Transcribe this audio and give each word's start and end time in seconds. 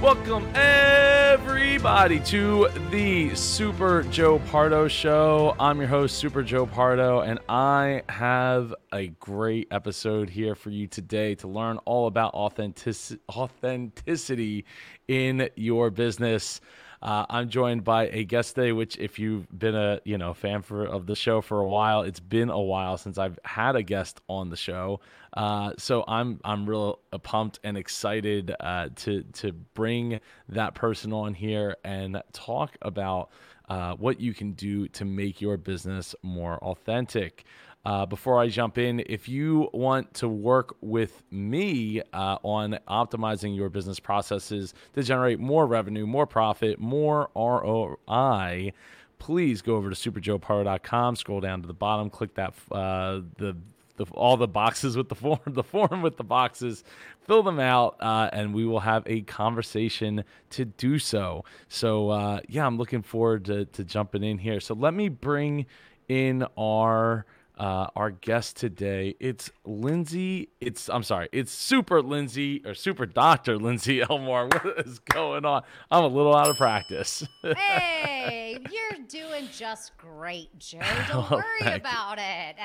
Welcome, 0.00 0.48
everybody, 0.54 2.20
to 2.20 2.68
the 2.90 3.34
Super 3.34 4.02
Joe 4.04 4.38
Pardo 4.38 4.88
Show. 4.88 5.54
I'm 5.60 5.78
your 5.78 5.88
host, 5.88 6.16
Super 6.16 6.42
Joe 6.42 6.64
Pardo, 6.64 7.20
and 7.20 7.38
I 7.50 8.02
have 8.08 8.74
a 8.94 9.08
great 9.08 9.68
episode 9.70 10.30
here 10.30 10.54
for 10.54 10.70
you 10.70 10.86
today 10.86 11.34
to 11.34 11.48
learn 11.48 11.76
all 11.84 12.06
about 12.06 12.32
authentic- 12.32 13.20
authenticity 13.30 14.64
in 15.06 15.50
your 15.54 15.90
business. 15.90 16.62
Uh, 17.02 17.24
I'm 17.30 17.48
joined 17.48 17.82
by 17.82 18.08
a 18.08 18.24
guest 18.24 18.54
today, 18.54 18.72
which 18.72 18.98
if 18.98 19.18
you've 19.18 19.46
been 19.58 19.74
a 19.74 20.00
you 20.04 20.18
know 20.18 20.34
fan 20.34 20.60
for 20.60 20.84
of 20.84 21.06
the 21.06 21.16
show 21.16 21.40
for 21.40 21.60
a 21.60 21.68
while, 21.68 22.02
it's 22.02 22.20
been 22.20 22.50
a 22.50 22.60
while 22.60 22.98
since 22.98 23.16
I've 23.16 23.38
had 23.44 23.74
a 23.74 23.82
guest 23.82 24.20
on 24.28 24.50
the 24.50 24.56
show. 24.56 25.00
Uh, 25.32 25.72
so 25.78 26.04
I'm 26.06 26.40
I'm 26.44 26.68
real 26.68 26.98
pumped 27.22 27.58
and 27.64 27.78
excited 27.78 28.54
uh, 28.60 28.90
to 28.96 29.22
to 29.22 29.52
bring 29.52 30.20
that 30.50 30.74
person 30.74 31.12
on 31.12 31.32
here 31.32 31.76
and 31.84 32.22
talk 32.32 32.76
about 32.82 33.30
uh, 33.70 33.94
what 33.94 34.20
you 34.20 34.34
can 34.34 34.52
do 34.52 34.88
to 34.88 35.04
make 35.04 35.40
your 35.40 35.56
business 35.56 36.14
more 36.22 36.58
authentic. 36.58 37.44
Uh, 37.84 38.04
before 38.04 38.38
I 38.38 38.48
jump 38.48 38.76
in, 38.76 39.02
if 39.06 39.28
you 39.28 39.70
want 39.72 40.12
to 40.14 40.28
work 40.28 40.76
with 40.82 41.22
me 41.30 42.02
uh, 42.12 42.36
on 42.42 42.78
optimizing 42.86 43.56
your 43.56 43.70
business 43.70 43.98
processes 43.98 44.74
to 44.94 45.02
generate 45.02 45.40
more 45.40 45.66
revenue, 45.66 46.06
more 46.06 46.26
profit, 46.26 46.78
more 46.78 47.30
ROI, 47.34 48.72
please 49.18 49.62
go 49.62 49.76
over 49.76 49.88
to 49.88 49.96
superjoepardo.com, 49.96 51.16
scroll 51.16 51.40
down 51.40 51.62
to 51.62 51.66
the 51.66 51.74
bottom, 51.74 52.10
click 52.10 52.34
that 52.34 52.52
uh, 52.70 53.20
the 53.38 53.56
the, 53.96 54.06
all 54.12 54.38
the 54.38 54.48
boxes 54.48 54.96
with 54.96 55.10
the 55.10 55.14
form, 55.14 55.40
the 55.46 55.62
form 55.62 56.00
with 56.00 56.16
the 56.16 56.24
boxes, 56.24 56.84
fill 57.26 57.42
them 57.42 57.60
out, 57.60 57.96
uh, 58.00 58.30
and 58.32 58.54
we 58.54 58.64
will 58.64 58.80
have 58.80 59.02
a 59.04 59.20
conversation 59.22 60.24
to 60.48 60.64
do 60.64 60.98
so. 60.98 61.44
So, 61.68 62.08
uh, 62.08 62.40
yeah, 62.48 62.66
I'm 62.66 62.78
looking 62.78 63.02
forward 63.02 63.44
to, 63.46 63.66
to 63.66 63.84
jumping 63.84 64.24
in 64.24 64.38
here. 64.38 64.58
So, 64.58 64.72
let 64.74 64.94
me 64.94 65.10
bring 65.10 65.66
in 66.08 66.46
our 66.56 67.26
uh, 67.60 67.88
our 67.94 68.10
guest 68.10 68.56
today. 68.56 69.14
It's 69.20 69.50
Lindsey. 69.66 70.48
It's 70.62 70.88
I'm 70.88 71.02
sorry. 71.02 71.28
It's 71.30 71.52
Super 71.52 72.00
Lindsey 72.00 72.62
or 72.64 72.72
Super 72.72 73.04
Doctor 73.04 73.58
Lindsey 73.58 74.00
Elmore. 74.10 74.46
What 74.46 74.86
is 74.86 74.98
going 75.00 75.44
on? 75.44 75.62
I'm 75.90 76.04
a 76.04 76.08
little 76.08 76.34
out 76.34 76.48
of 76.48 76.56
practice. 76.56 77.22
hey, 77.42 78.58
you're 78.70 79.06
doing 79.06 79.46
just 79.52 79.96
great, 79.98 80.58
Joe. 80.58 80.80
Don't 81.08 81.30
oh, 81.30 81.36
worry 81.36 81.74
about 81.74 82.16
you. 82.16 82.24
it. 82.24 82.56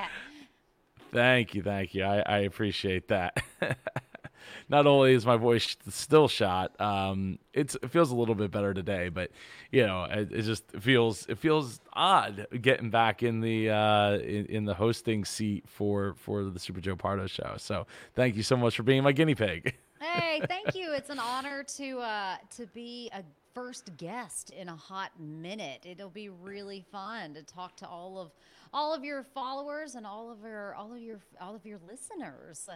Thank 1.12 1.54
you, 1.56 1.62
thank 1.62 1.94
you. 1.94 2.04
I, 2.04 2.20
I 2.26 2.38
appreciate 2.40 3.09
that. 3.09 3.38
Not 4.70 4.88
only 4.88 5.14
is 5.14 5.26
my 5.26 5.38
voice 5.38 5.76
still 5.90 6.28
shot, 6.28 6.80
um, 6.80 7.40
it 7.54 7.76
feels 7.90 8.12
a 8.12 8.16
little 8.16 8.36
bit 8.36 8.52
better 8.52 8.74
today, 8.74 9.10
but 9.10 9.32
you 9.72 9.86
know, 9.86 10.04
it, 10.06 10.32
it 10.32 10.42
just 10.44 10.64
feels 10.80 11.26
it 11.28 11.38
feels 11.38 11.80
odd 11.94 12.48
getting 12.62 12.90
back 12.90 13.24
in 13.24 13.42
the 13.42 13.70
uh, 13.70 14.18
in, 14.18 14.46
in, 14.48 14.66
the 14.66 14.74
hosting 14.74 15.26
seat 15.26 15.68
for 15.68 16.16
for 16.16 16.44
the 16.44 16.60
Super 16.60 16.82
Joe 16.82 16.96
Pardo 16.96 17.28
show. 17.28 17.56
So 17.58 17.88
thank 18.14 18.36
you 18.36 18.44
so 18.44 18.58
much 18.58 18.76
for 18.76 18.84
being 18.84 19.04
my 19.04 19.12
guinea 19.12 19.36
pig. 19.36 19.76
hey, 20.02 20.42
thank 20.48 20.76
you. 20.76 20.94
It's 20.94 21.09
an 21.09 21.20
honor 21.20 21.64
to 21.78 22.00
uh, 22.00 22.36
to 22.58 22.68
be 22.68 23.09
a 23.14 23.24
first 23.54 23.96
guest 23.98 24.50
in 24.50 24.68
a 24.68 24.76
hot 24.76 25.12
minute. 25.20 25.86
It'll 25.86 26.09
be 26.09 26.30
really 26.30 26.86
fun 26.92 27.34
to 27.36 27.44
talk 27.44 27.78
to 27.78 27.88
all 27.88 28.20
of 28.20 28.32
all 28.74 28.94
of 28.94 29.06
your 29.06 29.24
followers 29.24 29.96
and 29.96 30.06
all 30.06 30.30
of 30.30 30.42
your 30.42 30.76
all 30.76 30.94
of 30.94 31.00
your 31.00 31.20
all 31.40 31.56
of 31.56 31.66
your 31.66 31.80
listeners. 31.88 32.70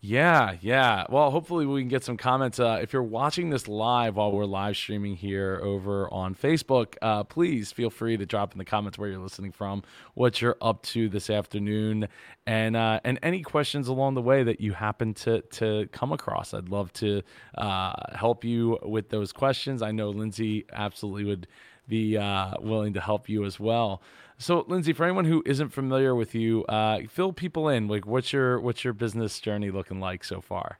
Yeah, 0.00 0.54
yeah. 0.60 1.06
Well, 1.10 1.32
hopefully 1.32 1.66
we 1.66 1.80
can 1.80 1.88
get 1.88 2.04
some 2.04 2.16
comments. 2.16 2.60
Uh, 2.60 2.78
if 2.80 2.92
you're 2.92 3.02
watching 3.02 3.50
this 3.50 3.66
live 3.66 4.14
while 4.14 4.30
we're 4.30 4.44
live 4.44 4.76
streaming 4.76 5.16
here 5.16 5.60
over 5.60 6.08
on 6.14 6.36
Facebook, 6.36 6.94
uh, 7.02 7.24
please 7.24 7.72
feel 7.72 7.90
free 7.90 8.16
to 8.16 8.24
drop 8.24 8.52
in 8.52 8.58
the 8.58 8.64
comments 8.64 8.96
where 8.96 9.08
you're 9.08 9.18
listening 9.18 9.50
from, 9.50 9.82
what 10.14 10.40
you're 10.40 10.56
up 10.62 10.82
to 10.82 11.08
this 11.08 11.30
afternoon, 11.30 12.06
and 12.46 12.76
uh, 12.76 13.00
and 13.02 13.18
any 13.24 13.42
questions 13.42 13.88
along 13.88 14.14
the 14.14 14.22
way 14.22 14.44
that 14.44 14.60
you 14.60 14.72
happen 14.72 15.14
to 15.14 15.40
to 15.40 15.88
come 15.90 16.12
across. 16.12 16.54
I'd 16.54 16.68
love 16.68 16.92
to 16.94 17.22
uh, 17.56 17.92
help 18.14 18.44
you 18.44 18.78
with 18.84 19.08
those 19.08 19.32
questions. 19.32 19.82
I 19.82 19.90
know 19.90 20.10
Lindsey 20.10 20.64
absolutely 20.72 21.24
would 21.24 21.48
be 21.88 22.16
uh, 22.16 22.54
willing 22.60 22.92
to 22.94 23.00
help 23.00 23.28
you 23.28 23.44
as 23.44 23.58
well. 23.58 24.02
So, 24.38 24.64
Lindsey, 24.68 24.92
for 24.92 25.04
anyone 25.04 25.24
who 25.24 25.42
isn't 25.44 25.70
familiar 25.70 26.14
with 26.14 26.34
you, 26.34 26.64
uh, 26.66 27.00
fill 27.08 27.32
people 27.32 27.68
in. 27.68 27.88
Like, 27.88 28.06
what's 28.06 28.32
your 28.32 28.60
what's 28.60 28.84
your 28.84 28.92
business 28.92 29.40
journey 29.40 29.70
looking 29.70 29.98
like 29.98 30.22
so 30.22 30.40
far? 30.40 30.78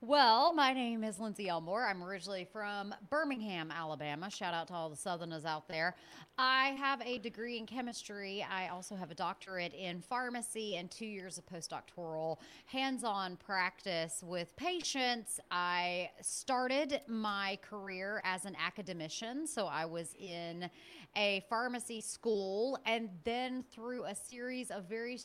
Well, 0.00 0.52
my 0.54 0.72
name 0.74 1.02
is 1.02 1.18
Lindsey 1.18 1.48
Elmore. 1.48 1.84
I'm 1.84 2.04
originally 2.04 2.46
from 2.52 2.94
Birmingham, 3.10 3.72
Alabama. 3.72 4.30
Shout 4.30 4.54
out 4.54 4.68
to 4.68 4.72
all 4.72 4.88
the 4.88 4.94
Southerners 4.94 5.44
out 5.44 5.66
there. 5.66 5.96
I 6.38 6.68
have 6.78 7.02
a 7.02 7.18
degree 7.18 7.58
in 7.58 7.66
chemistry. 7.66 8.46
I 8.48 8.68
also 8.68 8.94
have 8.94 9.10
a 9.10 9.16
doctorate 9.16 9.74
in 9.74 10.00
pharmacy 10.00 10.76
and 10.76 10.88
two 10.88 11.04
years 11.04 11.36
of 11.36 11.46
postdoctoral 11.46 12.36
hands 12.66 13.02
on 13.02 13.38
practice 13.38 14.22
with 14.24 14.54
patients. 14.54 15.40
I 15.50 16.10
started 16.22 17.00
my 17.08 17.58
career 17.60 18.22
as 18.22 18.44
an 18.44 18.56
academician, 18.64 19.48
so 19.48 19.66
I 19.66 19.84
was 19.84 20.14
in 20.14 20.70
a 21.16 21.44
pharmacy 21.50 22.00
school, 22.02 22.78
and 22.86 23.08
then 23.24 23.64
through 23.72 24.04
a 24.04 24.14
series 24.14 24.70
of 24.70 24.84
very 24.84 25.18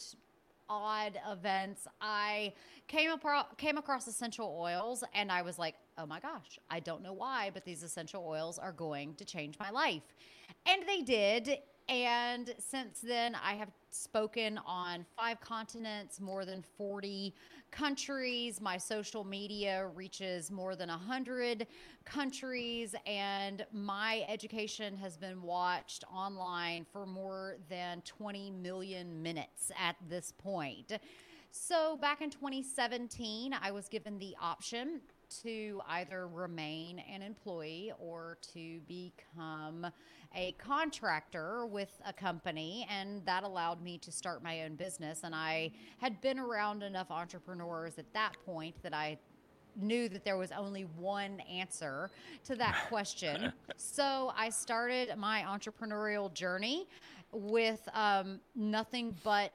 odd 0.69 1.19
events, 1.29 1.87
I 2.01 2.53
came 2.87 3.11
across 3.11 3.47
came 3.57 3.77
across 3.77 4.07
essential 4.07 4.57
oils 4.59 5.03
and 5.13 5.31
I 5.31 5.41
was 5.41 5.57
like, 5.59 5.75
"Oh 5.97 6.05
my 6.05 6.19
gosh, 6.19 6.59
I 6.69 6.79
don't 6.79 7.01
know 7.01 7.13
why, 7.13 7.51
but 7.53 7.65
these 7.65 7.83
essential 7.83 8.25
oils 8.25 8.57
are 8.59 8.71
going 8.71 9.15
to 9.15 9.25
change 9.25 9.57
my 9.59 9.69
life." 9.69 10.03
And 10.65 10.87
they 10.87 11.01
did. 11.01 11.59
And 11.89 12.53
since 12.59 13.01
then, 13.01 13.35
I 13.35 13.53
have 13.55 13.69
spoken 13.89 14.57
on 14.65 15.05
five 15.17 15.41
continents, 15.41 16.21
more 16.21 16.45
than 16.45 16.63
40 16.77 17.35
countries. 17.71 18.61
My 18.61 18.77
social 18.77 19.23
media 19.23 19.87
reaches 19.93 20.49
more 20.49 20.75
than 20.75 20.89
100 20.89 21.67
countries, 22.05 22.95
and 23.05 23.65
my 23.73 24.25
education 24.29 24.95
has 24.97 25.17
been 25.17 25.41
watched 25.41 26.05
online 26.13 26.85
for 26.91 27.05
more 27.05 27.57
than 27.69 28.01
20 28.05 28.51
million 28.51 29.21
minutes 29.21 29.71
at 29.77 29.97
this 30.07 30.31
point. 30.37 30.93
So, 31.51 31.97
back 31.97 32.21
in 32.21 32.29
2017, 32.31 33.53
I 33.61 33.71
was 33.71 33.87
given 33.87 34.17
the 34.17 34.35
option 34.41 35.01
to 35.41 35.81
either 35.87 36.27
remain 36.27 36.99
an 37.11 37.21
employee 37.21 37.91
or 37.99 38.37
to 38.53 38.79
become 38.87 39.87
a 40.35 40.53
contractor 40.53 41.65
with 41.65 41.89
a 42.05 42.13
company, 42.13 42.87
and 42.89 43.25
that 43.25 43.43
allowed 43.43 43.81
me 43.81 43.97
to 43.99 44.11
start 44.11 44.43
my 44.43 44.63
own 44.63 44.75
business. 44.75 45.21
And 45.23 45.33
I 45.33 45.71
had 45.97 46.19
been 46.21 46.39
around 46.39 46.83
enough 46.83 47.11
entrepreneurs 47.11 47.97
at 47.97 48.11
that 48.13 48.33
point 48.45 48.75
that 48.83 48.93
I 48.93 49.17
knew 49.75 50.07
that 50.09 50.23
there 50.23 50.37
was 50.37 50.51
only 50.51 50.83
one 50.97 51.39
answer 51.41 52.11
to 52.45 52.55
that 52.55 52.75
question. 52.89 53.51
so 53.77 54.31
I 54.35 54.49
started 54.49 55.15
my 55.17 55.43
entrepreneurial 55.47 56.33
journey 56.33 56.87
with 57.31 57.87
um, 57.93 58.39
nothing 58.55 59.15
but 59.23 59.51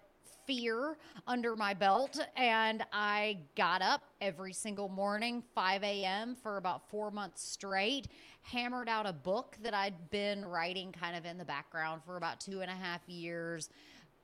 fear 0.49 0.97
under 1.27 1.55
my 1.55 1.75
belt. 1.75 2.19
And 2.35 2.83
I 2.91 3.39
got 3.55 3.83
up 3.83 4.03
every 4.21 4.55
single 4.55 4.89
morning, 4.89 5.45
5 5.55 5.85
a.m., 5.85 6.35
for 6.43 6.57
about 6.57 6.89
four 6.89 7.11
months 7.11 7.43
straight, 7.43 8.09
hammered 8.43 8.89
out 8.89 9.07
a 9.07 9.13
book 9.13 9.57
that 9.63 9.75
I'd 9.75 10.11
been 10.11 10.45
writing 10.45 10.91
kind 10.91 11.15
of 11.15 11.27
in 11.27 11.37
the 11.37 11.45
background 11.45 12.03
for 12.05 12.17
about 12.17 12.41
two 12.41 12.63
and 12.63 12.71
a 12.71 12.75
half 12.75 13.07
years. 13.07 13.69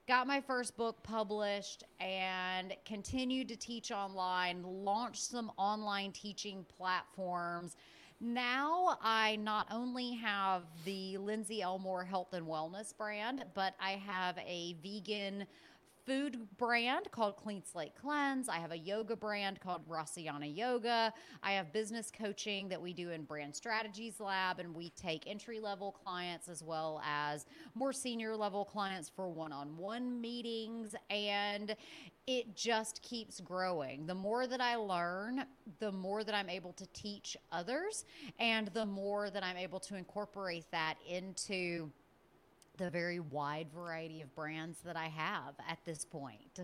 Got 0.08 0.26
my 0.26 0.40
first 0.40 0.76
book 0.76 1.02
published 1.02 1.84
and 2.00 2.74
continued 2.86 3.48
to 3.48 3.56
teach 3.56 3.92
online, 3.92 4.62
launched 4.62 5.22
some 5.22 5.52
online 5.58 6.12
teaching 6.12 6.64
platforms 6.76 7.76
now 8.20 8.96
I 9.02 9.36
not 9.36 9.66
only 9.70 10.12
have 10.14 10.62
the 10.84 11.18
Lindsey 11.18 11.60
Elmore 11.60 12.04
Health 12.04 12.32
and 12.32 12.46
Wellness 12.46 12.96
brand, 12.96 13.44
but 13.54 13.74
I 13.80 13.92
have 13.92 14.38
a 14.38 14.76
vegan 14.82 15.46
food 16.04 16.38
brand 16.58 17.10
called 17.10 17.36
Clean 17.36 17.62
Slate 17.64 17.94
Cleanse. 18.00 18.48
I 18.48 18.58
have 18.58 18.72
a 18.72 18.78
yoga 18.78 19.16
brand 19.16 19.60
called 19.60 19.88
Rasyana 19.88 20.54
Yoga. 20.54 21.12
I 21.42 21.52
have 21.52 21.72
business 21.72 22.10
coaching 22.10 22.68
that 22.68 22.80
we 22.80 22.92
do 22.92 23.10
in 23.10 23.24
Brand 23.24 23.54
Strategies 23.54 24.20
Lab, 24.20 24.58
and 24.58 24.74
we 24.74 24.90
take 24.90 25.24
entry 25.26 25.60
level 25.60 25.92
clients 25.92 26.48
as 26.48 26.62
well 26.62 27.00
as 27.04 27.46
more 27.74 27.92
senior 27.92 28.36
level 28.36 28.64
clients 28.64 29.10
for 29.14 29.28
one 29.28 29.52
on 29.52 29.76
one 29.76 30.20
meetings. 30.20 30.94
And 31.10 31.74
it 32.26 32.56
just 32.56 33.02
keeps 33.02 33.40
growing. 33.40 34.06
The 34.06 34.14
more 34.14 34.46
that 34.46 34.60
I 34.60 34.76
learn, 34.76 35.44
the 35.78 35.92
more 35.92 36.24
that 36.24 36.34
I'm 36.34 36.48
able 36.48 36.72
to 36.74 36.86
teach 36.92 37.36
others, 37.52 38.04
and 38.38 38.68
the 38.68 38.86
more 38.86 39.30
that 39.30 39.42
I'm 39.42 39.56
able 39.56 39.80
to 39.80 39.96
incorporate 39.96 40.64
that 40.70 40.94
into 41.08 41.90
the 42.76 42.90
very 42.90 43.20
wide 43.20 43.68
variety 43.74 44.22
of 44.22 44.34
brands 44.34 44.78
that 44.84 44.96
I 44.96 45.06
have 45.06 45.54
at 45.68 45.78
this 45.84 46.04
point. 46.04 46.60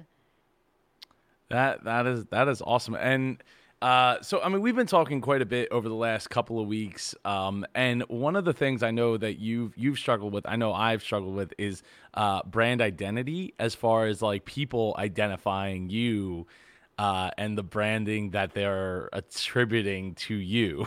That 1.49 1.85
that 1.85 2.07
is 2.07 2.25
that 2.27 2.49
is 2.49 2.62
awesome. 2.62 2.95
And 2.95 3.43
Uh, 3.83 4.21
so, 4.21 4.43
I 4.43 4.51
mean, 4.51 4.61
we've 4.61 4.77
been 4.77 4.87
talking 4.87 5.23
quite 5.23 5.41
a 5.41 5.47
bit 5.47 5.67
over 5.71 5.89
the 5.89 5.95
last 5.95 6.29
couple 6.29 6.61
of 6.61 6.67
weeks, 6.69 7.15
um, 7.25 7.65
and 7.75 8.03
one 8.09 8.37
of 8.37 8.45
the 8.45 8.53
things 8.53 8.83
I 8.83 8.91
know 8.91 9.17
that 9.17 9.39
you've 9.39 9.73
you've 9.75 9.99
struggled 9.99 10.35
with, 10.35 10.45
I 10.47 10.57
know 10.57 10.75
I've 10.75 11.03
struggled 11.03 11.35
with, 11.35 11.55
is 11.57 11.83
uh, 12.12 12.43
brand 12.45 12.83
identity, 12.83 13.55
as 13.59 13.75
far 13.75 14.07
as 14.07 14.21
like 14.21 14.45
people 14.45 14.95
identifying 14.99 15.89
you 15.89 16.47
uh, 16.99 17.31
and 17.39 17.57
the 17.57 17.62
branding 17.62 18.33
that 18.33 18.53
they're 18.53 19.09
attributing 19.15 20.15
to 20.27 20.35
you. 20.35 20.87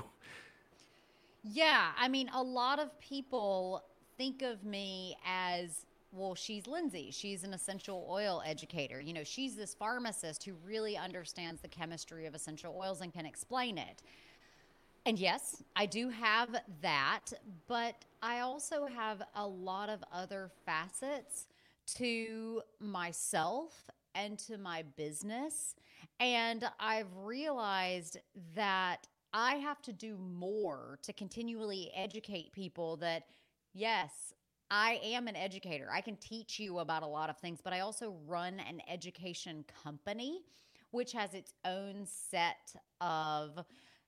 Yeah, 1.44 1.92
I 1.98 2.08
mean, 2.10 2.30
a 2.34 2.44
lot 2.44 2.78
of 2.80 2.98
people 3.00 3.84
think 4.18 4.42
of 4.42 4.64
me 4.64 5.18
as 5.26 5.86
well, 6.12 6.36
she's 6.36 6.68
Lindsey. 6.68 7.10
She's 7.12 7.44
an 7.44 7.54
essential 7.54 8.08
oil 8.10 8.44
educator. 8.46 9.02
You 9.02 9.14
know, 9.14 9.24
she's 9.24 9.56
this 9.56 9.74
pharmacist 9.74 10.44
who 10.44 10.54
really 10.64 10.96
understands 10.96 11.62
the 11.62 11.68
chemistry 11.68 12.28
of 12.28 12.36
essential 12.36 12.80
oils 12.80 13.02
and 13.02 13.12
can 13.12 13.26
explain 13.26 13.80
it. 13.80 14.04
And 15.06 15.18
yes, 15.18 15.64
I 15.76 15.86
do 15.86 16.10
have 16.10 16.56
that, 16.82 17.34
but 17.68 17.96
I 18.22 18.40
also 18.40 18.86
have 18.86 19.22
a 19.36 19.46
lot 19.46 19.90
of 19.90 20.04
other 20.14 20.52
facets 20.66 21.48
to 21.96 22.62
myself 22.80 23.90
and 24.16 24.38
to 24.40 24.58
my 24.58 24.84
business. 24.96 25.76
And 26.20 26.64
I've 26.80 27.14
realized 27.18 28.20
that 28.56 29.08
I 29.34 29.56
have 29.56 29.82
to 29.82 29.92
do 29.92 30.18
more 30.18 31.00
to 31.02 31.12
continually 31.12 31.92
educate 31.96 32.54
people 32.54 32.98
that, 32.98 33.24
yes, 33.74 34.34
I 34.72 35.00
am 35.04 35.28
an 35.28 35.36
educator. 35.36 35.88
I 35.92 36.02
can 36.02 36.16
teach 36.18 36.60
you 36.60 36.80
about 36.80 37.04
a 37.04 37.08
lot 37.08 37.30
of 37.30 37.38
things, 37.38 37.60
but 37.64 37.74
I 37.74 37.82
also 37.82 38.16
run 38.26 38.60
an 38.60 38.82
education 38.90 39.66
company, 39.84 40.42
which 40.92 41.12
has 41.14 41.34
its 41.34 41.54
own 41.66 42.06
set 42.06 42.76
of 43.02 43.60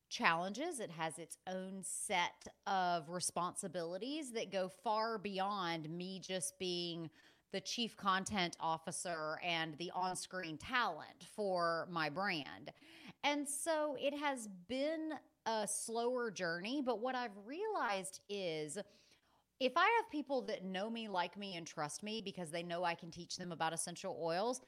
challenges. 0.09 0.79
It 0.79 0.91
has 0.91 1.19
its 1.19 1.38
own 1.47 1.81
set 1.81 2.47
of 2.67 3.09
responsibilities 3.09 4.31
that 4.31 4.51
go 4.51 4.69
far 4.83 5.17
beyond 5.17 5.89
me 5.89 6.19
just 6.19 6.57
being 6.57 7.09
the 7.51 7.62
chief 7.62 7.95
content 7.95 8.57
officer 8.59 9.39
and 9.44 9.77
the 9.77 9.91
on 9.95 10.15
screen 10.15 10.57
talent 10.57 11.25
for 11.35 11.88
my 11.89 12.09
brand. 12.09 12.71
And 13.23 13.47
so 13.47 13.95
it 14.00 14.13
has 14.17 14.50
been 14.67 15.13
a 15.45 15.67
slower 15.67 16.31
journey, 16.31 16.81
but 16.85 17.00
what 17.00 17.15
I've 17.15 17.38
realized 17.45 18.19
is 18.29 18.77
if 19.59 19.73
I 19.75 19.83
have 19.83 20.11
people 20.11 20.41
that 20.43 20.63
know 20.63 20.89
me, 20.89 21.07
like 21.07 21.37
me, 21.37 21.55
and 21.55 21.65
trust 21.65 22.03
me 22.03 22.21
because 22.23 22.51
they 22.51 22.63
know 22.63 22.83
I 22.83 22.95
can 22.95 23.11
teach 23.11 23.37
them 23.37 23.51
about 23.51 23.73
essential 23.73 24.19
oils, 24.21 24.61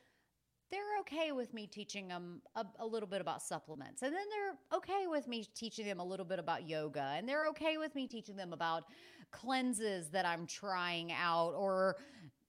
they're 0.71 0.99
okay 1.01 1.31
with 1.31 1.53
me 1.53 1.67
teaching 1.67 2.07
them 2.07 2.41
a, 2.55 2.65
a, 2.79 2.85
little 2.85 3.07
bit 3.07 3.21
about 3.21 3.41
supplements. 3.41 4.01
And 4.01 4.13
then 4.13 4.25
they're 4.29 4.77
okay 4.77 5.07
with 5.07 5.27
me 5.27 5.45
teaching 5.55 5.85
them 5.85 5.99
a 5.99 6.03
little 6.03 6.25
bit 6.25 6.39
about 6.39 6.67
yoga. 6.67 7.13
And 7.15 7.27
they're 7.27 7.47
okay 7.47 7.77
with 7.77 7.95
me 7.95 8.07
teaching 8.07 8.35
them 8.35 8.51
about 8.53 8.83
cleanses 9.31 10.09
that 10.09 10.25
I'm 10.25 10.45
trying 10.45 11.13
out 11.13 11.53
or, 11.53 11.97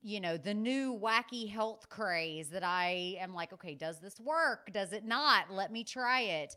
you 0.02 0.20
know, 0.20 0.37
the 0.37 0.55
new 0.55 0.99
wacky 1.00 1.49
health 1.49 1.88
craze 1.88 2.49
that 2.50 2.64
I 2.64 3.17
am 3.20 3.35
like, 3.35 3.52
okay, 3.52 3.75
does 3.75 4.00
this 4.00 4.19
work? 4.20 4.73
Does 4.73 4.93
it 4.93 5.05
not? 5.05 5.50
Let 5.50 5.70
me 5.73 5.85
try 5.85 6.23
it. 6.23 6.56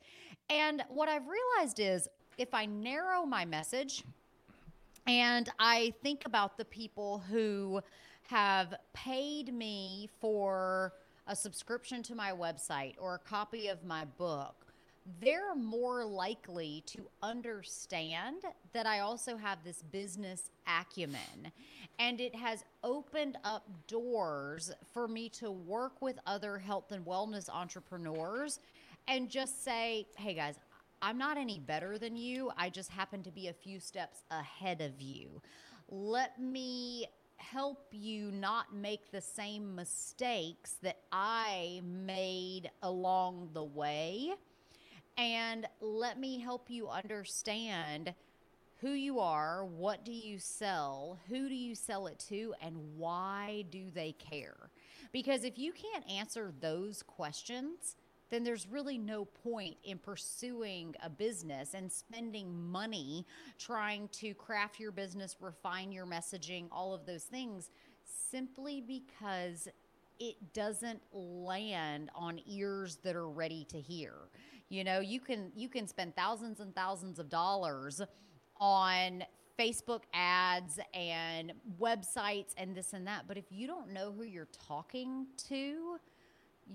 And 0.50 0.84
what 0.90 1.10
I've 1.10 1.28
realized 1.28 1.80
is 1.80 2.08
if 2.38 2.54
I 2.54 2.66
narrow 2.66 3.24
my 3.26 3.46
message, 3.46 4.04
and 5.08 5.50
I 5.60 5.94
think 6.04 6.24
about 6.26 6.58
the 6.58 6.66
people 6.66 7.24
who 7.30 7.82
have 8.24 8.76
paid 8.94 9.54
me 9.54 10.10
for 10.20 10.94
a 11.28 11.36
subscription 11.36 12.04
to 12.04 12.16
my 12.16 12.32
website 12.32 12.96
or 13.00 13.16
a 13.16 13.20
copy 13.20 13.68
of 13.68 13.84
my 13.84 14.06
book. 14.06 14.56
They're 15.20 15.56
more 15.56 16.06
likely 16.06 16.84
to 16.88 17.08
understand 17.24 18.44
that 18.74 18.86
I 18.86 19.00
also 19.00 19.36
have 19.36 19.64
this 19.64 19.82
business 19.82 20.52
acumen. 20.68 21.52
And 21.98 22.22
it 22.22 22.36
has 22.36 22.64
opened 22.84 23.38
up 23.44 23.68
doors 23.88 24.72
for 24.94 25.08
me 25.08 25.30
to 25.30 25.52
work 25.52 26.02
with 26.02 26.20
other 26.28 26.58
health 26.58 26.92
and 26.92 27.06
wellness 27.06 27.50
entrepreneurs 27.50 28.60
and 29.08 29.30
just 29.30 29.64
say, 29.64 30.06
hey 30.18 30.36
guys, 30.36 30.56
I'm 31.02 31.18
not 31.18 31.38
any 31.38 31.58
better 31.60 31.98
than 31.98 32.16
you. 32.16 32.52
I 32.58 32.70
just 32.70 32.92
happen 32.92 33.24
to 33.24 33.32
be 33.32 33.48
a 33.48 33.54
few 33.54 33.80
steps 33.80 34.24
ahead 34.30 34.82
of 34.82 35.02
you. 35.02 35.42
Let 35.90 36.40
me 36.40 37.08
help 37.38 37.88
you 37.92 38.32
not 38.32 38.76
make 38.76 39.12
the 39.12 39.22
same 39.22 39.76
mistakes 39.76 40.76
that 40.84 41.00
I 41.12 41.82
made 41.84 42.70
along 42.84 43.50
the 43.54 43.64
way. 43.64 44.34
And 45.18 45.68
let 45.82 46.20
me 46.20 46.40
help 46.40 46.70
you 46.70 46.88
understand 46.88 48.14
who 48.82 48.92
you 48.92 49.20
are, 49.20 49.66
what 49.66 50.06
do 50.06 50.12
you 50.12 50.40
sell, 50.40 51.20
who 51.30 51.48
do 51.48 51.56
you 51.56 51.76
sell 51.76 52.08
it 52.08 52.18
to, 52.30 52.54
and 52.62 52.76
why 52.98 53.64
do 53.70 53.92
they 53.94 54.14
care? 54.14 54.72
Because 55.12 55.44
if 55.44 55.60
you 55.60 55.72
can't 55.72 56.10
answer 56.10 56.52
those 56.62 57.04
questions, 57.04 57.96
then 58.32 58.44
there's 58.44 58.68
really 58.68 58.98
no 58.98 59.26
point 59.26 59.76
in 59.84 60.00
pursuing 60.00 60.96
a 61.04 61.10
business 61.10 61.76
and 61.76 61.92
spending 61.92 62.72
money 62.72 63.26
trying 63.60 64.08
to 64.14 64.34
craft 64.34 64.80
your 64.80 64.92
business, 64.92 65.36
refine 65.40 65.92
your 65.92 66.06
messaging, 66.08 66.68
all 66.72 66.94
of 66.94 67.06
those 67.06 67.24
things, 67.26 67.70
simply 68.32 68.82
because 68.82 69.68
it 70.20 70.54
doesn't 70.54 71.02
land 71.14 72.10
on 72.16 72.40
ears 72.48 72.98
that 73.04 73.16
are 73.16 73.30
ready 73.30 73.66
to 73.66 73.80
hear. 73.80 74.14
You 74.70 74.84
know, 74.84 75.00
you 75.00 75.20
can 75.20 75.52
you 75.56 75.68
can 75.68 75.88
spend 75.88 76.16
thousands 76.16 76.62
and 76.62 76.74
thousands 76.74 77.20
of 77.20 77.30
dollars 77.30 78.02
on 78.58 79.24
Facebook 79.60 80.02
ads 80.14 80.80
and 80.94 81.52
websites 81.80 82.54
and 82.58 82.76
this 82.76 82.94
and 82.94 83.06
that, 83.08 83.24
but 83.28 83.38
if 83.38 83.46
you 83.50 83.68
don't 83.68 83.92
know 83.92 84.12
who 84.12 84.24
you're 84.24 84.48
talking 84.68 85.28
to, 85.50 86.00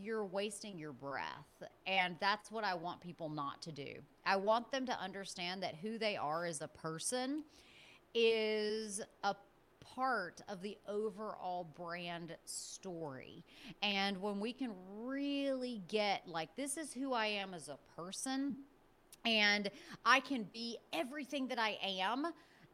you're 0.00 0.24
wasting 0.24 0.78
your 0.78 0.92
breath. 0.92 1.62
And 1.86 2.16
that's 2.20 2.50
what 2.50 2.64
I 2.64 2.74
want 2.74 3.00
people 3.00 3.28
not 3.28 3.62
to 3.62 3.72
do. 3.72 3.94
I 4.24 4.36
want 4.36 4.70
them 4.70 4.86
to 4.86 5.00
understand 5.00 5.62
that 5.62 5.76
who 5.76 5.98
they 5.98 6.16
are 6.16 6.44
as 6.44 6.60
a 6.60 6.68
person 6.68 7.44
is 8.14 9.00
a 9.24 9.34
part 9.80 10.42
of 10.48 10.62
the 10.62 10.76
overall 10.88 11.64
brand 11.76 12.36
story. 12.44 13.44
And 13.82 14.20
when 14.20 14.40
we 14.40 14.52
can 14.52 14.72
really 14.96 15.82
get 15.88 16.22
like, 16.26 16.54
this 16.56 16.76
is 16.76 16.92
who 16.92 17.12
I 17.12 17.26
am 17.26 17.54
as 17.54 17.68
a 17.68 17.78
person, 17.96 18.56
and 19.24 19.70
I 20.04 20.20
can 20.20 20.44
be 20.52 20.78
everything 20.92 21.48
that 21.48 21.58
I 21.58 21.78
am 21.82 22.26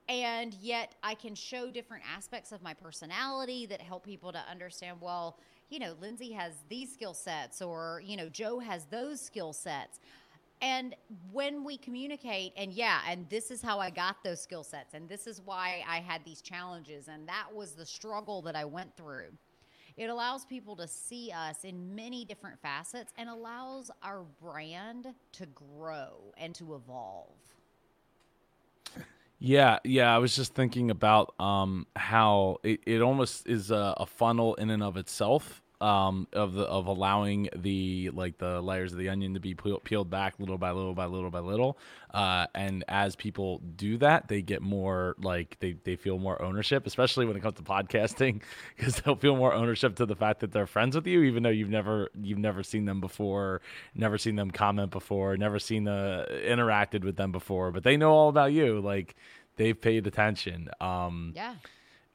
and 0.09 0.55
yet 0.55 0.95
I 1.03 1.15
can 1.15 1.35
show 1.35 1.71
different 1.71 2.05
aspects 2.13 2.53
of 2.53 2.63
my 2.63 2.75
personality 2.75 3.67
that 3.67 3.81
help 3.81 4.05
people 4.05 4.33
to 4.33 4.43
understand 4.51 4.99
well 5.01 5.39
you 5.73 5.79
know, 5.79 5.95
Lindsey 6.03 6.31
has 6.33 6.53
these 6.69 6.93
skill 6.93 7.15
sets 7.15 7.63
or, 7.63 8.03
you 8.05 8.15
know, 8.17 8.29
Joe 8.29 8.59
has 8.59 8.85
those 8.91 9.23
skill 9.23 9.55
sets. 9.55 10.01
And 10.61 10.95
when 11.33 11.65
we 11.65 11.79
communicate, 11.79 12.53
and 12.59 12.73
yeah, 12.73 13.01
and 13.09 13.27
this 13.31 13.51
is 13.51 13.63
how 13.63 13.81
I 13.81 13.89
got 13.89 14.23
those 14.23 14.41
skill 14.41 14.63
sets, 14.63 14.93
and 14.93 15.09
this 15.09 15.27
is 15.27 15.41
why 15.45 15.83
I 15.89 15.99
had 15.99 16.25
these 16.25 16.43
challenges, 16.43 17.09
and 17.09 17.27
that 17.27 17.47
was 17.53 17.73
the 17.73 17.87
struggle 17.87 18.43
that 18.43 18.55
I 18.55 18.67
went 18.67 18.95
through. 18.97 19.31
It 19.97 20.09
allows 20.09 20.45
people 20.45 20.77
to 20.77 20.87
see 20.87 21.33
us 21.35 21.65
in 21.65 21.95
many 21.95 22.25
different 22.27 22.61
facets 22.61 23.13
and 23.17 23.29
allows 23.29 23.91
our 24.03 24.25
brand 24.41 25.09
to 25.33 25.47
grow 25.47 26.13
and 26.37 26.55
to 26.57 26.75
evolve. 26.75 27.35
Yeah, 29.39 29.81
yeah. 29.83 30.15
I 30.15 30.19
was 30.19 30.37
just 30.37 30.55
thinking 30.55 30.93
about 30.93 31.35
um, 31.41 31.89
how 31.97 32.59
it, 32.63 32.81
it 32.87 33.03
almost 33.03 33.49
is 33.49 33.73
a, 33.73 33.95
a 33.97 34.07
funnel 34.07 34.55
in 34.55 34.71
and 34.71 34.85
of 34.85 34.97
itself 34.97 35.62
um, 35.83 36.29
of 36.33 36.55
the 36.55 36.63
of 36.63 36.87
allowing 36.87 37.49
the 37.57 38.11
like 38.11 38.39
the 38.39 38.63
layers 38.63 38.93
of 38.93 38.99
the 38.99 39.09
onion 39.09 39.35
to 39.35 39.41
be 39.41 39.53
peeled 39.55 40.09
back 40.09 40.35
little 40.39 40.57
by 40.57 40.71
little 40.71 40.95
by 40.95 41.07
little 41.07 41.31
by 41.31 41.41
little. 41.41 41.77
Uh, 42.15 42.47
and 42.55 42.85
as 42.87 43.17
people 43.17 43.61
do 43.75 43.99
that, 43.99 44.29
they 44.29 44.43
get 44.43 44.63
more 44.63 45.17
like 45.19 45.57
they, 45.59 45.73
they 45.85 45.97
feel 45.97 46.19
more 46.19 46.41
ownership, 46.41 46.87
especially 46.87 47.27
when 47.27 47.37
it 47.37 47.41
comes 47.41 47.57
to 47.57 47.63
podcasting, 47.63 48.43
because 48.77 48.97
they'll 48.97 49.17
feel 49.17 49.35
more 49.35 49.53
ownership 49.53 49.97
to 49.97 50.07
the 50.07 50.15
fact 50.15 50.41
that 50.41 50.53
they're 50.53 50.69
friends 50.69 50.95
with 50.95 51.07
you, 51.07 51.23
even 51.25 51.43
though 51.43 51.51
you've 51.51 51.71
never 51.71 52.09
you've 52.21 52.39
never 52.39 52.63
seen 52.63 52.85
them 52.85 53.01
before, 53.01 53.61
never 53.95 54.19
seen 54.19 54.37
them 54.37 54.53
comment 54.53 54.93
before, 54.93 55.37
never 55.37 55.59
seen 55.59 55.83
the 55.83 56.27
interacted 56.47 57.03
with 57.03 57.17
them 57.17 57.33
before, 57.33 57.73
but 57.73 57.83
they 57.83 57.97
know 57.97 58.13
all 58.13 58.29
about 58.29 58.53
you. 58.53 58.81
Like 58.81 59.17
they've 59.57 59.79
paid 59.79 60.07
attention. 60.07 60.71
Um, 60.81 61.33
yeah 61.35 61.55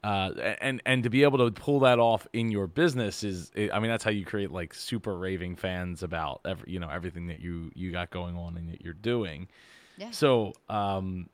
uh, 0.07 0.55
and 0.61 0.81
and 0.85 1.03
to 1.03 1.09
be 1.09 1.23
able 1.23 1.37
to 1.37 1.51
pull 1.51 1.81
that 1.81 1.99
off 1.99 2.25
in 2.31 2.49
your 2.49 2.65
business 2.65 3.25
is 3.25 3.51
I 3.57 3.77
mean 3.81 3.89
that's 3.89 4.05
how 4.05 4.09
you 4.09 4.23
create 4.23 4.51
like 4.51 4.73
super 4.73 5.17
raving 5.17 5.57
fans 5.57 6.01
about 6.01 6.39
every 6.45 6.71
you 6.71 6.79
know 6.79 6.87
everything 6.87 7.27
that 7.27 7.41
you 7.41 7.71
you 7.75 7.91
got 7.91 8.09
going 8.09 8.37
on 8.37 8.55
and 8.55 8.69
that 8.69 8.81
you're 8.81 8.93
doing. 8.93 9.49
Yeah. 9.97 10.11
So 10.11 10.53
um 10.69 11.29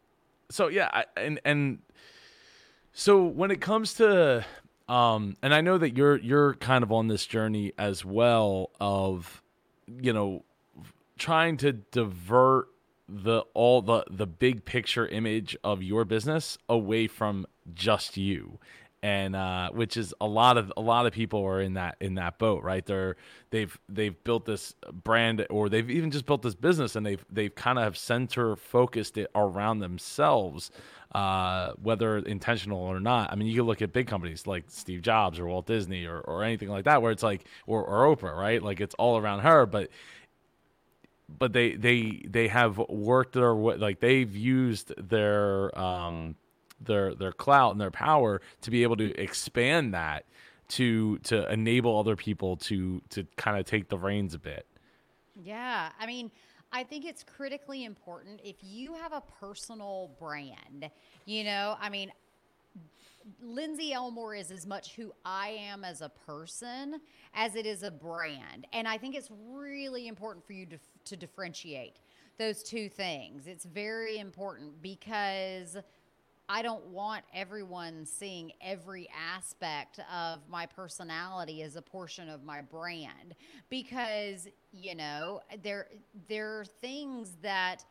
so 0.49 0.69
yeah 0.69 0.89
I, 0.91 1.05
and 1.15 1.39
and 1.45 1.79
so 2.93 3.23
when 3.23 3.51
it 3.51 3.61
comes 3.61 3.93
to 3.95 4.43
um 4.89 5.37
and 5.43 5.53
I 5.53 5.61
know 5.61 5.77
that 5.77 5.95
you're 5.95 6.17
you're 6.17 6.55
kind 6.55 6.83
of 6.83 6.91
on 6.91 7.07
this 7.07 7.27
journey 7.27 7.73
as 7.77 8.03
well 8.03 8.71
of 8.81 9.43
you 10.01 10.13
know 10.13 10.45
trying 11.19 11.57
to 11.57 11.73
divert 11.73 12.69
the 13.07 13.41
all 13.53 13.81
the 13.81 14.03
the 14.09 14.27
big 14.27 14.65
picture 14.65 15.07
image 15.07 15.57
of 15.63 15.83
your 15.83 16.05
business 16.05 16.57
away 16.69 17.07
from 17.07 17.45
just 17.73 18.17
you 18.17 18.59
and 19.03 19.35
uh, 19.35 19.69
which 19.71 19.97
is 19.97 20.13
a 20.21 20.25
lot 20.25 20.57
of 20.57 20.71
a 20.77 20.81
lot 20.81 21.05
of 21.05 21.11
people 21.11 21.43
are 21.43 21.59
in 21.59 21.73
that 21.73 21.97
in 21.99 22.15
that 22.15 22.39
boat, 22.39 22.63
right? 22.63 22.85
They're 22.85 23.17
they've 23.49 23.77
they've 23.89 24.15
built 24.23 24.45
this 24.45 24.75
brand 25.03 25.45
or 25.49 25.67
they've 25.67 25.89
even 25.89 26.09
just 26.09 26.25
built 26.25 26.41
this 26.41 26.55
business 26.55 26.95
and 26.95 27.05
they've 27.05 27.23
they've 27.29 27.53
kind 27.53 27.77
of 27.77 27.97
center 27.97 28.55
focused 28.55 29.17
it 29.17 29.29
around 29.35 29.79
themselves, 29.79 30.71
uh, 31.13 31.73
whether 31.81 32.19
intentional 32.19 32.79
or 32.79 33.01
not. 33.01 33.29
I 33.29 33.35
mean, 33.35 33.49
you 33.49 33.55
can 33.57 33.65
look 33.65 33.81
at 33.81 33.91
big 33.91 34.07
companies 34.07 34.47
like 34.47 34.63
Steve 34.69 35.01
Jobs 35.01 35.37
or 35.37 35.47
Walt 35.47 35.67
Disney 35.67 36.05
or 36.05 36.21
or 36.21 36.41
anything 36.45 36.69
like 36.69 36.85
that, 36.85 37.01
where 37.01 37.11
it's 37.11 37.23
like 37.23 37.43
or, 37.67 37.83
or 37.83 38.15
Oprah, 38.15 38.33
right? 38.33 38.63
Like 38.63 38.79
it's 38.79 38.95
all 38.95 39.17
around 39.17 39.41
her, 39.41 39.65
but 39.65 39.89
but 41.29 41.53
they 41.53 41.75
they 41.75 42.21
they 42.27 42.47
have 42.47 42.77
worked 42.89 43.33
their 43.33 43.55
way 43.55 43.75
like 43.75 43.99
they've 43.99 44.35
used 44.35 44.93
their 44.97 45.77
um 45.77 46.35
their 46.81 47.15
their 47.15 47.31
clout 47.31 47.71
and 47.71 47.81
their 47.81 47.91
power 47.91 48.41
to 48.61 48.71
be 48.71 48.83
able 48.83 48.97
to 48.97 49.13
expand 49.19 49.93
that 49.93 50.25
to 50.67 51.17
to 51.19 51.51
enable 51.51 51.97
other 51.97 52.15
people 52.15 52.57
to 52.57 53.01
to 53.09 53.25
kind 53.35 53.57
of 53.57 53.65
take 53.65 53.89
the 53.89 53.97
reins 53.97 54.33
a 54.33 54.39
bit. 54.39 54.65
Yeah, 55.43 55.89
I 55.99 56.05
mean, 56.05 56.31
I 56.71 56.83
think 56.83 57.05
it's 57.05 57.23
critically 57.23 57.85
important 57.85 58.41
if 58.43 58.57
you 58.61 58.93
have 58.93 59.13
a 59.13 59.21
personal 59.39 60.11
brand. 60.19 60.89
You 61.25 61.43
know, 61.43 61.75
I 61.79 61.89
mean, 61.89 62.11
Lindsey 63.41 63.93
Elmore 63.93 64.35
is 64.35 64.51
as 64.51 64.65
much 64.65 64.95
who 64.95 65.13
I 65.25 65.49
am 65.49 65.83
as 65.83 66.01
a 66.01 66.09
person 66.09 66.99
as 67.33 67.55
it 67.55 67.65
is 67.65 67.83
a 67.83 67.91
brand. 67.91 68.67
And 68.73 68.87
I 68.87 68.97
think 68.97 69.15
it's 69.15 69.29
really 69.51 70.07
important 70.07 70.45
for 70.45 70.53
you 70.53 70.65
to, 70.67 70.77
to 71.05 71.15
differentiate 71.15 71.97
those 72.37 72.63
two 72.63 72.89
things. 72.89 73.47
It's 73.47 73.65
very 73.65 74.17
important 74.17 74.81
because 74.81 75.77
I 76.49 76.61
don't 76.61 76.85
want 76.87 77.23
everyone 77.33 78.05
seeing 78.05 78.51
every 78.61 79.07
aspect 79.35 79.99
of 80.13 80.39
my 80.49 80.65
personality 80.65 81.63
as 81.63 81.75
a 81.75 81.81
portion 81.81 82.29
of 82.29 82.43
my 82.43 82.61
brand 82.61 83.35
because 83.69 84.47
you 84.73 84.93
know 84.95 85.41
there 85.63 85.87
there 86.27 86.59
are 86.59 86.65
things 86.65 87.37
that 87.41 87.85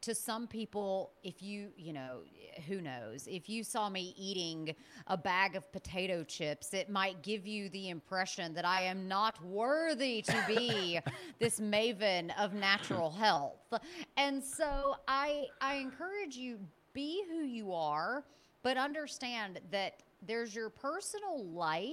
to 0.00 0.14
some 0.14 0.46
people 0.46 1.12
if 1.22 1.42
you 1.42 1.68
you 1.76 1.92
know 1.92 2.20
who 2.66 2.80
knows 2.80 3.26
if 3.26 3.48
you 3.48 3.64
saw 3.64 3.88
me 3.88 4.14
eating 4.16 4.74
a 5.06 5.16
bag 5.16 5.56
of 5.56 5.70
potato 5.72 6.22
chips 6.24 6.74
it 6.74 6.90
might 6.90 7.22
give 7.22 7.46
you 7.46 7.68
the 7.70 7.88
impression 7.88 8.54
that 8.54 8.64
i 8.64 8.82
am 8.82 9.08
not 9.08 9.42
worthy 9.44 10.22
to 10.22 10.44
be 10.46 10.98
this 11.38 11.60
maven 11.60 12.30
of 12.38 12.54
natural 12.54 13.10
health 13.10 13.72
and 14.16 14.42
so 14.42 14.94
i 15.08 15.44
i 15.60 15.74
encourage 15.74 16.36
you 16.36 16.58
be 16.92 17.22
who 17.28 17.44
you 17.44 17.72
are, 17.72 18.24
but 18.62 18.76
understand 18.76 19.60
that 19.70 20.02
there's 20.24 20.54
your 20.54 20.70
personal 20.70 21.44
life. 21.46 21.92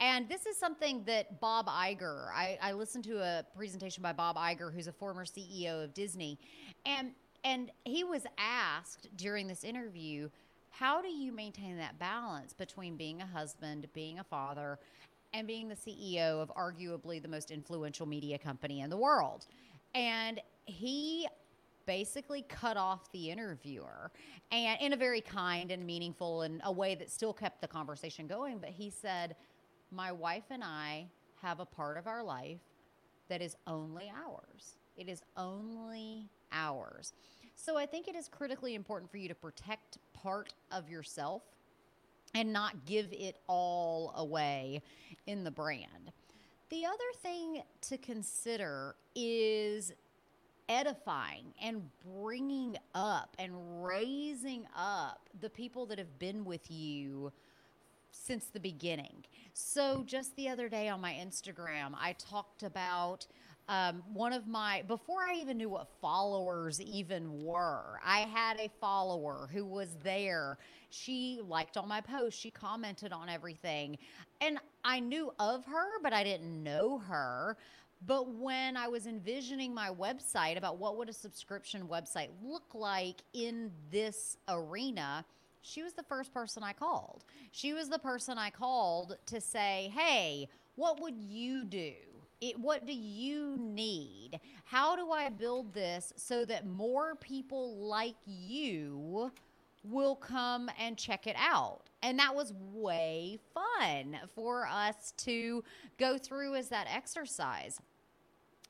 And 0.00 0.28
this 0.28 0.46
is 0.46 0.56
something 0.56 1.02
that 1.06 1.40
Bob 1.40 1.66
Iger, 1.66 2.28
I, 2.34 2.58
I 2.60 2.72
listened 2.72 3.04
to 3.04 3.20
a 3.20 3.44
presentation 3.56 4.02
by 4.02 4.12
Bob 4.12 4.36
Iger, 4.36 4.72
who's 4.72 4.86
a 4.86 4.92
former 4.92 5.24
CEO 5.24 5.82
of 5.82 5.94
Disney. 5.94 6.38
And 6.84 7.12
and 7.44 7.70
he 7.84 8.04
was 8.04 8.22
asked 8.38 9.08
during 9.16 9.46
this 9.46 9.64
interview, 9.64 10.28
how 10.70 11.00
do 11.00 11.08
you 11.08 11.32
maintain 11.32 11.76
that 11.78 11.98
balance 11.98 12.52
between 12.52 12.96
being 12.96 13.20
a 13.20 13.26
husband, 13.26 13.86
being 13.94 14.18
a 14.18 14.24
father, 14.24 14.78
and 15.34 15.46
being 15.46 15.68
the 15.68 15.74
CEO 15.74 16.40
of 16.40 16.50
arguably 16.54 17.20
the 17.20 17.28
most 17.28 17.50
influential 17.50 18.06
media 18.06 18.38
company 18.38 18.80
in 18.80 18.90
the 18.90 18.96
world? 18.96 19.46
And 19.94 20.40
he 20.66 21.26
basically 21.88 22.42
cut 22.42 22.76
off 22.76 23.10
the 23.12 23.30
interviewer 23.30 24.10
and 24.52 24.78
in 24.82 24.92
a 24.92 24.96
very 24.96 25.22
kind 25.22 25.70
and 25.70 25.86
meaningful 25.86 26.42
and 26.42 26.60
a 26.64 26.70
way 26.70 26.94
that 26.94 27.10
still 27.10 27.32
kept 27.32 27.62
the 27.62 27.66
conversation 27.66 28.26
going 28.26 28.58
but 28.58 28.68
he 28.68 28.90
said 28.90 29.34
my 29.90 30.12
wife 30.12 30.44
and 30.50 30.62
i 30.62 31.06
have 31.40 31.60
a 31.60 31.64
part 31.64 31.96
of 31.96 32.06
our 32.06 32.22
life 32.22 32.60
that 33.30 33.40
is 33.40 33.56
only 33.66 34.12
ours 34.14 34.76
it 34.98 35.08
is 35.08 35.22
only 35.38 36.28
ours 36.52 37.12
so 37.54 37.76
i 37.76 37.86
think 37.86 38.08
it 38.08 38.14
is 38.14 38.28
critically 38.28 38.74
important 38.74 39.10
for 39.10 39.18
you 39.18 39.28
to 39.28 39.34
protect 39.34 39.98
part 40.12 40.52
of 40.72 40.88
yourself 40.88 41.42
and 42.34 42.52
not 42.52 42.84
give 42.84 43.12
it 43.12 43.38
all 43.46 44.12
away 44.16 44.82
in 45.26 45.44
the 45.44 45.50
brand 45.50 46.12
the 46.70 46.84
other 46.84 46.98
thing 47.22 47.62
to 47.80 47.96
consider 47.96 48.94
is 49.14 49.92
edifying 50.68 51.54
and 51.62 51.82
bringing 52.04 52.76
up 52.94 53.34
and 53.38 53.52
raising 53.82 54.66
up 54.76 55.28
the 55.40 55.48
people 55.48 55.86
that 55.86 55.98
have 55.98 56.18
been 56.18 56.44
with 56.44 56.70
you 56.70 57.32
since 58.10 58.46
the 58.46 58.60
beginning. 58.60 59.24
So, 59.54 60.02
just 60.06 60.36
the 60.36 60.48
other 60.48 60.68
day 60.68 60.88
on 60.88 61.00
my 61.00 61.12
Instagram, 61.12 61.94
I 61.98 62.14
talked 62.18 62.62
about 62.62 63.26
um, 63.68 64.02
one 64.12 64.32
of 64.32 64.46
my, 64.46 64.82
before 64.88 65.22
I 65.22 65.34
even 65.34 65.58
knew 65.58 65.68
what 65.68 65.88
followers 66.00 66.80
even 66.80 67.42
were, 67.42 68.00
I 68.04 68.20
had 68.20 68.58
a 68.58 68.70
follower 68.80 69.48
who 69.52 69.64
was 69.64 69.96
there. 70.02 70.58
She 70.88 71.40
liked 71.46 71.76
all 71.76 71.86
my 71.86 72.00
posts, 72.00 72.40
she 72.40 72.50
commented 72.50 73.12
on 73.12 73.28
everything. 73.28 73.98
And 74.40 74.58
I 74.84 75.00
knew 75.00 75.32
of 75.38 75.66
her, 75.66 76.00
but 76.02 76.14
I 76.14 76.24
didn't 76.24 76.62
know 76.62 76.98
her. 76.98 77.58
But 78.06 78.32
when 78.32 78.76
I 78.76 78.88
was 78.88 79.06
envisioning 79.06 79.74
my 79.74 79.90
website 79.90 80.56
about 80.56 80.78
what 80.78 80.96
would 80.96 81.08
a 81.08 81.12
subscription 81.12 81.88
website 81.88 82.28
look 82.42 82.74
like 82.74 83.16
in 83.34 83.70
this 83.90 84.38
arena, 84.48 85.24
she 85.60 85.82
was 85.82 85.92
the 85.92 86.04
first 86.04 86.32
person 86.32 86.62
I 86.62 86.72
called. 86.72 87.24
She 87.50 87.72
was 87.74 87.88
the 87.88 87.98
person 87.98 88.38
I 88.38 88.50
called 88.50 89.16
to 89.26 89.40
say, 89.40 89.92
"Hey, 89.94 90.48
what 90.76 91.00
would 91.00 91.18
you 91.18 91.64
do? 91.64 91.92
It, 92.40 92.58
what 92.58 92.86
do 92.86 92.92
you 92.92 93.56
need? 93.58 94.40
How 94.64 94.96
do 94.96 95.10
I 95.10 95.28
build 95.28 95.74
this 95.74 96.12
so 96.16 96.44
that 96.44 96.66
more 96.66 97.14
people 97.16 97.76
like 97.76 98.16
you 98.26 99.32
will 99.82 100.16
come 100.16 100.70
and 100.78 100.96
check 100.96 101.26
it 101.26 101.36
out?" 101.36 101.90
And 102.02 102.18
that 102.18 102.34
was 102.34 102.52
way 102.52 103.38
fun 103.52 104.18
for 104.34 104.66
us 104.66 105.12
to 105.18 105.64
go 105.98 106.16
through 106.16 106.54
as 106.54 106.68
that 106.68 106.86
exercise. 106.88 107.80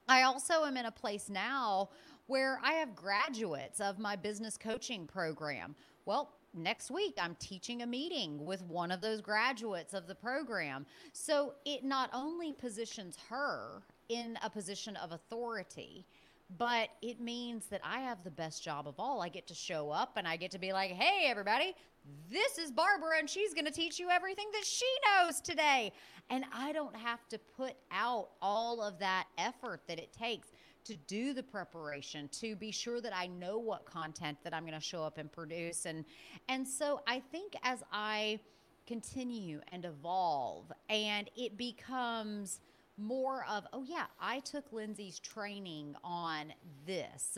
I 0.09 0.23
also 0.23 0.65
am 0.65 0.77
in 0.79 0.87
a 0.87 0.91
place 0.91 1.29
now 1.29 1.91
where 2.27 2.59
I 2.63 2.73
have 2.73 2.95
graduates 2.95 3.81
of 3.81 3.99
my 3.99 4.17
business 4.17 4.57
coaching 4.57 5.07
program. 5.07 5.77
Well, 6.07 6.38
next 6.55 6.91
week 6.91 7.15
I'm 7.21 7.37
teaching 7.39 7.83
a 7.83 7.87
meeting 7.87 8.45
with 8.45 8.63
one 8.63 8.91
of 8.91 9.01
those 9.01 9.21
graduates 9.21 9.95
of 9.95 10.07
the 10.07 10.15
program. 10.15 10.87
So 11.13 11.55
it 11.65 11.85
not 11.85 12.11
only 12.13 12.53
positions 12.53 13.17
her 13.29 13.83
in 14.09 14.39
a 14.43 14.51
position 14.51 14.97
of 14.97 15.13
authority, 15.13 16.07
but 16.57 16.89
it 17.03 17.21
means 17.21 17.67
that 17.67 17.83
I 17.85 18.01
have 18.01 18.25
the 18.25 18.31
best 18.31 18.63
job 18.63 18.89
of 18.89 18.95
all. 18.99 19.21
I 19.21 19.29
get 19.29 19.47
to 19.49 19.55
show 19.55 19.91
up 19.91 20.13
and 20.17 20.27
I 20.27 20.37
get 20.37 20.51
to 20.53 20.59
be 20.59 20.73
like, 20.73 20.93
hey, 20.93 21.27
everybody, 21.27 21.75
this 22.31 22.57
is 22.57 22.71
Barbara 22.71 23.19
and 23.19 23.29
she's 23.29 23.53
going 23.53 23.67
to 23.67 23.71
teach 23.71 23.99
you 23.99 24.09
everything 24.09 24.47
that 24.53 24.65
she 24.65 24.87
knows 25.05 25.41
today. 25.41 25.93
And 26.31 26.45
I 26.53 26.73
don't 26.73 26.97
have 26.97 27.27
to 27.29 27.39
put 27.39 27.75
out 27.91 28.31
all 28.41 28.83
of 28.83 28.99
that 29.01 29.27
effort 29.37 29.83
that 29.89 29.99
it 29.99 30.13
takes 30.13 30.49
to 30.89 30.97
do 31.07 31.35
the 31.35 31.43
preparation 31.43 32.29
to 32.29 32.57
be 32.57 32.73
sure 32.73 33.03
that 33.03 33.15
I 33.15 33.27
know 33.27 33.59
what 33.59 33.85
content 33.85 34.39
that 34.43 34.55
I'm 34.55 34.63
going 34.63 34.73
to 34.73 34.81
show 34.81 35.05
up 35.05 35.19
and 35.19 35.31
produce. 35.31 35.85
And 35.85 36.05
and 36.49 36.67
so 36.67 37.03
I 37.07 37.21
think 37.31 37.55
as 37.63 37.83
I 37.93 38.41
continue 38.87 39.61
and 39.71 39.85
evolve 39.85 40.73
and 40.89 41.29
it 41.37 41.59
becomes 41.59 42.61
more 42.97 43.45
of 43.51 43.67
oh 43.75 43.85
yeah 43.87 44.07
I 44.19 44.41
took 44.41 44.73
Lindsey's 44.73 45.19
training 45.19 45.95
on 46.03 46.55
this. 46.87 47.37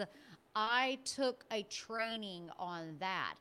I 0.54 0.98
took 1.04 1.44
a 1.50 1.64
training 1.64 2.50
on 2.56 2.96
that. 3.00 3.34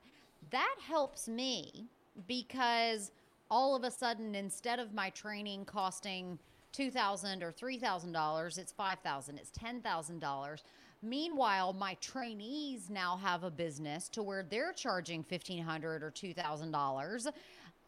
That 0.49 0.75
helps 0.87 1.27
me 1.27 1.85
because 2.27 3.11
all 3.51 3.75
of 3.75 3.83
a 3.83 3.91
sudden 3.91 4.33
instead 4.33 4.79
of 4.79 4.91
my 4.91 5.11
training 5.11 5.65
costing 5.65 6.39
2000 6.71 7.43
or 7.43 7.51
$3000 7.51 8.57
it's 8.57 8.71
5000 8.71 9.37
it's 9.37 9.51
$10000 9.51 10.57
meanwhile 11.01 11.73
my 11.73 11.95
trainees 11.95 12.89
now 12.89 13.17
have 13.17 13.43
a 13.43 13.51
business 13.51 14.09
to 14.09 14.23
where 14.23 14.43
they're 14.43 14.73
charging 14.73 15.23
1500 15.27 16.03
or 16.03 16.11
$2000 16.11 17.27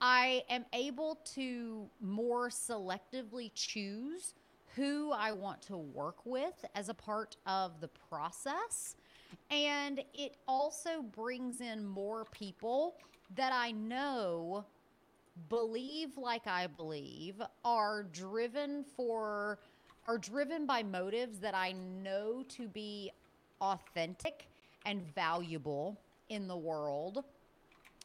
i 0.02 0.44
am 0.50 0.66
able 0.74 1.20
to 1.26 1.88
more 2.02 2.50
selectively 2.50 3.52
choose 3.54 4.34
who 4.76 5.12
i 5.12 5.32
want 5.32 5.62
to 5.62 5.78
work 5.78 6.26
with 6.26 6.66
as 6.76 6.90
a 6.90 6.94
part 6.94 7.36
of 7.46 7.80
the 7.82 7.90
process. 8.10 8.96
And 9.50 10.02
it 10.14 10.38
also 10.48 11.02
brings 11.02 11.62
in 11.62 11.86
more 11.86 12.26
people 12.32 12.96
that 13.36 13.52
I 13.54 13.72
know 13.72 14.66
believe 15.50 16.18
like 16.18 16.48
I 16.48 16.68
believe, 16.68 17.42
are 17.64 18.04
driven 18.04 18.84
for 18.96 19.60
are 20.08 20.18
driven 20.18 20.66
by 20.66 20.82
motives 20.82 21.40
that 21.40 21.54
I 21.54 21.74
know 21.74 22.44
to 22.50 22.68
be 22.68 23.12
authentic 23.62 24.48
and 24.86 25.04
valuable 25.14 26.00
in 26.30 26.48
the 26.48 26.58
world. 26.58 27.24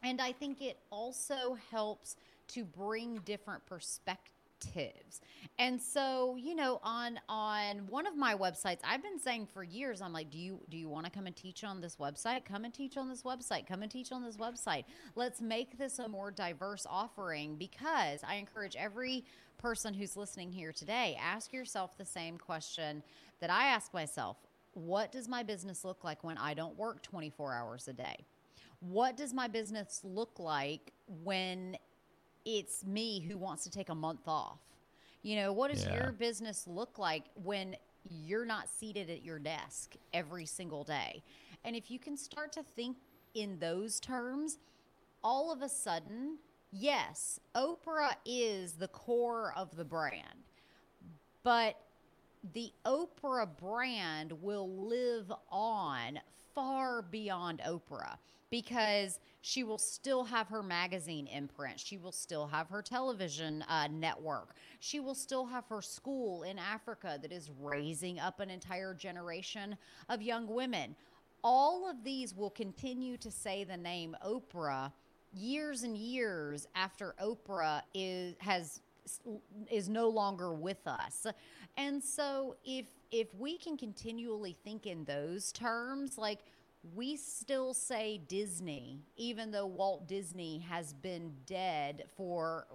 And 0.02 0.21
I 0.21 0.33
think 0.33 0.61
it 0.61 0.78
also 0.90 1.57
helps 1.71 2.16
to 2.49 2.64
bring 2.64 3.21
different 3.25 3.64
perspectives. 3.66 4.36
And 5.58 5.80
so, 5.80 6.36
you 6.36 6.54
know, 6.54 6.80
on 6.82 7.18
on 7.28 7.86
one 7.88 8.06
of 8.06 8.16
my 8.16 8.34
websites, 8.34 8.80
I've 8.84 9.02
been 9.02 9.18
saying 9.18 9.48
for 9.52 9.62
years, 9.62 10.02
I'm 10.02 10.12
like, 10.12 10.30
do 10.30 10.38
you 10.38 10.60
do 10.68 10.76
you 10.76 10.88
want 10.88 11.06
to 11.06 11.10
come 11.10 11.26
and 11.26 11.34
teach 11.34 11.64
on 11.64 11.80
this 11.80 11.96
website? 11.96 12.44
Come 12.44 12.64
and 12.64 12.75
teach 12.75 12.96
on 12.96 13.08
this 13.08 13.22
website. 13.22 13.66
Come 13.66 13.82
and 13.82 13.90
teach 13.90 14.12
on 14.12 14.22
this 14.22 14.36
website. 14.36 14.84
Let's 15.14 15.40
make 15.40 15.78
this 15.78 15.98
a 15.98 16.08
more 16.08 16.30
diverse 16.30 16.86
offering 16.88 17.56
because 17.56 18.20
I 18.26 18.34
encourage 18.36 18.76
every 18.76 19.25
person 19.58 19.94
who's 19.94 20.16
listening 20.16 20.52
here 20.52 20.72
today, 20.72 21.18
ask 21.20 21.52
yourself 21.52 21.96
the 21.96 22.04
same 22.04 22.38
question 22.38 23.02
that 23.40 23.50
I 23.50 23.66
ask 23.68 23.92
myself. 23.94 24.36
What 24.75 25.10
does 25.10 25.28
my 25.28 25.42
business 25.42 25.84
look 25.84 26.04
like 26.04 26.22
when 26.22 26.36
I 26.36 26.52
don't 26.52 26.76
work 26.76 27.02
24 27.02 27.54
hours 27.54 27.88
a 27.88 27.94
day? 27.94 28.26
What 28.80 29.16
does 29.16 29.32
my 29.32 29.48
business 29.48 30.02
look 30.04 30.38
like 30.38 30.92
when 31.25 31.78
it's 32.47 32.85
me 32.87 33.21
who 33.21 33.37
wants 33.37 33.65
to 33.65 33.71
take 33.71 33.91
a 33.91 33.95
month 33.95 34.26
off? 34.26 34.61
You 35.23 35.37
know, 35.37 35.53
what 35.53 35.71
does 35.71 35.85
Yeah. 35.85 35.95
your 35.95 36.12
business 36.12 36.67
look 36.67 36.99
like 36.99 37.25
when 37.35 37.76
you're 38.09 38.47
not 38.47 38.69
seated 38.69 39.11
at 39.11 39.23
your 39.23 39.38
desk 39.41 39.97
every 40.15 40.47
single 40.47 40.85
day? 40.85 41.23
And 41.65 41.75
if 41.76 41.91
you 41.91 41.99
can 41.99 42.17
start 42.17 42.53
to 42.53 42.62
think 42.62 42.99
in 43.35 43.59
those 43.59 43.99
terms, 44.00 44.59
all 45.25 45.53
of 45.53 45.61
a 45.61 45.69
sudden, 45.69 46.38
yes, 46.71 47.41
Oprah 47.57 48.15
is 48.25 48.75
the 48.75 48.88
core 48.88 49.53
of 49.57 49.75
the 49.75 49.85
brand, 49.85 50.45
but 51.43 51.76
the 52.55 52.73
Oprah 52.85 53.49
brand 53.57 54.33
will 54.43 54.87
live 54.87 55.33
on 55.50 56.21
far 56.55 57.03
beyond 57.03 57.61
Oprah 57.67 58.17
because 58.50 59.19
she 59.43 59.65
will 59.65 59.79
still 59.79 60.25
have 60.25 60.49
her 60.49 60.62
magazine 60.62 61.26
imprint. 61.26 61.81
She 61.81 61.99
will 61.99 62.12
still 62.12 62.47
have 62.47 62.69
her 62.69 62.83
television 62.83 63.62
uh, 63.69 63.88
network. 63.91 64.55
She 64.81 65.00
will 65.00 65.15
still 65.15 65.47
have 65.47 65.67
her 65.67 65.83
school 65.83 66.45
in 66.45 66.59
Africa 66.59 67.19
that 67.21 67.33
is 67.33 67.50
raising 67.61 68.19
up 68.19 68.41
an 68.41 68.50
entire 68.50 68.95
generation 68.95 69.76
of 70.09 70.23
young 70.23 70.47
women. 70.47 70.95
All 71.43 71.88
of 71.88 72.05
these 72.05 72.35
will 72.35 72.50
continue 72.50 73.17
to 73.19 73.31
say 73.31 73.65
the 73.65 73.76
name 73.76 74.17
Oprah 74.25 74.93
years 75.33 75.83
and 75.83 75.97
years 75.97 76.67
after 76.75 77.15
Oprah 77.23 77.83
is 77.95 78.35
has 78.38 78.81
is 79.70 79.88
no 79.88 80.08
longer 80.08 80.52
with 80.52 80.86
us. 80.86 81.26
And 81.76 82.02
so 82.02 82.56
if 82.64 82.86
if 83.10 83.32
we 83.34 83.56
can 83.58 83.76
continually 83.76 84.56
think 84.64 84.86
in 84.86 85.04
those 85.04 85.52
terms 85.52 86.18
like 86.18 86.40
we 86.94 87.16
still 87.16 87.75
say 87.75 88.20
Disney 88.28 89.00
even 89.16 89.50
though 89.50 89.66
Walt 89.66 90.06
Disney 90.08 90.58
has 90.68 90.92
been 90.92 91.32
dead 91.46 92.04
for 92.16 92.66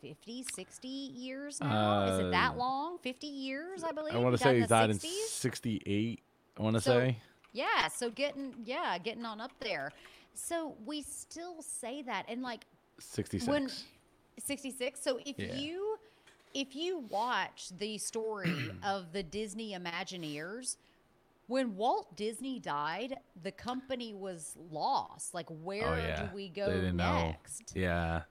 50 0.00 0.44
60 0.52 0.88
years 0.88 1.60
now. 1.60 2.04
Is 2.04 2.18
it 2.26 2.30
that 2.32 2.52
Uh, 2.54 2.56
long? 2.58 2.98
50 2.98 3.26
years, 3.28 3.84
I 3.84 3.92
believe. 3.92 4.14
I 4.14 4.18
want 4.18 4.36
to 4.36 4.42
say 4.42 4.60
he 4.60 4.66
died 4.66 4.90
in 4.90 4.96
60s? 4.98 5.28
68. 5.28 6.20
I 6.58 6.62
want 6.62 6.74
to 6.74 6.80
So- 6.80 6.98
say. 6.98 7.16
Yeah, 7.52 7.88
so 7.88 8.10
getting 8.10 8.54
yeah, 8.64 8.98
getting 8.98 9.24
on 9.24 9.40
up 9.40 9.52
there. 9.60 9.92
So 10.34 10.74
we 10.86 11.02
still 11.02 11.60
say 11.62 12.02
that 12.02 12.24
and 12.28 12.42
like 12.42 12.64
66. 12.98 13.46
when 13.48 13.68
66 14.38 15.00
so 15.00 15.18
if 15.24 15.38
Yeah. 15.38 15.54
you 15.54 15.98
if 16.54 16.74
you 16.76 16.98
watch 17.08 17.70
the 17.78 17.98
story 17.98 18.70
of 18.84 19.12
the 19.12 19.22
disney 19.22 19.74
imagineers 19.74 20.76
when 21.46 21.76
walt 21.76 22.14
disney 22.16 22.58
died 22.58 23.16
the 23.42 23.52
company 23.52 24.14
was 24.14 24.56
lost 24.70 25.34
like 25.34 25.48
where 25.48 25.88
oh, 25.88 25.96
yeah. 25.96 26.22
do 26.22 26.34
we 26.34 26.48
go 26.48 26.90
next 26.90 27.74
know. 27.74 27.80
Yeah. 27.80 28.22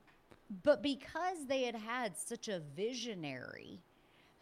but 0.64 0.82
because 0.82 1.46
they 1.48 1.64
had 1.64 1.76
had 1.76 2.18
such 2.18 2.48
a 2.48 2.62
visionary 2.76 3.80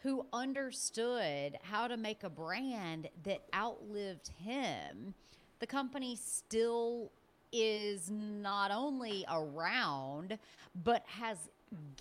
who 0.02 0.26
understood 0.32 1.58
how 1.62 1.88
to 1.88 1.98
make 1.98 2.24
a 2.24 2.30
brand 2.30 3.10
that 3.24 3.42
outlived 3.54 4.30
him, 4.38 5.14
the 5.60 5.68
company 5.68 6.16
still 6.16 7.12
is 7.52 8.10
not 8.10 8.72
only 8.72 9.26
around, 9.32 10.38
but 10.84 11.04
has 11.08 11.38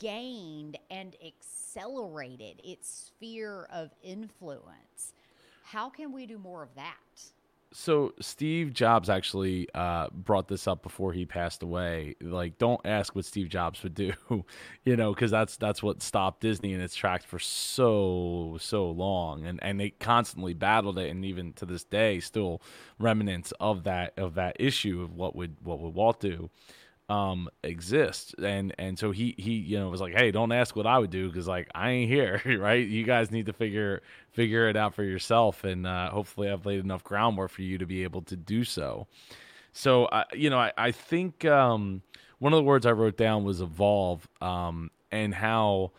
gained 0.01 0.79
and 0.91 1.17
accelerated 1.25 2.61
its 2.65 3.13
sphere 3.13 3.69
of 3.73 3.91
influence. 4.03 5.13
How 5.65 5.89
can 5.91 6.13
we 6.13 6.27
do 6.27 6.39
more 6.39 6.63
of 6.63 6.75
that? 6.77 6.95
So 7.71 8.15
Steve 8.19 8.73
Jobs 8.73 9.11
actually 9.11 9.69
uh, 9.75 10.09
brought 10.11 10.49
this 10.49 10.67
up 10.67 10.83
before 10.83 11.13
he 11.13 11.27
passed 11.27 11.63
away. 11.63 12.15
Like, 12.21 12.57
don't 12.57 12.81
ask 12.85 13.15
what 13.15 13.27
Steve 13.27 13.51
Jobs 13.51 13.83
would 13.83 13.95
do, 13.95 14.13
you 14.85 14.97
know, 14.97 15.13
because 15.13 15.31
that's 15.31 15.59
that's 15.59 15.83
what 15.83 16.03
stopped 16.03 16.41
Disney 16.41 16.73
in 16.73 16.81
its 16.81 16.95
tracks 16.95 17.27
for 17.27 17.39
so 17.39 18.57
so 18.59 18.91
long, 18.91 19.45
and 19.45 19.63
and 19.63 19.79
they 19.79 19.91
constantly 19.91 20.55
battled 20.55 20.99
it, 20.99 21.11
and 21.11 21.27
even 21.27 21.53
to 21.55 21.67
this 21.67 21.85
day, 21.85 22.21
still 22.21 22.63
remnants 22.99 23.53
of 23.61 23.85
that 23.85 24.15
of 24.19 24.35
that 24.37 24.57
issue 24.59 25.03
of 25.03 25.13
what 25.15 25.37
would 25.37 25.57
what 25.63 25.79
would 25.81 25.95
Walt 25.95 26.21
do 26.21 26.49
um 27.09 27.49
exist. 27.63 28.35
And 28.43 28.75
and 28.79 28.99
so 28.99 29.11
he 29.11 29.35
he 29.39 29.53
you 29.53 29.79
know 29.79 29.89
was 29.89 30.01
like 30.01 30.15
hey 30.15 30.31
don't 30.31 30.53
ask 30.53 30.77
what 30.77 30.87
i 30.87 30.99
would 30.99 31.11
do 31.11 31.29
because 31.29 31.49
like 31.49 31.69
i 31.75 31.91
ain't 31.91 32.11
here 32.11 32.43
right? 32.61 32.87
You 32.87 33.05
guys 33.05 33.31
need 33.31 33.47
to 33.47 33.53
figure 33.53 34.03
figure 34.33 34.69
it 34.69 34.77
out 34.77 34.95
for 34.95 35.05
yourself 35.05 35.65
and 35.65 35.87
uh 35.87 36.11
hopefully 36.11 36.51
i've 36.51 36.67
laid 36.67 36.81
enough 36.81 37.05
groundwork 37.05 37.51
for 37.51 37.63
you 37.63 37.79
to 37.79 37.87
be 37.87 38.03
able 38.05 38.23
to 38.23 38.37
do 38.37 38.65
so. 38.65 39.07
So 39.73 40.07
uh, 40.07 40.25
you 40.35 40.51
know 40.51 40.59
I, 40.59 40.73
I 40.77 40.91
think 40.93 41.45
um 41.45 42.03
one 42.39 42.53
of 42.53 42.59
the 42.59 42.65
words 42.65 42.87
i 42.87 42.93
wrote 42.93 43.17
down 43.17 43.45
was 43.45 43.61
evolve 43.61 44.29
um 44.41 44.91
and 45.11 45.35
how 45.35 45.93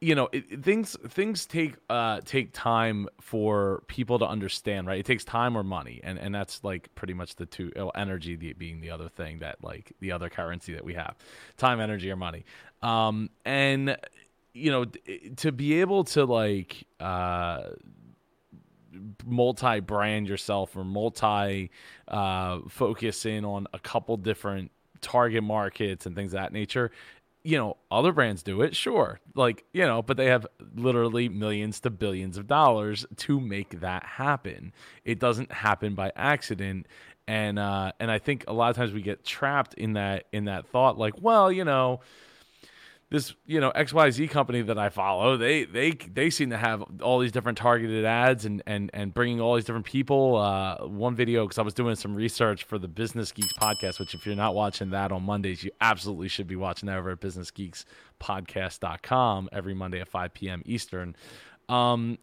you 0.00 0.14
know 0.14 0.28
it, 0.32 0.62
things 0.62 0.96
things 1.08 1.46
take 1.46 1.74
uh 1.88 2.20
take 2.24 2.52
time 2.52 3.08
for 3.20 3.82
people 3.86 4.18
to 4.18 4.26
understand 4.26 4.86
right? 4.86 5.00
It 5.00 5.06
takes 5.06 5.24
time 5.24 5.56
or 5.56 5.62
money 5.62 6.00
and 6.04 6.18
and 6.18 6.34
that's 6.34 6.62
like 6.62 6.94
pretty 6.94 7.14
much 7.14 7.36
the 7.36 7.46
two 7.46 7.72
oh, 7.76 7.88
energy 7.90 8.36
the, 8.36 8.52
being 8.52 8.80
the 8.80 8.90
other 8.90 9.08
thing 9.08 9.38
that 9.38 9.62
like 9.62 9.92
the 10.00 10.12
other 10.12 10.28
currency 10.28 10.74
that 10.74 10.84
we 10.84 10.94
have 10.94 11.16
time 11.56 11.80
energy 11.80 12.10
or 12.10 12.16
money. 12.16 12.44
Um 12.82 13.30
and 13.44 13.96
you 14.52 14.70
know 14.70 14.84
d- 14.84 15.32
to 15.36 15.50
be 15.50 15.80
able 15.80 16.04
to 16.04 16.24
like 16.24 16.86
uh 17.00 17.68
multi 19.24 19.80
brand 19.80 20.28
yourself 20.28 20.76
or 20.76 20.84
multi 20.84 21.70
uh 22.08 22.60
focus 22.68 23.24
in 23.24 23.44
on 23.44 23.66
a 23.72 23.78
couple 23.78 24.16
different 24.18 24.70
target 25.00 25.42
markets 25.42 26.06
and 26.06 26.14
things 26.14 26.32
of 26.32 26.40
that 26.40 26.52
nature 26.52 26.90
you 27.46 27.56
know 27.56 27.76
other 27.90 28.12
brands 28.12 28.42
do 28.42 28.62
it 28.62 28.74
sure. 28.74 29.20
Like 29.34 29.64
you 29.72 29.86
know 29.86 30.02
but 30.02 30.16
they 30.16 30.26
have 30.26 30.46
literally 30.74 31.28
millions 31.28 31.80
to 31.80 31.90
billions 31.90 32.36
of 32.36 32.46
dollars 32.46 33.06
to 33.16 33.40
make 33.40 33.80
that 33.80 34.04
happen. 34.04 34.72
It 35.04 35.20
doesn't 35.20 35.52
happen 35.52 35.94
by 35.94 36.12
accident. 36.16 36.86
And 37.28 37.58
uh 37.58 37.90
and 37.98 38.08
i 38.08 38.20
think 38.20 38.44
a 38.46 38.52
lot 38.52 38.70
of 38.70 38.76
times 38.76 38.92
we 38.92 39.02
get 39.02 39.24
trapped 39.24 39.74
in 39.74 39.94
that 39.94 40.26
in 40.32 40.44
that 40.44 40.68
thought 40.68 40.96
like 40.96 41.14
well 41.20 41.50
you 41.50 41.64
know 41.64 41.98
this 43.08 43.32
you 43.46 43.60
know 43.60 43.70
XYZ 43.70 44.28
company 44.30 44.62
that 44.62 44.78
I 44.78 44.88
follow, 44.88 45.36
they 45.36 45.62
they 45.64 45.92
they 45.92 46.28
seem 46.28 46.50
to 46.50 46.56
have 46.56 46.82
all 47.00 47.20
these 47.20 47.30
different 47.30 47.56
targeted 47.56 48.04
ads 48.04 48.44
and 48.44 48.64
and 48.66 48.90
and 48.92 49.14
bringing 49.14 49.40
all 49.40 49.54
these 49.54 49.64
different 49.64 49.86
people. 49.86 50.34
Uh, 50.36 50.78
one 50.86 51.14
video 51.14 51.44
because 51.44 51.58
I 51.58 51.62
was 51.62 51.74
doing 51.74 51.94
some 51.94 52.16
research 52.16 52.64
for 52.64 52.78
the 52.78 52.88
Business 52.88 53.30
Geeks 53.30 53.52
podcast, 53.60 54.00
which 54.00 54.12
if 54.14 54.26
you're 54.26 54.34
not 54.34 54.56
watching 54.56 54.90
that 54.90 55.12
on 55.12 55.22
Mondays, 55.22 55.62
you 55.62 55.70
absolutely 55.80 56.26
should 56.28 56.48
be 56.48 56.56
watching 56.56 56.88
that 56.88 56.98
over 56.98 57.10
at 57.10 57.20
businessgeekspodcast.com 57.20 59.50
every 59.52 59.74
Monday 59.74 60.00
at 60.00 60.08
5 60.08 60.34
p.m. 60.34 60.62
Eastern. 60.66 61.14
Um, 61.68 62.18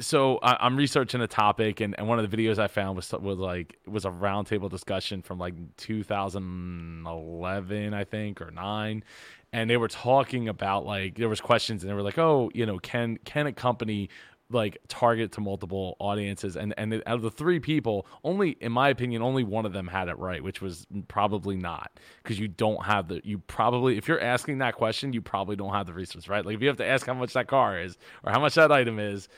so 0.00 0.38
I, 0.42 0.56
I'm 0.60 0.76
researching 0.76 1.20
a 1.20 1.26
topic, 1.26 1.80
and, 1.80 1.98
and 1.98 2.06
one 2.08 2.20
of 2.20 2.30
the 2.30 2.36
videos 2.36 2.58
I 2.58 2.68
found 2.68 2.96
was 2.96 3.10
was 3.12 3.38
like 3.38 3.78
was 3.86 4.04
a 4.04 4.10
roundtable 4.10 4.68
discussion 4.70 5.22
from 5.22 5.38
like 5.38 5.54
2011, 5.76 7.94
I 7.94 8.04
think, 8.04 8.40
or 8.40 8.50
nine, 8.50 9.04
and 9.52 9.68
they 9.68 9.76
were 9.76 9.88
talking 9.88 10.48
about 10.48 10.84
like 10.86 11.16
there 11.16 11.28
was 11.28 11.40
questions, 11.40 11.82
and 11.82 11.90
they 11.90 11.94
were 11.94 12.02
like, 12.02 12.18
oh, 12.18 12.50
you 12.54 12.66
know, 12.66 12.78
can 12.78 13.18
can 13.24 13.46
a 13.46 13.52
company 13.52 14.08
like 14.50 14.78
target 14.88 15.32
to 15.32 15.40
multiple 15.40 15.96
audiences? 15.98 16.56
And 16.56 16.74
and 16.78 16.94
out 17.06 17.16
of 17.16 17.22
the 17.22 17.30
three 17.30 17.60
people 17.60 18.06
only 18.24 18.56
in 18.60 18.72
my 18.72 18.88
opinion 18.88 19.22
only 19.22 19.44
one 19.44 19.66
of 19.66 19.72
them 19.72 19.86
had 19.88 20.08
it 20.08 20.18
right 20.18 20.42
which 20.42 20.62
was 20.62 20.86
probably 21.08 21.56
not 21.56 21.90
because 22.22 22.38
you 22.38 22.48
don't 22.48 22.84
have 22.84 23.08
the 23.08 23.20
you 23.24 23.38
probably 23.38 23.98
if 23.98 24.08
you're 24.08 24.20
asking 24.20 24.58
that 24.58 24.74
question 24.74 25.12
you 25.12 25.20
probably 25.20 25.54
don't 25.54 25.74
have 25.74 25.86
the 25.86 25.92
resources 25.92 26.28
right? 26.28 26.46
Like 26.46 26.54
if 26.56 26.62
you 26.62 26.68
have 26.68 26.78
to 26.78 26.86
ask 26.86 27.06
how 27.06 27.14
much 27.14 27.34
that 27.34 27.46
car 27.46 27.78
is 27.78 27.98
or 28.24 28.32
how 28.32 28.40
much 28.40 28.54
that 28.54 28.72
item 28.72 28.98
is 28.98 29.28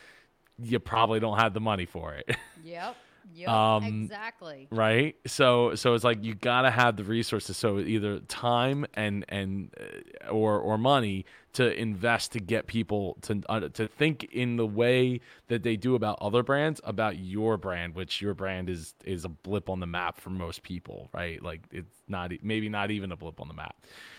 you 0.62 0.78
probably 0.78 1.18
don't 1.20 1.38
have 1.38 1.54
the 1.54 1.60
money 1.60 1.86
for 1.86 2.14
it. 2.14 2.36
Yep. 2.62 2.94
Yep, 3.34 3.48
Um, 3.52 3.84
exactly. 4.04 4.68
right? 4.70 5.16
So 5.26 5.74
so 5.74 5.94
it's 5.94 6.04
like 6.04 6.22
you 6.24 6.34
got 6.34 6.62
to 6.62 6.70
have 6.70 6.96
the 6.96 7.04
resources 7.04 7.56
so 7.56 7.78
either 7.78 8.20
time 8.20 8.86
and 8.94 9.24
and 9.28 9.74
uh, 9.80 10.30
or 10.30 10.58
or 10.58 10.78
money 10.78 11.24
to 11.52 11.72
invest 11.78 12.32
to 12.32 12.40
get 12.40 12.66
people 12.66 13.16
to 13.22 13.42
uh, 13.48 13.68
to 13.70 13.88
think 13.88 14.24
in 14.32 14.56
the 14.56 14.66
way 14.66 15.20
that 15.48 15.62
they 15.62 15.76
do 15.76 15.94
about 15.94 16.18
other 16.20 16.42
brands 16.42 16.80
about 16.84 17.18
your 17.18 17.56
brand 17.56 17.94
which 17.94 18.20
your 18.20 18.34
brand 18.34 18.68
is 18.68 18.94
is 19.04 19.24
a 19.24 19.28
blip 19.28 19.68
on 19.68 19.80
the 19.80 19.86
map 19.86 20.20
for 20.20 20.30
most 20.30 20.62
people 20.62 21.08
right? 21.12 21.42
Like 21.42 21.62
it's 21.72 22.02
not 22.08 22.30
maybe 22.42 22.68
not 22.68 22.90
even 22.90 23.10
a 23.12 23.16
blip 23.16 23.40
on 23.40 23.48
the 23.48 23.54
map. 23.54 23.76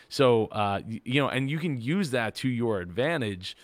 So 0.10 0.46
uh 0.48 0.82
y- 0.86 1.02
you 1.06 1.22
know 1.22 1.30
and 1.30 1.50
you 1.50 1.60
can 1.60 1.80
use 1.80 2.12
that 2.12 2.36
to 2.36 2.50
your 2.50 2.80
advantage 2.82 3.56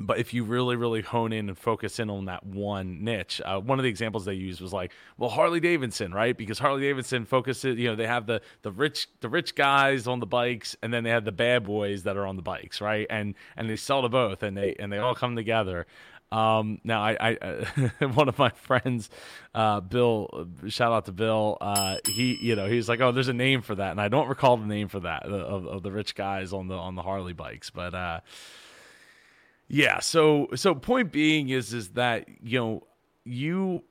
but 0.00 0.18
if 0.18 0.34
you 0.34 0.44
really 0.44 0.76
really 0.76 1.02
hone 1.02 1.32
in 1.32 1.48
and 1.48 1.58
focus 1.58 1.98
in 1.98 2.10
on 2.10 2.26
that 2.26 2.44
one 2.44 3.04
niche 3.04 3.40
uh, 3.44 3.58
one 3.60 3.78
of 3.78 3.82
the 3.82 3.88
examples 3.88 4.24
they 4.24 4.34
used 4.34 4.60
was 4.60 4.72
like 4.72 4.92
well 5.18 5.30
harley 5.30 5.60
davidson 5.60 6.12
right? 6.12 6.36
Because 6.36 6.58
harley 6.58 6.82
davidson 6.82 7.24
focuses 7.24 7.78
you 7.78 7.88
know 7.88 7.96
they 7.96 8.06
have 8.06 8.26
the 8.26 8.40
the 8.62 8.72
rich 8.72 9.08
the 9.20 9.28
rich 9.28 9.54
guys 9.54 10.06
on 10.06 10.20
the 10.20 10.26
bikes 10.26 10.76
and 10.82 10.92
then 10.92 11.04
they 11.04 11.10
have 11.10 11.24
the 11.24 11.32
bad 11.32 11.64
boys 11.64 12.02
that 12.04 12.16
are 12.16 12.26
on 12.26 12.36
the 12.36 12.42
bikes 12.42 12.80
right? 12.80 13.06
And 13.10 13.34
and 13.56 13.68
they 13.68 13.76
sell 13.76 14.02
to 14.02 14.08
both 14.08 14.42
and 14.42 14.56
they 14.56 14.74
and 14.78 14.92
they 14.92 14.98
all 14.98 15.14
come 15.14 15.36
together. 15.36 15.86
Um, 16.32 16.80
now 16.82 17.00
I, 17.00 17.16
I 17.20 17.36
uh, 17.36 18.08
one 18.14 18.28
of 18.28 18.38
my 18.38 18.50
friends, 18.50 19.08
uh, 19.54 19.80
Bill, 19.80 20.48
shout 20.66 20.92
out 20.92 21.04
to 21.04 21.12
Bill. 21.12 21.58
Uh, 21.60 21.98
he, 22.08 22.36
you 22.40 22.56
know, 22.56 22.66
he's 22.66 22.88
like, 22.88 23.00
oh, 23.00 23.12
there's 23.12 23.28
a 23.28 23.34
name 23.34 23.62
for 23.62 23.76
that, 23.76 23.92
and 23.92 24.00
I 24.00 24.08
don't 24.08 24.28
recall 24.28 24.56
the 24.56 24.66
name 24.66 24.88
for 24.88 25.00
that 25.00 25.24
of, 25.24 25.66
of 25.66 25.82
the 25.84 25.92
rich 25.92 26.16
guys 26.16 26.52
on 26.52 26.66
the 26.66 26.74
on 26.74 26.96
the 26.96 27.02
Harley 27.02 27.34
bikes, 27.34 27.70
but 27.70 27.94
uh, 27.94 28.20
yeah. 29.68 30.00
So 30.00 30.48
so 30.54 30.74
point 30.74 31.12
being 31.12 31.48
is 31.48 31.72
is 31.72 31.90
that 31.90 32.28
you 32.42 32.58
know 32.58 32.86
you 33.24 33.82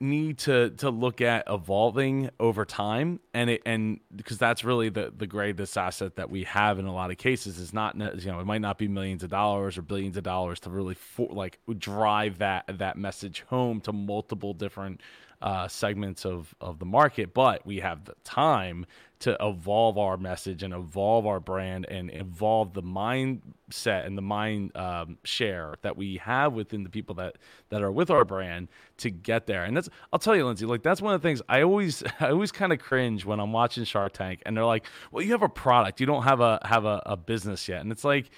need 0.00 0.38
to 0.38 0.70
to 0.70 0.90
look 0.90 1.20
at 1.20 1.42
evolving 1.48 2.30
over 2.38 2.64
time 2.64 3.18
and 3.34 3.50
it 3.50 3.60
and 3.66 3.98
because 4.14 4.38
that's 4.38 4.62
really 4.62 4.88
the 4.88 5.12
the 5.16 5.26
greatest 5.26 5.76
asset 5.76 6.14
that 6.14 6.30
we 6.30 6.44
have 6.44 6.78
in 6.78 6.84
a 6.86 6.94
lot 6.94 7.10
of 7.10 7.18
cases 7.18 7.58
is 7.58 7.72
not 7.72 7.96
you 7.96 8.30
know 8.30 8.38
it 8.38 8.46
might 8.46 8.60
not 8.60 8.78
be 8.78 8.86
millions 8.86 9.24
of 9.24 9.30
dollars 9.30 9.76
or 9.76 9.82
billions 9.82 10.16
of 10.16 10.22
dollars 10.22 10.60
to 10.60 10.70
really 10.70 10.94
for, 10.94 11.26
like 11.32 11.58
drive 11.78 12.38
that 12.38 12.64
that 12.78 12.96
message 12.96 13.44
home 13.48 13.80
to 13.80 13.92
multiple 13.92 14.54
different 14.54 15.00
uh, 15.40 15.68
segments 15.68 16.24
of 16.24 16.54
of 16.60 16.78
the 16.78 16.86
market 16.86 17.32
but 17.34 17.64
we 17.66 17.80
have 17.80 18.04
the 18.04 18.14
time 18.24 18.84
to 19.20 19.36
evolve 19.40 19.98
our 19.98 20.16
message 20.16 20.62
and 20.62 20.72
evolve 20.72 21.26
our 21.26 21.40
brand 21.40 21.86
and 21.88 22.10
evolve 22.14 22.72
the 22.72 22.82
mindset 22.82 24.06
and 24.06 24.16
the 24.16 24.22
mind 24.22 24.70
um, 24.76 25.18
share 25.24 25.74
that 25.82 25.96
we 25.96 26.18
have 26.18 26.52
within 26.52 26.84
the 26.84 26.88
people 26.88 27.16
that 27.16 27.36
that 27.70 27.82
are 27.82 27.90
with 27.90 28.10
our 28.10 28.24
brand 28.24 28.68
to 28.98 29.10
get 29.10 29.46
there. 29.46 29.64
And 29.64 29.76
that's 29.76 29.88
I'll 30.12 30.20
tell 30.20 30.36
you, 30.36 30.46
Lindsey, 30.46 30.66
like 30.66 30.82
that's 30.82 31.02
one 31.02 31.14
of 31.14 31.20
the 31.20 31.28
things 31.28 31.42
I 31.48 31.62
always 31.62 32.02
I 32.20 32.30
always 32.30 32.52
kind 32.52 32.72
of 32.72 32.78
cringe 32.78 33.24
when 33.24 33.40
I'm 33.40 33.52
watching 33.52 33.84
Shark 33.84 34.12
Tank 34.12 34.42
and 34.46 34.56
they're 34.56 34.64
like, 34.64 34.86
"Well, 35.10 35.24
you 35.24 35.32
have 35.32 35.42
a 35.42 35.48
product, 35.48 36.00
you 36.00 36.06
don't 36.06 36.22
have 36.22 36.40
a 36.40 36.60
have 36.64 36.84
a, 36.84 37.02
a 37.06 37.16
business 37.16 37.68
yet," 37.68 37.80
and 37.80 37.90
it's 37.92 38.04
like. 38.04 38.30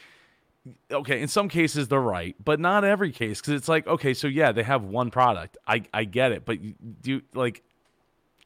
Okay, 0.91 1.21
in 1.21 1.29
some 1.29 1.49
cases 1.49 1.89
they're 1.89 2.01
right, 2.01 2.35
but 2.45 2.61
not 2.61 2.85
every 2.85 3.13
case 3.13 3.41
because 3.41 3.55
it's 3.55 3.69
like 3.69 3.87
okay, 3.87 4.15
so 4.15 4.27
yeah, 4.27 4.53
they 4.53 4.63
have 4.63 4.83
one 4.85 5.11
product. 5.11 5.57
I 5.67 5.83
I 5.93 6.05
get 6.05 6.33
it, 6.33 6.45
but 6.45 6.61
you, 6.61 6.75
do 7.01 7.11
you, 7.13 7.23
like 7.35 7.63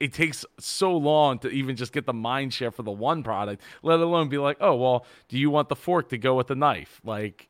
it 0.01 0.13
takes 0.13 0.45
so 0.59 0.97
long 0.97 1.39
to 1.39 1.49
even 1.49 1.77
just 1.77 1.93
get 1.93 2.05
the 2.05 2.13
mind 2.13 2.53
share 2.53 2.71
for 2.71 2.83
the 2.83 2.91
one 2.91 3.23
product, 3.23 3.63
let 3.83 4.01
alone 4.01 4.29
be 4.29 4.39
like, 4.39 4.57
oh 4.61 4.75
well, 4.75 5.07
do 5.29 5.39
you 5.39 5.51
want 5.51 5.69
the 5.69 5.77
fork 5.77 6.09
to 6.11 6.19
go 6.19 6.35
with 6.35 6.49
the 6.49 6.55
knife? 6.57 7.01
Like, 7.05 7.49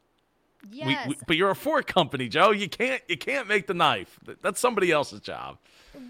we- 0.71 0.79
Yes. 0.79 1.09
we, 1.09 1.17
but 1.27 1.37
you're 1.37 1.51
a 1.51 1.55
fork 1.57 1.87
company, 1.87 2.29
Joe. 2.29 2.51
You 2.51 2.69
can't 2.69 3.03
you 3.09 3.17
can't 3.19 3.49
make 3.49 3.67
the 3.67 3.75
knife. 3.75 4.19
That's 4.43 4.61
somebody 4.61 4.91
else's 4.93 5.21
job. 5.21 5.59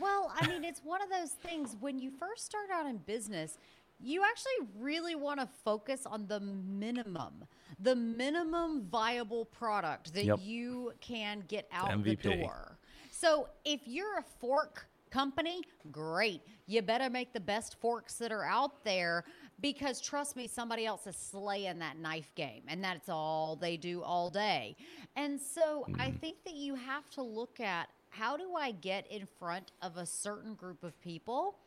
Well, 0.01 0.33
I 0.35 0.47
mean, 0.47 0.65
it's 0.65 0.81
one 0.83 1.03
of 1.03 1.11
those 1.11 1.31
things 1.31 1.77
when 1.79 1.99
you 1.99 2.11
first 2.11 2.47
start 2.47 2.71
out 2.73 2.87
in 2.87 2.97
business, 2.99 3.59
you 4.05 4.23
actually 4.23 4.69
really 4.79 5.15
want 5.15 5.41
to 5.41 5.49
focus 5.65 6.07
on 6.07 6.27
the 6.27 6.41
minimum, 6.41 7.45
the 7.81 7.97
minimum 7.97 8.87
viable 8.91 9.47
product 9.47 10.13
that 10.15 10.25
Yep. 10.25 10.39
you 10.43 10.93
can 11.01 11.43
get 11.49 11.67
out 11.73 11.91
the 12.05 12.17
door. 12.17 12.79
So 13.11 13.49
if 13.65 13.81
you're 13.87 14.19
a 14.19 14.25
fork 14.41 14.87
company, 15.11 15.63
great. 15.91 16.43
You 16.67 16.83
better 16.83 17.09
make 17.09 17.33
the 17.33 17.41
best 17.41 17.77
forks 17.81 18.15
that 18.17 18.33
are 18.33 18.45
out 18.45 18.85
there 18.85 19.25
because 19.61 20.01
trust 20.01 20.35
me, 20.37 20.49
somebody 20.49 20.85
else 20.85 21.07
is 21.07 21.17
slaying 21.17 21.79
that 21.79 21.97
knife 21.99 22.35
game 22.35 22.65
and 22.69 22.83
that's 22.83 23.09
all 23.09 23.57
they 23.57 23.77
do 23.77 24.03
all 24.03 24.29
day. 24.29 24.77
And 25.17 25.41
so 25.41 25.87
I 25.99 26.11
think 26.11 26.39
that 26.45 26.55
you 26.55 26.75
have 26.75 27.09
to 27.11 27.23
look 27.23 27.61
at 27.61 27.89
how 28.11 28.37
do 28.37 28.55
I 28.57 28.73
get 28.73 29.07
in 29.11 29.27
front 29.39 29.73
of 29.83 29.97
a 29.97 30.05
certain 30.07 30.55
group 30.55 30.83
of 30.85 31.01
people 31.01 31.59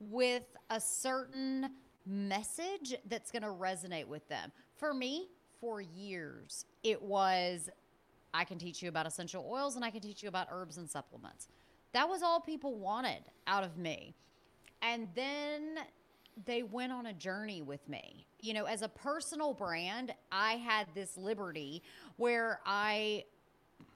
with 0.00 0.44
a 0.70 0.80
certain 0.80 1.70
message 2.06 2.94
that's 3.08 3.30
going 3.30 3.42
to 3.42 3.48
resonate 3.48 4.06
with 4.06 4.26
them. 4.28 4.50
For 4.76 4.94
me, 4.94 5.28
for 5.60 5.80
years, 5.80 6.64
it 6.82 7.00
was 7.00 7.68
I 8.32 8.44
can 8.44 8.58
teach 8.58 8.82
you 8.82 8.88
about 8.88 9.06
essential 9.06 9.46
oils 9.50 9.76
and 9.76 9.84
I 9.84 9.90
can 9.90 10.00
teach 10.00 10.22
you 10.22 10.28
about 10.28 10.48
herbs 10.50 10.78
and 10.78 10.88
supplements. 10.88 11.48
That 11.92 12.08
was 12.08 12.22
all 12.22 12.40
people 12.40 12.74
wanted 12.74 13.22
out 13.46 13.64
of 13.64 13.76
me. 13.76 14.14
And 14.82 15.08
then 15.14 15.80
they 16.46 16.62
went 16.62 16.92
on 16.92 17.06
a 17.06 17.12
journey 17.12 17.60
with 17.60 17.86
me. 17.88 18.26
You 18.40 18.54
know, 18.54 18.64
as 18.64 18.82
a 18.82 18.88
personal 18.88 19.52
brand, 19.52 20.14
I 20.30 20.52
had 20.52 20.86
this 20.94 21.16
liberty 21.16 21.82
where 22.16 22.60
I 22.64 23.24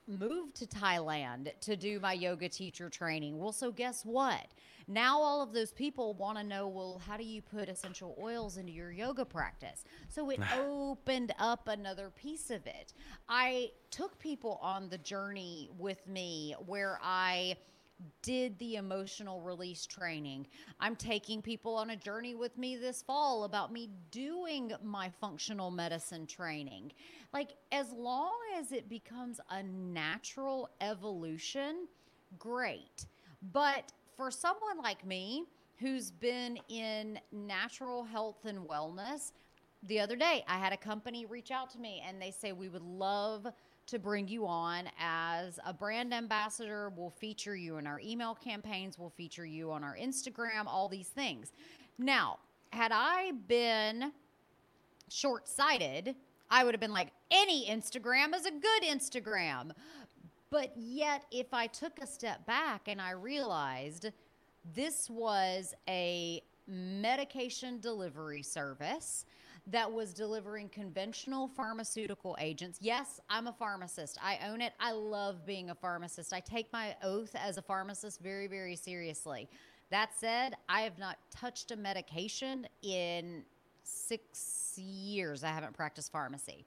moved 0.06 0.56
to 0.56 0.66
Thailand 0.66 1.52
to 1.60 1.76
do 1.76 2.00
my 2.00 2.12
yoga 2.12 2.48
teacher 2.48 2.90
training. 2.90 3.38
Well, 3.38 3.52
so 3.52 3.70
guess 3.70 4.04
what? 4.04 4.46
Now 4.86 5.20
all 5.20 5.42
of 5.42 5.52
those 5.52 5.72
people 5.72 6.14
want 6.14 6.38
to 6.38 6.44
know, 6.44 6.68
well, 6.68 7.00
how 7.06 7.16
do 7.16 7.24
you 7.24 7.42
put 7.42 7.68
essential 7.68 8.16
oils 8.20 8.56
into 8.56 8.72
your 8.72 8.90
yoga 8.90 9.24
practice? 9.24 9.84
So 10.08 10.30
it 10.30 10.40
opened 10.58 11.34
up 11.38 11.68
another 11.68 12.10
piece 12.10 12.50
of 12.50 12.66
it. 12.66 12.92
I 13.28 13.70
took 13.90 14.18
people 14.18 14.58
on 14.62 14.88
the 14.88 14.98
journey 14.98 15.70
with 15.78 16.06
me 16.06 16.54
where 16.66 16.98
I 17.02 17.56
did 18.22 18.58
the 18.58 18.76
emotional 18.76 19.40
release 19.40 19.86
training. 19.86 20.46
I'm 20.80 20.96
taking 20.96 21.40
people 21.40 21.76
on 21.76 21.90
a 21.90 21.96
journey 21.96 22.34
with 22.34 22.56
me 22.58 22.76
this 22.76 23.02
fall 23.02 23.44
about 23.44 23.72
me 23.72 23.90
doing 24.10 24.72
my 24.82 25.10
functional 25.20 25.70
medicine 25.70 26.26
training. 26.26 26.92
Like, 27.32 27.50
as 27.72 27.92
long 27.92 28.34
as 28.58 28.72
it 28.72 28.88
becomes 28.88 29.40
a 29.50 29.62
natural 29.62 30.68
evolution, 30.80 31.86
great. 32.38 33.06
But 33.52 33.92
for 34.16 34.30
someone 34.30 34.78
like 34.82 35.04
me 35.06 35.44
who's 35.78 36.10
been 36.10 36.58
in 36.68 37.18
natural 37.32 38.04
health 38.04 38.44
and 38.44 38.58
wellness, 38.68 39.32
the 39.86 40.00
other 40.00 40.16
day 40.16 40.44
I 40.48 40.58
had 40.58 40.72
a 40.72 40.76
company 40.76 41.26
reach 41.26 41.50
out 41.50 41.70
to 41.70 41.78
me 41.78 42.02
and 42.06 42.20
they 42.20 42.30
say, 42.30 42.52
We 42.52 42.68
would 42.68 42.82
love 42.82 43.46
to 43.86 43.98
bring 43.98 44.28
you 44.28 44.46
on 44.46 44.88
as 44.98 45.58
a 45.66 45.74
brand 45.74 46.14
ambassador. 46.14 46.90
We'll 46.96 47.10
feature 47.10 47.54
you 47.54 47.76
in 47.76 47.86
our 47.86 48.00
email 48.00 48.34
campaigns, 48.34 48.98
we'll 48.98 49.10
feature 49.10 49.44
you 49.44 49.70
on 49.70 49.84
our 49.84 49.96
Instagram, 49.96 50.66
all 50.66 50.88
these 50.88 51.08
things. 51.08 51.52
Now, 51.98 52.38
had 52.70 52.92
I 52.92 53.32
been 53.46 54.12
short 55.08 55.46
sighted, 55.48 56.16
I 56.50 56.64
would 56.64 56.74
have 56.74 56.80
been 56.80 56.92
like, 56.92 57.12
any 57.30 57.68
Instagram 57.68 58.34
is 58.34 58.46
a 58.46 58.50
good 58.50 58.82
Instagram. 58.84 59.72
But 60.54 60.70
yet, 60.76 61.24
if 61.32 61.52
I 61.52 61.66
took 61.66 61.98
a 62.00 62.06
step 62.06 62.46
back 62.46 62.86
and 62.86 63.02
I 63.02 63.10
realized 63.10 64.12
this 64.72 65.10
was 65.10 65.74
a 65.88 66.44
medication 66.68 67.80
delivery 67.80 68.44
service 68.44 69.26
that 69.66 69.90
was 69.90 70.14
delivering 70.14 70.68
conventional 70.68 71.48
pharmaceutical 71.48 72.36
agents. 72.38 72.78
Yes, 72.80 73.20
I'm 73.28 73.48
a 73.48 73.52
pharmacist. 73.52 74.16
I 74.22 74.38
own 74.48 74.60
it. 74.60 74.74
I 74.78 74.92
love 74.92 75.44
being 75.44 75.70
a 75.70 75.74
pharmacist. 75.74 76.32
I 76.32 76.38
take 76.38 76.72
my 76.72 76.94
oath 77.02 77.34
as 77.34 77.58
a 77.58 77.62
pharmacist 77.62 78.20
very, 78.20 78.46
very 78.46 78.76
seriously. 78.76 79.48
That 79.90 80.10
said, 80.16 80.54
I 80.68 80.82
have 80.82 81.00
not 81.00 81.18
touched 81.32 81.72
a 81.72 81.76
medication 81.76 82.68
in 82.82 83.42
six 83.82 84.78
years. 84.78 85.42
I 85.42 85.48
haven't 85.48 85.72
practiced 85.72 86.12
pharmacy. 86.12 86.64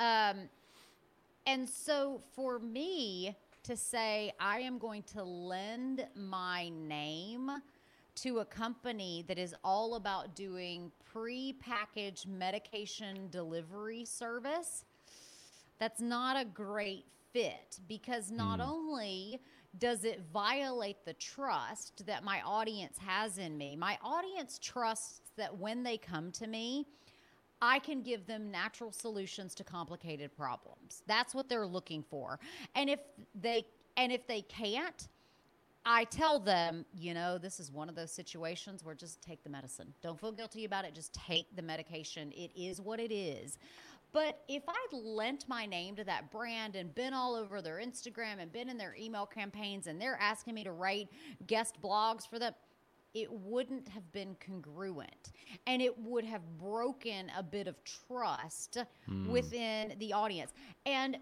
Um, 0.00 0.48
and 1.50 1.68
so 1.68 2.20
for 2.36 2.60
me 2.60 3.36
to 3.64 3.76
say, 3.76 4.32
I 4.38 4.60
am 4.60 4.78
going 4.78 5.02
to 5.14 5.24
lend 5.24 6.06
my 6.14 6.68
name 6.68 7.50
to 8.22 8.38
a 8.38 8.44
company 8.44 9.24
that 9.26 9.36
is 9.36 9.52
all 9.64 9.96
about 9.96 10.36
doing 10.36 10.92
pre-packaged 11.12 12.28
medication 12.28 13.26
delivery 13.32 14.04
service, 14.04 14.84
that's 15.80 16.00
not 16.00 16.40
a 16.40 16.44
great 16.44 17.06
fit 17.32 17.80
because 17.88 18.30
not 18.30 18.60
hmm. 18.60 18.70
only 18.70 19.40
does 19.76 20.04
it 20.04 20.22
violate 20.32 21.04
the 21.04 21.14
trust 21.14 22.06
that 22.06 22.22
my 22.22 22.40
audience 22.42 22.96
has 23.04 23.38
in 23.38 23.58
me, 23.58 23.74
my 23.74 23.98
audience 24.04 24.60
trusts 24.62 25.32
that 25.36 25.58
when 25.58 25.82
they 25.82 25.98
come 25.98 26.30
to 26.30 26.46
me, 26.46 26.86
I 27.62 27.78
can 27.78 28.02
give 28.02 28.26
them 28.26 28.50
natural 28.50 28.92
solutions 28.92 29.54
to 29.56 29.64
complicated 29.64 30.34
problems. 30.36 31.02
That's 31.06 31.34
what 31.34 31.48
they're 31.48 31.66
looking 31.66 32.02
for. 32.02 32.38
And 32.74 32.88
if 32.88 33.00
they 33.34 33.66
and 33.96 34.12
if 34.12 34.26
they 34.26 34.42
can't, 34.42 35.08
I 35.84 36.04
tell 36.04 36.38
them, 36.38 36.84
you 36.94 37.14
know, 37.14 37.38
this 37.38 37.58
is 37.58 37.72
one 37.72 37.88
of 37.88 37.94
those 37.94 38.12
situations 38.12 38.84
where 38.84 38.94
just 38.94 39.20
take 39.22 39.42
the 39.42 39.50
medicine. 39.50 39.92
Don't 40.02 40.18
feel 40.20 40.32
guilty 40.32 40.64
about 40.64 40.84
it. 40.84 40.94
Just 40.94 41.14
take 41.14 41.54
the 41.56 41.62
medication. 41.62 42.32
It 42.32 42.50
is 42.54 42.80
what 42.80 43.00
it 43.00 43.12
is. 43.12 43.58
But 44.12 44.42
if 44.48 44.62
I'd 44.68 44.92
lent 44.92 45.48
my 45.48 45.66
name 45.66 45.94
to 45.96 46.04
that 46.04 46.30
brand 46.32 46.74
and 46.74 46.94
been 46.94 47.14
all 47.14 47.34
over 47.34 47.62
their 47.62 47.76
Instagram 47.76 48.40
and 48.40 48.52
been 48.52 48.68
in 48.68 48.76
their 48.76 48.96
email 48.98 49.24
campaigns 49.24 49.86
and 49.86 50.00
they're 50.00 50.18
asking 50.20 50.54
me 50.54 50.64
to 50.64 50.72
write 50.72 51.08
guest 51.46 51.76
blogs 51.80 52.28
for 52.28 52.38
them, 52.38 52.54
it 53.14 53.30
wouldn't 53.30 53.88
have 53.88 54.10
been 54.12 54.36
congruent 54.44 55.32
and 55.66 55.82
it 55.82 55.98
would 55.98 56.24
have 56.24 56.42
broken 56.58 57.30
a 57.36 57.42
bit 57.42 57.66
of 57.66 57.76
trust 57.84 58.78
mm. 59.08 59.26
within 59.28 59.94
the 59.98 60.12
audience. 60.12 60.52
And 60.86 61.18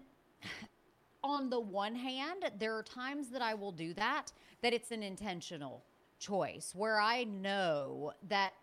on 1.23 1.49
the 1.49 1.59
one 1.59 1.95
hand, 1.95 2.51
there 2.59 2.75
are 2.75 2.83
times 2.83 3.29
that 3.29 3.41
I 3.41 3.53
will 3.53 3.71
do 3.71 3.93
that, 3.95 4.31
that 4.61 4.73
it's 4.73 4.91
an 4.91 5.03
intentional 5.03 5.83
choice 6.19 6.73
where 6.75 6.99
I 6.99 7.23
know 7.23 8.13
that 8.27 8.53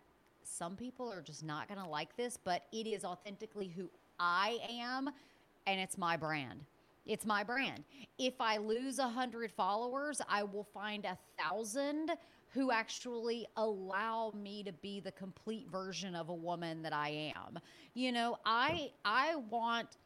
some 0.43 0.75
people 0.75 1.11
are 1.11 1.21
just 1.21 1.43
not 1.43 1.67
going 1.67 1.79
to 1.79 1.87
like 1.87 2.15
this, 2.15 2.37
but 2.41 2.63
it 2.71 2.87
is 2.87 3.03
authentically 3.03 3.67
who 3.67 3.89
I 4.19 4.59
am 4.69 5.09
and 5.67 5.79
it's 5.79 5.97
my 5.97 6.15
brand. 6.15 6.61
It's 7.05 7.25
my 7.25 7.43
brand. 7.43 7.83
If 8.17 8.33
I 8.39 8.57
lose 8.57 8.99
a 8.99 9.07
hundred 9.07 9.51
followers, 9.51 10.21
I 10.27 10.43
will 10.43 10.67
find 10.73 11.05
a 11.05 11.17
thousand 11.37 12.11
who 12.57 12.71
actually 12.71 13.45
allow 13.55 14.33
me 14.35 14.63
to 14.63 14.73
be 14.73 14.99
the 14.99 15.11
complete 15.11 15.69
version 15.69 16.15
of 16.15 16.29
a 16.29 16.33
woman 16.33 16.81
that 16.81 16.91
I 16.91 17.31
am. 17.35 17.59
You 17.93 18.11
know, 18.11 18.39
I 18.47 18.89
I 19.05 19.35
want 19.35 19.97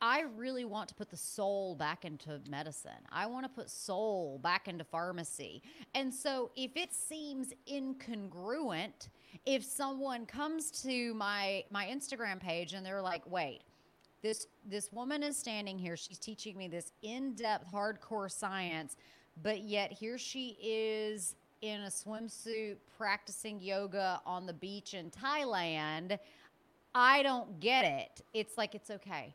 I 0.00 0.22
really 0.36 0.64
want 0.64 0.88
to 0.90 0.94
put 0.94 1.10
the 1.10 1.16
soul 1.16 1.74
back 1.74 2.04
into 2.04 2.40
medicine. 2.48 3.02
I 3.10 3.26
want 3.26 3.46
to 3.46 3.48
put 3.48 3.68
soul 3.68 4.38
back 4.38 4.68
into 4.68 4.84
pharmacy. 4.84 5.60
And 5.92 6.14
so 6.14 6.52
if 6.54 6.76
it 6.76 6.94
seems 6.94 7.52
incongruent, 7.68 9.08
if 9.44 9.64
someone 9.64 10.24
comes 10.24 10.70
to 10.82 11.14
my 11.14 11.64
my 11.72 11.86
Instagram 11.86 12.38
page 12.38 12.74
and 12.74 12.86
they're 12.86 13.02
like, 13.02 13.28
"Wait, 13.28 13.62
this 14.22 14.46
this 14.64 14.92
woman 14.92 15.24
is 15.24 15.36
standing 15.36 15.76
here, 15.76 15.96
she's 15.96 16.20
teaching 16.20 16.56
me 16.56 16.68
this 16.68 16.92
in-depth 17.02 17.66
hardcore 17.72 18.30
science, 18.30 18.94
but 19.42 19.62
yet 19.62 19.90
here 19.90 20.16
she 20.16 20.56
is 20.62 21.34
in 21.60 21.82
a 21.82 21.88
swimsuit 21.88 22.76
practicing 22.96 23.60
yoga 23.60 24.20
on 24.26 24.46
the 24.46 24.54
beach 24.54 24.94
in 24.94 25.10
Thailand." 25.10 26.18
I 26.94 27.22
don't 27.22 27.60
get 27.60 27.84
it. 27.84 28.22
It's 28.32 28.56
like 28.56 28.74
it's 28.74 28.90
okay 28.90 29.34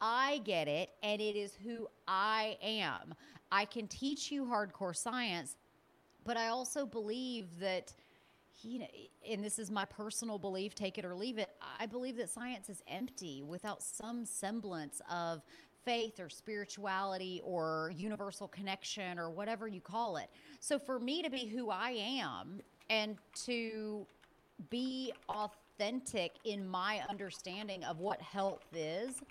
I 0.00 0.42
get 0.44 0.68
it 0.68 0.90
and 1.02 1.20
it 1.20 1.34
is 1.34 1.56
who 1.64 1.88
I 2.06 2.58
am. 2.62 3.14
I 3.50 3.64
can 3.64 3.88
teach 3.88 4.30
you 4.30 4.44
hardcore 4.44 4.94
science, 4.94 5.56
but 6.24 6.36
I 6.36 6.48
also 6.48 6.84
believe 6.84 7.58
that 7.60 7.94
you 8.62 8.80
know, 8.80 8.86
and 9.28 9.42
this 9.42 9.58
is 9.58 9.70
my 9.70 9.84
personal 9.84 10.38
belief, 10.38 10.74
take 10.74 10.96
it 10.96 11.04
or 11.04 11.14
leave 11.14 11.38
it. 11.38 11.50
I 11.78 11.86
believe 11.86 12.16
that 12.18 12.30
science 12.30 12.68
is 12.68 12.82
empty 12.86 13.42
without 13.42 13.82
some 13.82 14.24
semblance 14.24 15.02
of 15.10 15.42
faith 15.84 16.20
or 16.20 16.28
spirituality 16.28 17.40
or 17.44 17.92
universal 17.96 18.48
connection 18.48 19.18
or 19.18 19.30
whatever 19.30 19.68
you 19.68 19.80
call 19.80 20.16
it. 20.16 20.30
So 20.60 20.78
for 20.78 20.98
me 20.98 21.22
to 21.22 21.30
be 21.30 21.46
who 21.46 21.70
I 21.70 21.90
am 21.90 22.60
and 22.90 23.16
to 23.46 24.06
be 24.70 25.12
authentic 25.28 26.32
in 26.44 26.66
my 26.66 27.02
understanding 27.08 27.84
of 27.84 27.98
what 27.98 28.20
health 28.20 28.64
is, 28.74 29.22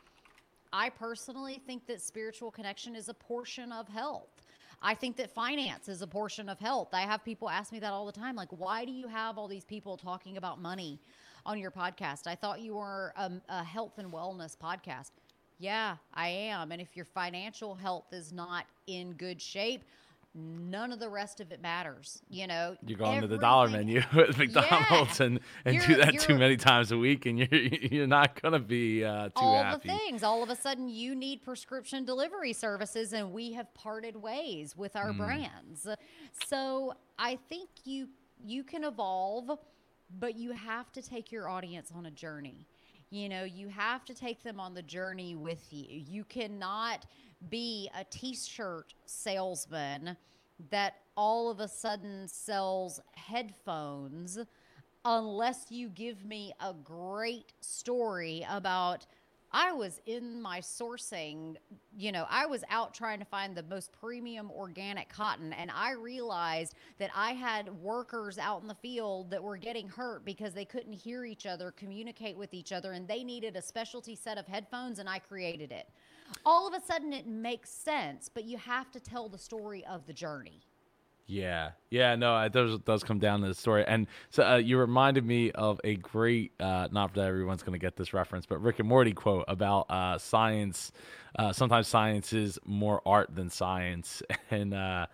I 0.71 0.89
personally 0.89 1.61
think 1.65 1.85
that 1.87 2.01
spiritual 2.01 2.51
connection 2.51 2.95
is 2.95 3.09
a 3.09 3.13
portion 3.13 3.71
of 3.71 3.87
health. 3.87 4.27
I 4.81 4.95
think 4.95 5.15
that 5.17 5.31
finance 5.31 5.87
is 5.87 6.01
a 6.01 6.07
portion 6.07 6.49
of 6.49 6.59
health. 6.59 6.89
I 6.93 7.01
have 7.01 7.23
people 7.23 7.49
ask 7.49 7.71
me 7.71 7.79
that 7.79 7.93
all 7.93 8.05
the 8.05 8.11
time. 8.11 8.35
Like, 8.35 8.49
why 8.49 8.83
do 8.83 8.91
you 8.91 9.07
have 9.07 9.37
all 9.37 9.47
these 9.47 9.63
people 9.63 9.95
talking 9.95 10.35
about 10.35 10.61
money 10.61 10.99
on 11.45 11.57
your 11.57 11.71
podcast? 11.71 12.27
I 12.27 12.35
thought 12.35 12.59
you 12.59 12.75
were 12.75 13.13
a, 13.15 13.31
a 13.47 13.63
health 13.63 13.97
and 13.97 14.11
wellness 14.11 14.57
podcast. 14.57 15.11
Yeah, 15.63 15.95
I 16.13 16.27
am. 16.27 16.73
And 16.73 16.81
if 16.81 16.93
your 16.93 17.05
financial 17.05 17.73
health 17.73 18.11
is 18.11 18.33
not 18.33 18.65
in 18.85 19.13
good 19.13 19.41
shape, 19.41 19.81
none 20.35 20.91
of 20.91 20.99
the 20.99 21.07
rest 21.07 21.39
of 21.39 21.53
it 21.53 21.61
matters. 21.61 22.21
You 22.29 22.47
know, 22.47 22.75
you 22.85 22.97
go 22.97 23.09
into 23.11 23.27
the 23.27 23.37
dollar 23.37 23.69
menu 23.69 23.99
at 24.11 24.37
McDonald's 24.37 25.21
yeah. 25.21 25.25
and, 25.25 25.39
and 25.63 25.79
do 25.87 25.95
that 25.95 26.19
too 26.19 26.37
many 26.37 26.57
times 26.57 26.91
a 26.91 26.97
week, 26.97 27.27
and 27.27 27.39
you're 27.39 27.47
you're 27.53 28.07
not 28.07 28.41
gonna 28.41 28.59
be 28.59 29.05
uh, 29.05 29.27
too 29.27 29.31
all 29.37 29.63
happy. 29.63 29.89
All 29.89 29.95
the 29.95 30.01
things. 30.01 30.21
All 30.21 30.43
of 30.43 30.49
a 30.49 30.55
sudden, 30.57 30.89
you 30.89 31.15
need 31.15 31.41
prescription 31.41 32.03
delivery 32.03 32.51
services, 32.51 33.13
and 33.13 33.31
we 33.31 33.53
have 33.53 33.73
parted 33.73 34.21
ways 34.21 34.75
with 34.75 34.97
our 34.97 35.13
mm. 35.13 35.17
brands. 35.17 35.87
So 36.45 36.93
I 37.17 37.37
think 37.47 37.69
you 37.85 38.09
you 38.43 38.65
can 38.65 38.83
evolve, 38.83 39.49
but 40.19 40.35
you 40.35 40.51
have 40.51 40.91
to 40.91 41.01
take 41.01 41.31
your 41.31 41.47
audience 41.47 41.89
on 41.95 42.05
a 42.05 42.11
journey. 42.11 42.67
You 43.13 43.29
know, 43.29 43.43
you 43.43 43.67
have 43.67 44.05
to 44.05 44.15
take 44.15 44.41
them 44.41 44.59
on 44.59 44.73
the 44.73 44.81
journey 44.81 45.35
with 45.35 45.67
you. 45.69 45.85
You 46.09 46.23
cannot 46.23 47.05
be 47.47 47.87
a 47.95 48.03
t-shirt 48.05 48.95
salesman 49.05 50.17
that 50.71 50.95
all 51.15 51.51
of 51.51 51.59
a 51.59 51.67
sudden 51.67 52.27
sells 52.27 52.99
headphones 53.13 54.39
unless 55.05 55.67
you 55.69 55.89
give 55.89 56.25
me 56.25 56.53
a 56.59 56.73
great 56.73 57.53
story 57.61 58.47
about 58.49 59.05
I 59.53 59.71
was 59.71 60.01
in 60.05 60.41
my 60.41 60.59
sourcing, 60.59 61.57
you 61.95 62.11
know, 62.11 62.25
I 62.29 62.45
was 62.47 62.63
out 62.69 62.93
trying 62.93 63.19
to 63.19 63.25
find 63.25 63.55
the 63.55 63.63
most 63.63 63.91
premium 63.91 64.49
organic 64.49 65.09
cotton, 65.09 65.53
and 65.53 65.69
I 65.69 65.91
realized 65.91 66.75
that 66.97 67.11
I 67.15 67.33
had 67.33 67.69
workers 67.81 68.37
out 68.37 68.61
in 68.61 68.67
the 68.67 68.75
field 68.75 69.29
that 69.29 69.43
were 69.43 69.57
getting 69.57 69.87
hurt 69.87 70.25
because 70.25 70.53
they 70.53 70.65
couldn't 70.65 70.93
hear 70.93 71.23
each 71.23 71.45
other, 71.45 71.71
communicate 71.71 72.35
with 72.35 72.53
each 72.53 72.71
other, 72.71 72.93
and 72.93 73.07
they 73.07 73.23
needed 73.23 73.55
a 73.55 73.61
specialty 73.61 74.15
set 74.15 74.37
of 74.37 74.47
headphones, 74.47 74.99
and 74.99 75.07
I 75.07 75.19
created 75.19 75.71
it 75.71 75.87
all 76.45 76.67
of 76.67 76.73
a 76.73 76.85
sudden 76.85 77.13
it 77.13 77.27
makes 77.27 77.69
sense, 77.69 78.29
but 78.33 78.45
you 78.45 78.57
have 78.57 78.91
to 78.91 78.99
tell 78.99 79.29
the 79.29 79.37
story 79.37 79.85
of 79.85 80.05
the 80.05 80.13
journey. 80.13 80.61
Yeah, 81.25 81.71
yeah, 81.89 82.15
no, 82.15 82.37
it 82.41 82.51
does 82.51 82.79
does 82.79 83.01
come 83.03 83.17
down 83.17 83.41
to 83.41 83.47
the 83.47 83.53
story, 83.53 83.85
and 83.87 84.07
so 84.29 84.43
uh, 84.43 84.55
you 84.57 84.77
reminded 84.77 85.25
me 85.25 85.51
of 85.51 85.79
a 85.85 85.95
great, 85.95 86.51
uh, 86.59 86.89
not 86.91 87.13
that 87.13 87.25
everyone's 87.25 87.63
going 87.63 87.73
to 87.73 87.79
get 87.79 87.95
this 87.95 88.13
reference, 88.13 88.45
but 88.45 88.61
Rick 88.61 88.79
and 88.79 88.89
Morty 88.89 89.13
quote 89.13 89.45
about 89.47 89.89
uh, 89.89 90.17
science. 90.17 90.91
Uh, 91.39 91.53
sometimes 91.53 91.87
science 91.87 92.33
is 92.33 92.59
more 92.65 93.01
art 93.05 93.33
than 93.33 93.49
science, 93.49 94.21
and 94.51 94.73
uh, 94.73 95.05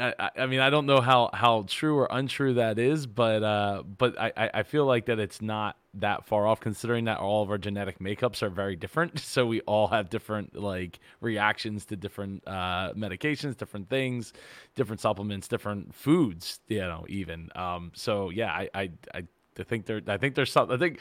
I, 0.00 0.30
I, 0.36 0.46
mean, 0.46 0.60
I 0.60 0.70
don't 0.70 0.86
know 0.86 1.00
how, 1.00 1.30
how 1.32 1.64
true 1.68 1.96
or 1.96 2.08
untrue 2.10 2.54
that 2.54 2.80
is, 2.80 3.06
but 3.06 3.44
uh, 3.44 3.84
but 3.84 4.18
I, 4.18 4.50
I 4.52 4.62
feel 4.64 4.84
like 4.84 5.06
that 5.06 5.20
it's 5.20 5.40
not 5.40 5.76
that 6.00 6.24
far 6.26 6.46
off, 6.46 6.60
considering 6.60 7.04
that 7.04 7.18
all 7.18 7.42
of 7.42 7.50
our 7.50 7.58
genetic 7.58 7.98
makeups 7.98 8.42
are 8.42 8.50
very 8.50 8.76
different. 8.76 9.20
So 9.34 9.46
we 9.46 9.62
all 9.62 9.88
have 9.88 10.10
different 10.10 10.54
like 10.54 11.00
reactions 11.20 11.84
to 11.86 11.96
different 11.96 12.46
uh, 12.46 12.92
medications, 12.92 13.56
different 13.56 13.88
things, 13.88 14.32
different 14.76 15.00
supplements, 15.00 15.48
different 15.48 15.92
foods. 15.92 16.60
You 16.68 16.82
know, 16.82 17.04
even. 17.08 17.50
Um, 17.56 17.90
so 17.94 18.30
yeah, 18.30 18.52
I, 18.52 18.68
I 18.74 18.90
I 19.14 19.62
think 19.62 19.86
there 19.86 20.00
I 20.06 20.16
think 20.16 20.34
there's 20.34 20.52
something. 20.52 20.74
I 20.76 20.78
think 20.78 21.00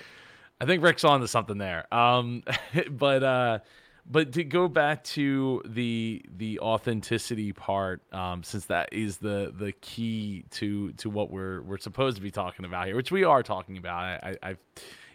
I 0.62 0.66
think 0.66 0.84
Rick's 0.84 1.04
on 1.04 1.22
to 1.22 1.28
something 1.28 1.58
there. 1.58 1.94
Um, 1.94 2.44
but 2.92 3.24
uh, 3.24 3.60
but 4.06 4.34
to 4.34 4.44
go 4.44 4.68
back 4.68 5.04
to 5.06 5.62
the 5.66 6.24
the 6.38 6.60
authenticity 6.60 7.54
part, 7.54 8.02
um, 8.14 8.44
since 8.44 8.66
that 8.66 8.92
is 8.92 9.18
the 9.18 9.54
the 9.58 9.72
key 9.74 10.44
to 10.52 10.92
to 10.94 11.10
what 11.10 11.32
we're 11.32 11.62
we're 11.62 11.78
supposed 11.78 12.18
to 12.18 12.22
be 12.22 12.32
talking 12.32 12.66
about 12.66 12.88
here, 12.88 12.96
which 12.96 13.12
we 13.12 13.24
are 13.24 13.42
talking 13.44 13.78
about. 13.78 13.96
I, 13.96 14.20
I, 14.24 14.50
I've, 14.50 14.58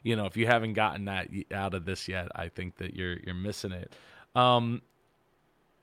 you 0.03 0.17
know, 0.17 0.25
if 0.25 0.37
you 0.37 0.47
haven't 0.47 0.73
gotten 0.73 1.05
that 1.05 1.29
out 1.53 1.75
of 1.75 1.85
this 1.85 2.09
yet, 2.09 2.29
I 2.35 2.49
think 2.49 2.77
that 2.79 2.95
you're 2.95 3.19
you're 3.19 3.35
missing 3.35 3.73
it. 3.73 3.93
Um, 4.35 4.81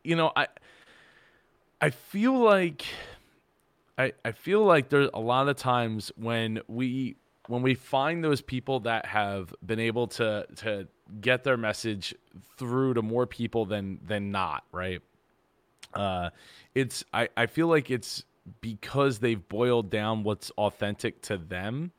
you 0.04 0.16
know, 0.16 0.32
I 0.36 0.48
I 1.80 1.92
feel 1.92 2.34
like 2.34 2.86
I 4.00 4.14
I 4.24 4.32
feel 4.32 4.64
like 4.64 4.90
there's 4.90 5.10
a 5.14 5.20
lot 5.20 5.48
of 5.48 5.58
times 5.58 6.12
when 6.16 6.60
we 6.68 7.18
when 7.48 7.62
we 7.62 7.76
find 7.76 8.24
those 8.24 8.42
people 8.42 8.80
that 8.82 9.06
have 9.06 9.54
been 9.64 9.80
able 9.80 10.08
to 10.08 10.48
to 10.58 10.88
get 11.22 11.44
their 11.44 11.58
message 11.58 12.14
through 12.58 12.96
to 12.96 13.02
more 13.02 13.26
people 13.26 13.66
than 13.66 14.00
than 14.06 14.32
not, 14.32 14.64
right? 14.72 15.02
Uh, 15.94 16.30
it's 16.74 17.04
I 17.14 17.30
I 17.38 17.46
feel 17.46 17.68
like 17.68 17.90
it's 17.90 18.24
because 18.62 19.20
they've 19.20 19.48
boiled 19.50 19.90
down 19.90 20.24
what's 20.24 20.52
authentic 20.52 21.22
to 21.24 21.38
them 21.38 21.92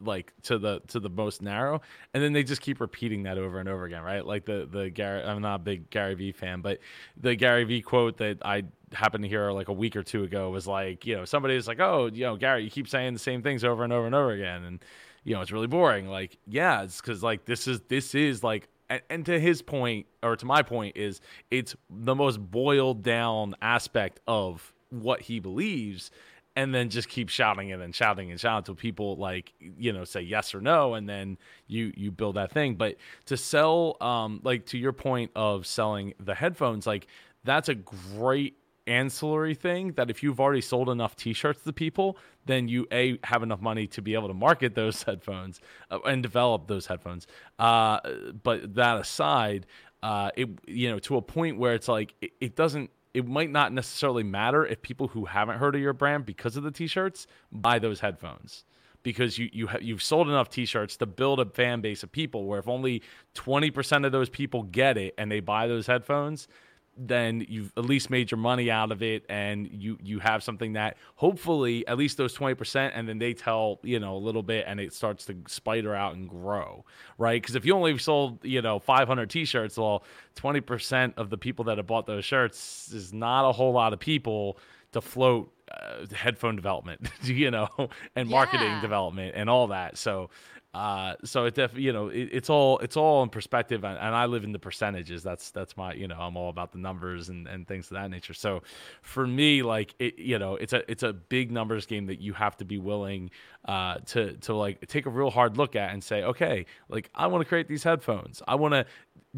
like 0.00 0.32
to 0.42 0.58
the 0.58 0.80
to 0.88 1.00
the 1.00 1.08
most 1.08 1.42
narrow 1.42 1.80
and 2.14 2.22
then 2.22 2.32
they 2.32 2.42
just 2.42 2.60
keep 2.60 2.80
repeating 2.80 3.24
that 3.24 3.38
over 3.38 3.60
and 3.60 3.68
over 3.68 3.84
again 3.84 4.02
right 4.02 4.24
like 4.24 4.44
the 4.44 4.66
the 4.70 4.88
gary 4.90 5.22
i'm 5.22 5.42
not 5.42 5.56
a 5.56 5.58
big 5.58 5.88
gary 5.90 6.14
vee 6.14 6.32
fan 6.32 6.60
but 6.60 6.78
the 7.18 7.34
gary 7.34 7.64
vee 7.64 7.82
quote 7.82 8.16
that 8.16 8.38
i 8.44 8.62
happened 8.92 9.22
to 9.22 9.28
hear 9.28 9.50
like 9.50 9.68
a 9.68 9.72
week 9.72 9.96
or 9.96 10.02
two 10.02 10.24
ago 10.24 10.50
was 10.50 10.66
like 10.66 11.04
you 11.04 11.14
know 11.14 11.24
somebody's 11.24 11.68
like 11.68 11.80
oh 11.80 12.08
you 12.12 12.24
know 12.24 12.36
gary 12.36 12.64
you 12.64 12.70
keep 12.70 12.88
saying 12.88 13.12
the 13.12 13.18
same 13.18 13.42
things 13.42 13.64
over 13.64 13.84
and 13.84 13.92
over 13.92 14.06
and 14.06 14.14
over 14.14 14.30
again 14.30 14.64
and 14.64 14.84
you 15.26 15.34
know 15.34 15.40
it's 15.42 15.52
really 15.52 15.66
boring. 15.66 16.08
Like 16.08 16.38
yeah 16.46 16.82
it's 16.82 17.00
because 17.00 17.22
like 17.22 17.44
this 17.44 17.66
is 17.66 17.80
this 17.88 18.14
is 18.14 18.42
like 18.42 18.68
and, 19.10 19.26
to 19.26 19.40
his 19.40 19.60
point 19.60 20.06
or 20.22 20.36
to 20.36 20.46
my 20.46 20.62
point 20.62 20.96
is 20.96 21.20
it's 21.50 21.74
the 21.90 22.14
most 22.14 22.38
boiled 22.38 23.02
down 23.02 23.56
aspect 23.60 24.20
of 24.28 24.72
what 24.90 25.20
he 25.20 25.40
believes 25.40 26.12
and 26.54 26.72
then 26.72 26.88
just 26.88 27.08
keep 27.08 27.28
shouting 27.28 27.70
it 27.70 27.72
and 27.72 27.82
then 27.82 27.90
shouting 27.90 28.30
and 28.30 28.40
shouting 28.40 28.58
until 28.58 28.76
people 28.76 29.16
like 29.16 29.52
you 29.58 29.92
know 29.92 30.04
say 30.04 30.20
yes 30.20 30.54
or 30.54 30.60
no 30.60 30.94
and 30.94 31.08
then 31.08 31.36
you 31.66 31.92
you 31.96 32.12
build 32.12 32.36
that 32.36 32.52
thing. 32.52 32.76
But 32.76 32.94
to 33.26 33.36
sell 33.36 33.96
um 34.00 34.40
like 34.44 34.66
to 34.66 34.78
your 34.78 34.92
point 34.92 35.32
of 35.34 35.66
selling 35.66 36.14
the 36.20 36.36
headphones 36.36 36.86
like 36.86 37.08
that's 37.42 37.68
a 37.68 37.74
great 37.74 38.56
ancillary 38.86 39.54
thing 39.54 39.92
that 39.92 40.10
if 40.10 40.22
you've 40.22 40.40
already 40.40 40.60
sold 40.60 40.88
enough 40.88 41.16
t-shirts 41.16 41.62
to 41.62 41.72
people 41.72 42.16
then 42.46 42.68
you 42.68 42.86
a 42.92 43.18
have 43.24 43.42
enough 43.42 43.60
money 43.60 43.86
to 43.88 44.00
be 44.00 44.14
able 44.14 44.28
to 44.28 44.34
market 44.34 44.74
those 44.74 45.02
headphones 45.04 45.60
uh, 45.90 45.98
and 46.06 46.22
develop 46.22 46.66
those 46.68 46.86
headphones. 46.86 47.26
Uh, 47.58 48.00
but 48.42 48.74
that 48.74 48.98
aside 48.98 49.66
uh, 50.02 50.30
it 50.36 50.48
you 50.66 50.90
know 50.90 50.98
to 51.00 51.16
a 51.16 51.22
point 51.22 51.58
where 51.58 51.74
it's 51.74 51.88
like 51.88 52.14
it, 52.20 52.32
it 52.40 52.56
doesn't 52.56 52.90
it 53.12 53.26
might 53.26 53.50
not 53.50 53.72
necessarily 53.72 54.22
matter 54.22 54.66
if 54.66 54.82
people 54.82 55.08
who 55.08 55.24
haven't 55.24 55.58
heard 55.58 55.74
of 55.74 55.80
your 55.80 55.94
brand 55.94 56.26
because 56.26 56.56
of 56.56 56.62
the 56.62 56.70
t-shirts 56.70 57.26
buy 57.50 57.78
those 57.78 58.00
headphones. 58.00 58.64
Because 59.02 59.38
you 59.38 59.48
you 59.52 59.68
you've 59.80 60.02
sold 60.02 60.28
enough 60.28 60.50
t-shirts 60.50 60.96
to 60.98 61.06
build 61.06 61.38
a 61.38 61.46
fan 61.46 61.80
base 61.80 62.02
of 62.02 62.10
people 62.10 62.44
where 62.44 62.58
if 62.58 62.66
only 62.66 63.02
20% 63.36 64.04
of 64.04 64.10
those 64.10 64.28
people 64.28 64.64
get 64.64 64.98
it 64.98 65.14
and 65.16 65.30
they 65.30 65.38
buy 65.38 65.68
those 65.68 65.86
headphones 65.86 66.48
then 66.98 67.44
you've 67.48 67.72
at 67.76 67.84
least 67.84 68.08
made 68.10 68.30
your 68.30 68.38
money 68.38 68.70
out 68.70 68.90
of 68.90 69.02
it 69.02 69.24
and 69.28 69.68
you 69.70 69.98
you 70.02 70.18
have 70.18 70.42
something 70.42 70.72
that 70.72 70.96
hopefully 71.16 71.86
at 71.86 71.98
least 71.98 72.16
those 72.16 72.36
20% 72.36 72.90
and 72.94 73.08
then 73.08 73.18
they 73.18 73.34
tell 73.34 73.78
you 73.82 74.00
know 74.00 74.16
a 74.16 74.18
little 74.18 74.42
bit 74.42 74.64
and 74.66 74.80
it 74.80 74.92
starts 74.94 75.26
to 75.26 75.36
spider 75.46 75.94
out 75.94 76.14
and 76.14 76.28
grow 76.28 76.84
right 77.18 77.42
because 77.42 77.54
if 77.54 77.66
you 77.66 77.74
only 77.74 77.98
sold 77.98 78.42
you 78.44 78.62
know 78.62 78.78
500 78.78 79.28
t-shirts 79.28 79.76
well 79.76 80.04
20% 80.36 81.14
of 81.16 81.30
the 81.30 81.36
people 81.38 81.64
that 81.66 81.76
have 81.76 81.86
bought 81.86 82.06
those 82.06 82.24
shirts 82.24 82.90
is 82.92 83.12
not 83.12 83.48
a 83.48 83.52
whole 83.52 83.72
lot 83.72 83.92
of 83.92 83.98
people 83.98 84.58
to 84.92 85.00
float 85.00 85.52
uh, 85.70 86.06
headphone 86.14 86.56
development 86.56 87.08
you 87.22 87.50
know 87.50 87.68
and 88.14 88.28
marketing 88.30 88.68
Yeah. 88.68 88.80
development 88.80 89.34
and 89.36 89.50
all 89.50 89.66
that 89.68 89.98
so 89.98 90.30
uh, 90.76 91.14
so 91.24 91.46
it 91.46 91.54
def 91.54 91.74
you 91.78 91.90
know 91.90 92.08
it, 92.08 92.28
it's 92.30 92.50
all 92.50 92.78
it's 92.80 92.98
all 92.98 93.22
in 93.22 93.30
perspective 93.30 93.82
and, 93.82 93.96
and 93.96 94.14
I 94.14 94.26
live 94.26 94.44
in 94.44 94.52
the 94.52 94.58
percentages. 94.58 95.22
That's 95.22 95.50
that's 95.50 95.74
my 95.74 95.94
you 95.94 96.06
know 96.06 96.16
I'm 96.18 96.36
all 96.36 96.50
about 96.50 96.72
the 96.72 96.78
numbers 96.78 97.30
and, 97.30 97.48
and 97.48 97.66
things 97.66 97.86
of 97.86 97.94
that 97.94 98.10
nature. 98.10 98.34
So 98.34 98.62
for 99.00 99.26
me 99.26 99.62
like 99.62 99.94
it 99.98 100.18
you 100.18 100.38
know 100.38 100.56
it's 100.56 100.74
a 100.74 100.88
it's 100.90 101.02
a 101.02 101.14
big 101.14 101.50
numbers 101.50 101.86
game 101.86 102.04
that 102.08 102.20
you 102.20 102.34
have 102.34 102.58
to 102.58 102.66
be 102.66 102.76
willing 102.76 103.30
uh, 103.64 104.00
to 104.08 104.34
to 104.34 104.54
like 104.54 104.86
take 104.86 105.06
a 105.06 105.10
real 105.10 105.30
hard 105.30 105.56
look 105.56 105.76
at 105.76 105.94
and 105.94 106.04
say 106.04 106.22
okay 106.24 106.66
like 106.90 107.08
I 107.14 107.26
want 107.28 107.40
to 107.40 107.48
create 107.48 107.68
these 107.68 107.82
headphones. 107.82 108.42
I 108.46 108.56
want 108.56 108.74
to 108.74 108.84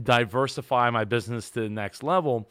diversify 0.03 0.90
my 0.90 1.05
business 1.05 1.51
to 1.51 1.61
the 1.61 1.68
next 1.68 2.03
level 2.03 2.51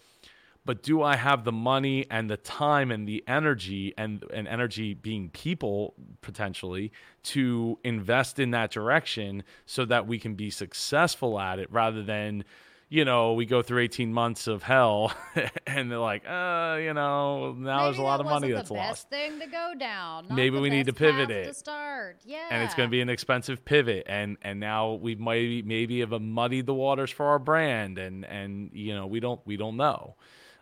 but 0.68 0.84
do 0.84 1.02
I 1.02 1.16
have 1.16 1.46
the 1.46 1.52
money 1.54 2.06
and 2.12 2.30
the 2.30 2.38
time 2.38 2.92
and 2.92 3.08
the 3.08 3.24
energy 3.26 3.94
and 3.98 4.24
and 4.34 4.48
energy 4.48 4.94
being 4.94 5.30
people 5.30 5.96
potentially 6.22 6.92
to 7.24 7.80
invest 7.84 8.38
in 8.38 8.52
that 8.52 8.70
direction 8.70 9.44
so 9.66 9.86
that 9.86 10.06
we 10.06 10.20
can 10.20 10.36
be 10.36 10.50
successful 10.50 11.40
at 11.40 11.58
it 11.58 11.72
rather 11.72 12.04
than 12.04 12.44
you 12.90 13.06
know 13.06 13.34
we 13.34 13.46
go 13.46 13.62
through 13.62 13.80
18 13.80 14.14
months 14.14 14.48
of 14.48 14.64
hell 14.64 15.14
and 15.68 15.90
they're 15.90 15.98
like 15.98 16.24
uh 16.28 16.78
you 16.82 16.94
know 16.94 17.54
now 17.54 17.86
there's 17.86 17.98
a 17.98 18.02
lot 18.02 18.20
of 18.20 18.26
money 18.26 18.52
that's 18.52 18.68
the 18.68 18.76
lost 18.76 19.10
best 19.10 19.10
thing 19.10 19.40
to 19.40 19.48
go 19.48 19.74
down. 19.78 20.28
Maybe 20.30 20.60
we 20.60 20.70
need 20.70 20.88
to 20.88 20.94
pivot 20.94 21.30
it. 21.30 21.46
to 21.46 21.54
start. 21.54 22.22
Yeah, 22.26 22.48
and 22.50 22.64
it's 22.64 22.76
going 22.76 22.88
to 22.88 22.92
be 22.92 23.02
an 23.02 23.10
expensive 23.10 23.64
pivot 23.64 24.06
and 24.08 24.38
and 24.42 24.60
now 24.60 24.94
we 24.94 25.16
might 25.16 25.66
maybe 25.66 26.02
have 26.02 26.12
muddied 26.22 26.66
the 26.66 26.74
waters 26.74 27.10
for 27.10 27.28
our 27.28 27.40
brand 27.40 27.98
and 27.98 28.26
and 28.26 28.72
you 28.74 28.94
know 28.94 29.08
we 29.08 29.22
don't 29.22 29.40
we 29.46 29.56
don't 29.56 29.78
know 29.78 30.16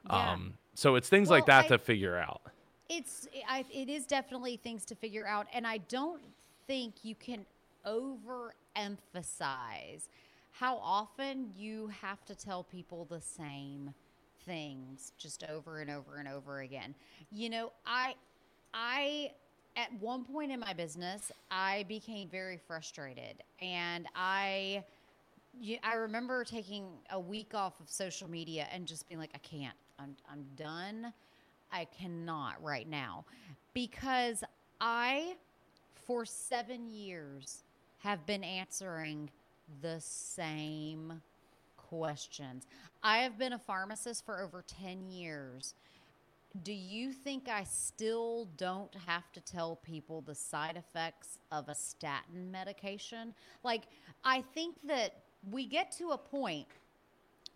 Yeah. 0.09 0.33
um 0.33 0.53
so 0.73 0.95
it's 0.95 1.09
things 1.09 1.29
like 1.29 1.45
that 1.47 1.65
I- 1.65 1.67
to 1.69 1.77
figure 1.77 2.17
out 2.17 2.41
it's 2.89 3.27
I, 3.47 3.65
it 3.73 3.89
is 3.89 4.05
definitely 4.05 4.57
things 4.57 4.85
to 4.85 4.95
figure 4.95 5.25
out 5.25 5.47
and 5.53 5.65
i 5.65 5.77
don't 5.77 6.21
think 6.67 7.03
you 7.03 7.15
can 7.15 7.45
overemphasize 7.85 10.07
how 10.51 10.77
often 10.77 11.51
you 11.57 11.89
have 12.01 12.23
to 12.25 12.35
tell 12.35 12.63
people 12.63 13.05
the 13.09 13.21
same 13.21 13.93
things 14.45 15.13
just 15.17 15.43
over 15.49 15.79
and 15.79 15.89
over 15.89 16.17
and 16.17 16.27
over 16.27 16.59
again 16.59 16.93
you 17.31 17.49
know 17.49 17.71
i 17.85 18.13
i 18.73 19.31
at 19.75 19.91
one 19.99 20.23
point 20.23 20.51
in 20.51 20.59
my 20.59 20.73
business 20.73 21.31
i 21.49 21.83
became 21.87 22.29
very 22.29 22.57
frustrated 22.67 23.41
and 23.61 24.07
i 24.15 24.83
I 25.83 25.95
remember 25.95 26.43
taking 26.43 26.85
a 27.11 27.19
week 27.19 27.53
off 27.53 27.79
of 27.79 27.89
social 27.89 28.29
media 28.29 28.67
and 28.73 28.85
just 28.85 29.07
being 29.07 29.21
like, 29.21 29.29
I 29.33 29.37
can't. 29.37 29.73
I'm 29.99 30.15
I'm 30.29 30.45
done. 30.55 31.13
I 31.71 31.85
cannot 31.85 32.61
right 32.63 32.87
now 32.87 33.25
because 33.73 34.43
I, 34.79 35.35
for 36.05 36.25
seven 36.25 36.87
years, 36.87 37.63
have 37.99 38.25
been 38.25 38.43
answering 38.43 39.29
the 39.81 39.99
same 39.99 41.21
questions. 41.77 42.67
I 43.03 43.19
have 43.19 43.37
been 43.37 43.53
a 43.53 43.59
pharmacist 43.59 44.25
for 44.25 44.41
over 44.41 44.63
10 44.67 45.09
years. 45.09 45.73
Do 46.63 46.71
you 46.71 47.11
think 47.11 47.49
I 47.49 47.63
still 47.65 48.47
don't 48.57 48.95
have 49.05 49.29
to 49.33 49.41
tell 49.41 49.75
people 49.77 50.21
the 50.21 50.35
side 50.35 50.77
effects 50.77 51.39
of 51.51 51.67
a 51.67 51.75
statin 51.75 52.49
medication? 52.51 53.33
Like, 53.63 53.83
I 54.23 54.43
think 54.53 54.75
that 54.87 55.23
we 55.51 55.65
get 55.65 55.91
to 55.97 56.11
a 56.11 56.17
point 56.17 56.67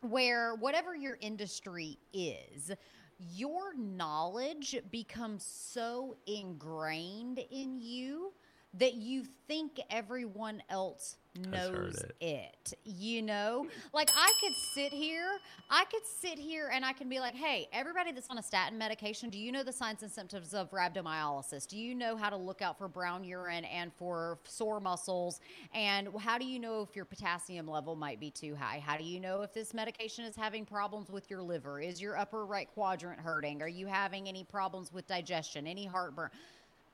where 0.02 0.56
whatever 0.56 0.96
your 0.96 1.18
industry 1.22 1.98
is, 2.14 2.72
your 3.20 3.74
knowledge 3.76 4.76
becomes 4.92 5.44
so 5.44 6.16
ingrained 6.26 7.40
in 7.52 7.80
you 7.80 8.34
that 8.76 8.94
you 8.94 9.26
think 9.48 9.80
everyone 9.90 10.62
else 10.70 11.18
knows 11.36 12.04
it. 12.20 12.56
it. 12.72 12.74
You 12.84 13.22
know, 13.22 13.68
like 13.94 14.10
I 14.16 14.32
could 14.42 14.54
sit 14.74 14.92
here, 14.92 15.40
I 15.70 15.86
could 15.86 16.06
sit 16.06 16.40
here 16.40 16.72
and 16.74 16.84
I 16.84 16.94
can 16.94 17.10
be 17.10 17.20
like, 17.20 17.36
hey, 17.36 17.68
everybody 17.72 18.12
that's 18.12 18.30
on 18.30 18.38
a 18.38 18.44
statin 18.44 18.78
medication, 18.78 19.30
do 19.30 19.38
you 19.38 19.52
know 19.52 19.64
the 19.64 19.72
signs 19.72 20.04
and 20.04 20.12
symptoms 20.12 20.54
of 20.54 20.72
rhabdomyolysis? 20.72 21.68
Do 21.68 21.78
you 21.78 21.96
know 21.96 22.18
how 22.18 22.30
to 22.30 22.36
look 22.36 22.62
out 22.62 22.78
for 22.78 22.88
brown 22.88 23.24
urine 23.24 23.66
and 23.66 23.92
for 23.94 24.40
sore 24.44 24.80
muscles? 24.80 25.40
And 25.74 26.10
how 26.20 26.38
do 26.38 26.46
you 26.46 26.60
know 26.60 26.82
if 26.82 26.96
your 26.96 27.06
potassium 27.06 27.68
level 27.68 27.96
might 27.96 28.20
be 28.20 28.32
too 28.32 28.56
high? 28.56 28.82
How 28.86 28.98
do 28.98 29.04
you 29.04 29.20
know 29.20 29.42
if 29.42 29.54
this 29.54 29.74
medication 29.74 30.26
is 30.26 30.36
having 30.36 30.66
problems 30.66 31.10
with 31.10 31.30
your 31.30 31.42
liver? 31.42 31.80
Is 31.80 32.02
your 32.02 32.18
upper 32.18 32.46
right 32.46 32.68
quadrant 32.74 33.20
hurting? 33.20 33.62
Are 33.62 33.68
you 33.68 33.88
having 33.88 34.28
any 34.28 34.44
problems 34.44 34.92
with 34.92 35.08
digestion, 35.08 35.68
any 35.68 35.86
heartburn? 35.86 36.30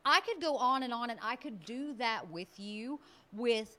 I 0.05 0.19
could 0.21 0.39
go 0.39 0.55
on 0.57 0.83
and 0.83 0.93
on, 0.93 1.09
and 1.09 1.19
I 1.23 1.35
could 1.35 1.65
do 1.65 1.95
that 1.95 2.29
with 2.29 2.59
you 2.59 2.99
with 3.33 3.75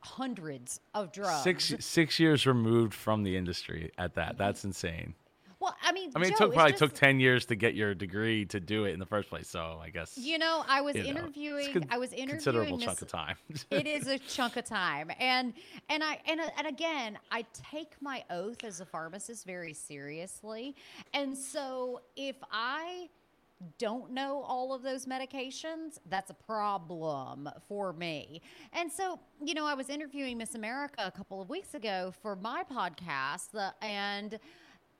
hundreds 0.00 0.80
of 0.94 1.12
drugs. 1.12 1.42
Six 1.42 1.74
six 1.80 2.18
years 2.20 2.46
removed 2.46 2.94
from 2.94 3.22
the 3.22 3.36
industry 3.36 3.90
at 3.98 4.14
that. 4.14 4.36
That's 4.38 4.64
insane. 4.64 5.14
Well, 5.60 5.74
I 5.82 5.92
mean, 5.92 6.10
I 6.14 6.18
mean, 6.18 6.30
it 6.32 6.36
took 6.36 6.52
probably 6.52 6.72
just- 6.72 6.78
took 6.80 6.92
ten 6.92 7.20
years 7.20 7.46
to 7.46 7.54
get 7.54 7.74
your 7.74 7.94
degree 7.94 8.44
to 8.46 8.60
do 8.60 8.84
it 8.84 8.92
in 8.92 8.98
the 8.98 9.06
first 9.06 9.30
place. 9.30 9.48
So 9.48 9.80
I 9.82 9.88
guess 9.88 10.18
You 10.18 10.36
know, 10.36 10.62
I 10.68 10.82
was 10.82 10.94
you 10.94 11.04
know, 11.04 11.08
interviewing. 11.22 11.72
con- 11.72 11.86
I 11.90 11.96
was 11.96 12.10
interviewing. 12.12 12.28
considerable 12.42 12.78
chunk 12.78 13.00
of 13.00 13.08
time. 13.08 13.36
it 13.70 13.86
is 13.86 14.06
a 14.06 14.18
chunk 14.18 14.56
of 14.56 14.66
time, 14.66 15.10
and 15.18 15.54
and 15.88 16.04
I 16.04 16.20
and 16.26 16.40
uh, 16.40 16.50
and 16.58 16.66
again, 16.66 17.18
I 17.30 17.46
take 17.70 17.92
my 18.02 18.24
oath 18.28 18.62
as 18.62 18.80
a 18.80 18.84
pharmacist 18.84 19.46
very 19.46 19.72
seriously, 19.72 20.76
and 21.14 21.34
so 21.36 22.02
if 22.14 22.36
I 22.52 23.08
don't 23.78 24.12
know 24.12 24.42
all 24.42 24.72
of 24.72 24.82
those 24.82 25.06
medications, 25.06 25.98
that's 26.08 26.30
a 26.30 26.34
problem 26.34 27.48
for 27.68 27.92
me. 27.92 28.42
And 28.72 28.90
so, 28.90 29.18
you 29.42 29.54
know, 29.54 29.66
I 29.66 29.74
was 29.74 29.88
interviewing 29.88 30.38
Miss 30.38 30.54
America 30.54 31.02
a 31.04 31.10
couple 31.10 31.40
of 31.40 31.48
weeks 31.48 31.74
ago 31.74 32.12
for 32.22 32.36
my 32.36 32.64
podcast, 32.64 33.72
and 33.82 34.38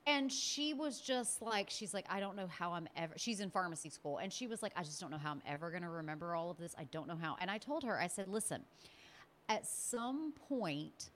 and 0.07 0.31
she 0.31 0.73
was 0.73 1.01
just 1.01 1.41
like, 1.41 1.69
she's 1.69 1.93
like, 1.93 2.05
I 2.09 2.19
don't 2.19 2.35
know 2.35 2.47
how 2.47 2.73
I'm 2.73 2.87
ever. 2.95 3.15
She's 3.17 3.39
in 3.39 3.49
pharmacy 3.49 3.89
school, 3.89 4.19
and 4.19 4.31
she 4.31 4.45
was 4.45 4.61
like, 4.61 4.71
I 4.75 4.83
just 4.83 5.01
don't 5.01 5.09
know 5.09 5.17
how 5.17 5.31
I'm 5.31 5.41
ever 5.47 5.71
going 5.71 5.81
to 5.81 5.89
remember 5.89 6.35
all 6.35 6.51
of 6.51 6.57
this. 6.57 6.75
I 6.77 6.83
don't 6.85 7.07
know 7.07 7.17
how. 7.19 7.37
And 7.41 7.49
I 7.49 7.57
told 7.57 7.83
her, 7.83 7.99
I 7.99 8.05
said, 8.05 8.27
listen, 8.27 8.61
at 9.49 9.65
some 9.65 10.33
point, 10.33 11.09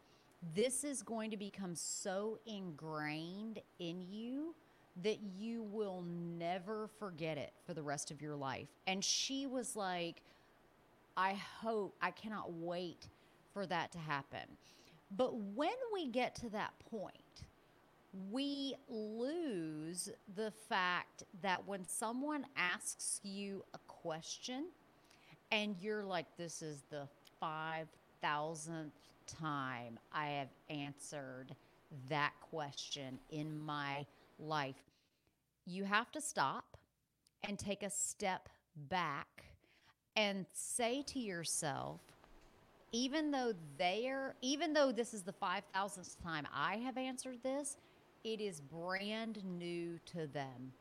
this 0.56 0.84
is 0.84 1.04
going 1.04 1.30
to 1.32 1.38
become 1.38 1.76
so 1.76 2.40
ingrained 2.46 3.60
in 3.78 4.02
you 4.02 4.56
that 5.04 5.20
you 5.38 5.64
will 5.64 6.04
never 6.38 6.90
forget 7.00 7.38
it 7.38 7.54
for 7.66 7.74
the 7.74 7.82
rest 7.82 8.12
of 8.12 8.22
your 8.22 8.36
life. 8.36 8.68
And 8.88 9.04
she 9.04 9.46
was 9.48 9.76
like, 9.76 10.22
I 11.16 11.34
hope, 11.34 11.96
I 12.02 12.12
cannot 12.12 12.54
wait 12.54 13.08
for 13.54 13.66
that 13.66 13.92
to 13.94 13.98
happen. 13.98 14.58
But 15.16 15.36
when 15.36 15.76
we 15.94 16.08
get 16.08 16.36
to 16.36 16.50
that 16.50 16.74
point, 16.90 17.16
we 18.32 18.76
lose 18.88 20.10
the 20.36 20.52
fact 20.68 21.24
that 21.42 21.68
when 21.68 21.88
someone 21.88 22.46
asks 22.56 23.20
you 23.24 23.64
a 23.74 23.78
question 23.88 24.66
and 25.52 25.76
you're 25.82 26.04
like, 26.04 26.26
this 26.38 26.62
is 26.62 26.84
the 26.90 27.08
5,000th 27.42 28.92
time 29.28 30.00
I 30.12 30.28
have 30.28 30.50
answered 30.70 31.56
that 32.10 32.34
question 32.50 33.20
in 33.32 33.58
my 33.60 34.06
life, 34.40 34.76
you 35.70 35.84
have 35.84 36.12
to 36.12 36.22
stop 36.22 36.78
and 37.48 37.58
take 37.58 37.84
a 37.84 37.90
step 37.90 38.50
back 38.90 39.46
and 40.16 40.46
say 40.52 41.04
to 41.08 41.20
yourself, 41.20 42.02
even 42.92 43.32
though 43.32 43.54
they're, 43.78 44.36
even 44.42 44.74
though 44.74 44.92
this 44.92 45.14
is 45.14 45.22
the 45.22 45.34
5,000th 45.34 46.18
time 46.22 46.48
I 46.54 46.78
have 46.78 46.98
answered 46.98 47.38
this, 47.44 47.78
it 48.24 48.42
is 48.42 48.60
brand 48.60 49.44
new 49.46 50.00
to 50.08 50.28
them. 50.28 50.74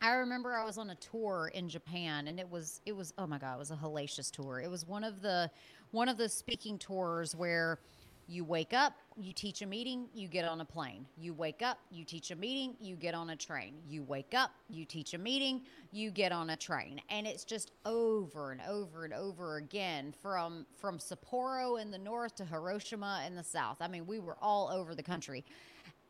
I 0.00 0.12
remember 0.12 0.54
I 0.54 0.64
was 0.64 0.78
on 0.78 0.90
a 0.90 0.94
tour 0.96 1.50
in 1.54 1.68
Japan 1.68 2.28
and 2.28 2.38
it 2.38 2.48
was 2.48 2.80
it 2.86 2.94
was 2.94 3.12
oh 3.18 3.26
my 3.26 3.38
god, 3.38 3.56
it 3.56 3.58
was 3.58 3.72
a 3.72 3.76
hellacious 3.76 4.30
tour. 4.30 4.60
It 4.60 4.70
was 4.70 4.86
one 4.86 5.02
of 5.02 5.22
the 5.22 5.50
one 5.90 6.08
of 6.08 6.16
the 6.16 6.28
speaking 6.28 6.78
tours 6.78 7.34
where 7.34 7.80
you 8.28 8.44
wake 8.44 8.74
up, 8.74 8.92
you 9.16 9.32
teach 9.32 9.62
a 9.62 9.66
meeting, 9.66 10.06
you 10.12 10.28
get 10.28 10.44
on 10.44 10.60
a 10.60 10.64
plane. 10.64 11.06
You 11.16 11.32
wake 11.32 11.62
up, 11.62 11.78
you 11.90 12.04
teach 12.04 12.30
a 12.30 12.36
meeting, 12.36 12.76
you 12.78 12.94
get 12.94 13.14
on 13.14 13.30
a 13.30 13.36
train. 13.36 13.74
You 13.88 14.02
wake 14.02 14.34
up, 14.34 14.50
you 14.68 14.84
teach 14.84 15.14
a 15.14 15.18
meeting, 15.18 15.62
you 15.92 16.10
get 16.10 16.30
on 16.30 16.50
a 16.50 16.56
train. 16.56 17.00
And 17.08 17.26
it's 17.26 17.42
just 17.42 17.72
over 17.86 18.52
and 18.52 18.60
over 18.68 19.06
and 19.06 19.14
over 19.14 19.56
again 19.56 20.12
from 20.20 20.66
from 20.76 20.98
Sapporo 20.98 21.80
in 21.80 21.90
the 21.90 21.98
north 21.98 22.36
to 22.36 22.44
Hiroshima 22.44 23.24
in 23.26 23.34
the 23.34 23.42
south. 23.42 23.78
I 23.80 23.88
mean, 23.88 24.06
we 24.06 24.18
were 24.18 24.36
all 24.42 24.68
over 24.68 24.94
the 24.94 25.02
country. 25.02 25.42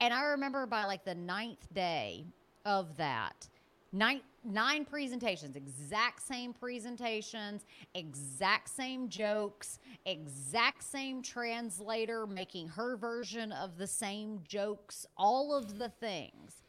And 0.00 0.12
I 0.12 0.24
remember 0.24 0.66
by 0.66 0.84
like 0.84 1.04
the 1.04 1.14
ninth 1.14 1.72
day 1.72 2.26
of 2.64 2.96
that, 2.96 3.48
nine 3.92 4.20
nine 4.44 4.84
presentations 4.84 5.56
exact 5.56 6.22
same 6.22 6.52
presentations 6.52 7.64
exact 7.94 8.68
same 8.68 9.08
jokes 9.08 9.78
exact 10.06 10.82
same 10.82 11.22
translator 11.22 12.26
making 12.26 12.68
her 12.68 12.96
version 12.96 13.50
of 13.52 13.76
the 13.78 13.86
same 13.86 14.40
jokes 14.46 15.06
all 15.16 15.54
of 15.54 15.78
the 15.78 15.88
things 15.88 16.62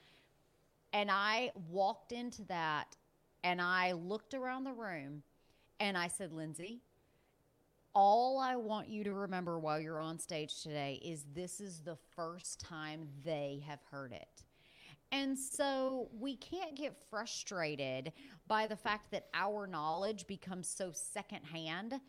and 0.93 1.09
i 1.11 1.51
walked 1.69 2.11
into 2.11 2.43
that 2.43 2.95
and 3.43 3.61
i 3.61 3.91
looked 3.91 4.33
around 4.33 4.63
the 4.63 4.73
room 4.73 5.21
and 5.79 5.97
i 5.97 6.07
said 6.07 6.33
lindsey 6.33 6.81
all 7.95 8.39
I 8.39 8.55
want 8.55 8.87
you 8.87 9.03
to 9.03 9.13
remember 9.13 9.59
while 9.59 9.79
you're 9.79 9.99
on 9.99 10.19
stage 10.19 10.61
today 10.61 11.01
is 11.03 11.25
this 11.33 11.59
is 11.59 11.81
the 11.81 11.97
first 12.15 12.59
time 12.59 13.07
they 13.25 13.63
have 13.67 13.79
heard 13.89 14.11
it. 14.11 14.43
And 15.11 15.37
so 15.37 16.09
we 16.19 16.35
can't 16.35 16.75
get 16.75 16.95
frustrated 17.09 18.13
by 18.47 18.67
the 18.67 18.75
fact 18.75 19.11
that 19.11 19.27
our 19.33 19.65
knowledge 19.65 20.27
becomes 20.27 20.69
so 20.69 20.91
secondhand 20.93 21.99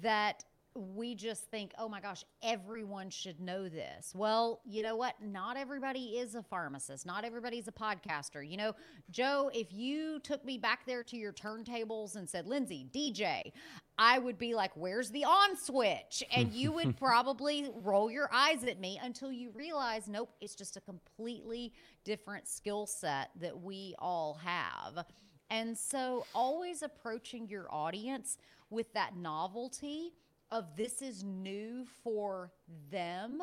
that 0.00 0.44
we 0.74 1.14
just 1.14 1.50
think, 1.50 1.72
oh 1.78 1.88
my 1.88 2.00
gosh, 2.00 2.24
everyone 2.42 3.10
should 3.10 3.40
know 3.40 3.68
this. 3.68 4.12
Well, 4.14 4.60
you 4.64 4.82
know 4.82 4.96
what? 4.96 5.14
Not 5.20 5.56
everybody 5.56 6.18
is 6.18 6.34
a 6.34 6.42
pharmacist. 6.42 7.04
Not 7.06 7.24
everybody's 7.24 7.68
a 7.68 7.72
podcaster. 7.72 8.48
You 8.48 8.56
know, 8.56 8.72
Joe, 9.10 9.50
if 9.52 9.72
you 9.72 10.20
took 10.20 10.44
me 10.44 10.58
back 10.58 10.86
there 10.86 11.02
to 11.04 11.16
your 11.16 11.32
turntables 11.32 12.16
and 12.16 12.28
said, 12.28 12.46
Lindsey, 12.46 12.86
DJ, 12.94 13.52
I 13.98 14.18
would 14.18 14.38
be 14.38 14.54
like, 14.54 14.70
where's 14.74 15.10
the 15.10 15.24
on 15.24 15.56
switch? 15.56 16.22
And 16.34 16.52
you 16.52 16.70
would 16.72 16.96
probably 16.96 17.70
roll 17.82 18.10
your 18.10 18.28
eyes 18.32 18.62
at 18.64 18.78
me 18.78 19.00
until 19.02 19.32
you 19.32 19.50
realize, 19.54 20.06
nope, 20.08 20.30
it's 20.40 20.54
just 20.54 20.76
a 20.76 20.80
completely 20.80 21.72
different 22.04 22.46
skill 22.46 22.86
set 22.86 23.30
that 23.40 23.60
we 23.60 23.94
all 23.98 24.38
have. 24.44 25.04
And 25.50 25.76
so 25.76 26.26
always 26.34 26.82
approaching 26.82 27.48
your 27.48 27.66
audience 27.70 28.38
with 28.70 28.92
that 28.92 29.16
novelty 29.16 30.12
of 30.50 30.76
this 30.76 31.02
is 31.02 31.24
new 31.24 31.86
for 32.02 32.50
them 32.90 33.42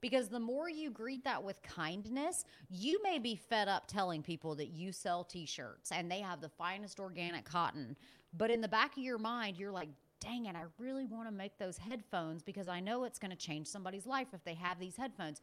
because 0.00 0.28
the 0.28 0.38
more 0.38 0.68
you 0.68 0.90
greet 0.90 1.24
that 1.24 1.42
with 1.42 1.62
kindness, 1.62 2.44
you 2.68 3.02
may 3.02 3.18
be 3.18 3.36
fed 3.36 3.68
up 3.68 3.86
telling 3.86 4.22
people 4.22 4.54
that 4.56 4.68
you 4.68 4.92
sell 4.92 5.24
t 5.24 5.46
shirts 5.46 5.90
and 5.92 6.10
they 6.10 6.20
have 6.20 6.40
the 6.40 6.48
finest 6.48 7.00
organic 7.00 7.44
cotton. 7.44 7.96
But 8.36 8.50
in 8.50 8.60
the 8.60 8.68
back 8.68 8.96
of 8.96 9.02
your 9.02 9.16
mind, 9.16 9.56
you're 9.56 9.72
like, 9.72 9.88
dang 10.20 10.46
it, 10.46 10.56
I 10.56 10.64
really 10.78 11.06
want 11.06 11.26
to 11.28 11.34
make 11.34 11.58
those 11.58 11.78
headphones 11.78 12.42
because 12.42 12.68
I 12.68 12.80
know 12.80 13.04
it's 13.04 13.18
going 13.18 13.30
to 13.30 13.36
change 13.36 13.66
somebody's 13.66 14.06
life 14.06 14.28
if 14.34 14.44
they 14.44 14.54
have 14.54 14.78
these 14.78 14.96
headphones. 14.96 15.40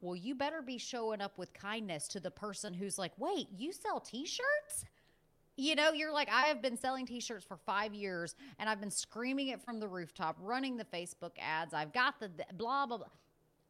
Well, 0.00 0.14
you 0.14 0.34
better 0.34 0.60
be 0.60 0.76
showing 0.76 1.22
up 1.22 1.38
with 1.38 1.54
kindness 1.54 2.06
to 2.08 2.20
the 2.20 2.30
person 2.30 2.74
who's 2.74 2.98
like, 2.98 3.12
wait, 3.16 3.46
you 3.56 3.72
sell 3.72 4.00
t 4.00 4.26
shirts? 4.26 4.84
You 5.56 5.74
know, 5.74 5.92
you're 5.92 6.12
like, 6.12 6.28
I 6.30 6.42
have 6.42 6.60
been 6.60 6.76
selling 6.76 7.06
t 7.06 7.20
shirts 7.20 7.44
for 7.44 7.56
five 7.56 7.94
years 7.94 8.34
and 8.58 8.68
I've 8.68 8.80
been 8.80 8.90
screaming 8.90 9.48
it 9.48 9.62
from 9.62 9.80
the 9.80 9.88
rooftop, 9.88 10.36
running 10.40 10.76
the 10.76 10.84
Facebook 10.84 11.32
ads. 11.38 11.72
I've 11.72 11.92
got 11.92 12.20
the 12.20 12.30
blah, 12.54 12.86
blah, 12.86 12.98
blah, 12.98 13.06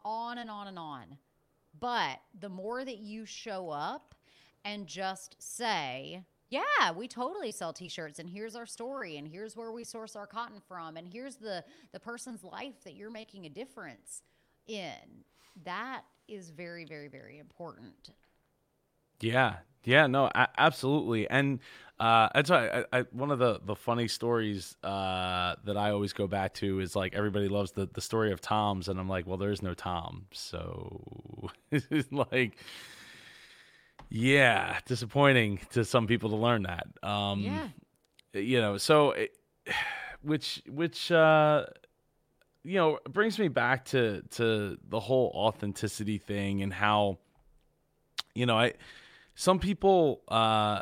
on 0.04 0.38
and 0.38 0.50
on 0.50 0.66
and 0.66 0.78
on. 0.78 1.18
But 1.78 2.18
the 2.38 2.48
more 2.48 2.84
that 2.84 2.98
you 2.98 3.26
show 3.26 3.70
up 3.70 4.14
and 4.64 4.86
just 4.86 5.36
say, 5.38 6.24
yeah, 6.48 6.92
we 6.94 7.08
totally 7.08 7.52
sell 7.52 7.72
t-shirts 7.72 8.18
and 8.18 8.28
here's 8.28 8.56
our 8.56 8.66
story 8.66 9.16
and 9.16 9.26
here's 9.26 9.56
where 9.56 9.72
we 9.72 9.84
source 9.84 10.16
our 10.16 10.26
cotton 10.26 10.60
from 10.66 10.96
and 10.96 11.06
here's 11.06 11.36
the 11.36 11.64
the 11.92 12.00
person's 12.00 12.44
life 12.44 12.82
that 12.84 12.94
you're 12.94 13.10
making 13.10 13.46
a 13.46 13.48
difference 13.48 14.22
in. 14.66 15.24
That 15.64 16.02
is 16.28 16.50
very 16.50 16.84
very 16.84 17.08
very 17.08 17.38
important. 17.38 18.10
Yeah, 19.20 19.56
yeah, 19.86 20.06
no, 20.06 20.26
a- 20.26 20.48
absolutely, 20.58 21.30
and 21.30 21.60
uh, 21.98 22.28
that's 22.34 22.50
why 22.50 22.84
I, 22.92 22.98
I, 22.98 23.00
one 23.12 23.30
of 23.30 23.38
the 23.38 23.60
the 23.64 23.74
funny 23.74 24.08
stories 24.08 24.76
uh, 24.84 25.54
that 25.64 25.78
I 25.78 25.90
always 25.92 26.12
go 26.12 26.26
back 26.26 26.52
to 26.54 26.80
is 26.80 26.94
like 26.94 27.14
everybody 27.14 27.48
loves 27.48 27.72
the 27.72 27.88
the 27.90 28.02
story 28.02 28.32
of 28.32 28.42
Tom's, 28.42 28.88
and 28.88 29.00
I'm 29.00 29.08
like, 29.08 29.26
well, 29.26 29.38
there's 29.38 29.62
no 29.62 29.72
Tom, 29.72 30.26
so 30.32 31.50
it's 31.70 32.12
like, 32.12 32.58
yeah, 34.10 34.78
disappointing 34.86 35.60
to 35.70 35.84
some 35.84 36.06
people 36.06 36.30
to 36.30 36.36
learn 36.36 36.64
that. 36.64 36.86
Um, 37.02 37.40
yeah, 37.40 37.68
you 38.34 38.60
know, 38.60 38.76
so 38.76 39.12
it, 39.12 39.34
which 40.20 40.62
which 40.68 41.10
uh, 41.10 41.64
you 42.62 42.74
know 42.74 42.98
brings 43.08 43.38
me 43.38 43.48
back 43.48 43.86
to 43.86 44.20
to 44.32 44.76
the 44.86 45.00
whole 45.00 45.32
authenticity 45.34 46.18
thing 46.18 46.62
and 46.62 46.74
how 46.74 47.16
you 48.34 48.44
know 48.44 48.58
I 48.58 48.74
some 49.36 49.60
people 49.60 50.22
uh 50.28 50.80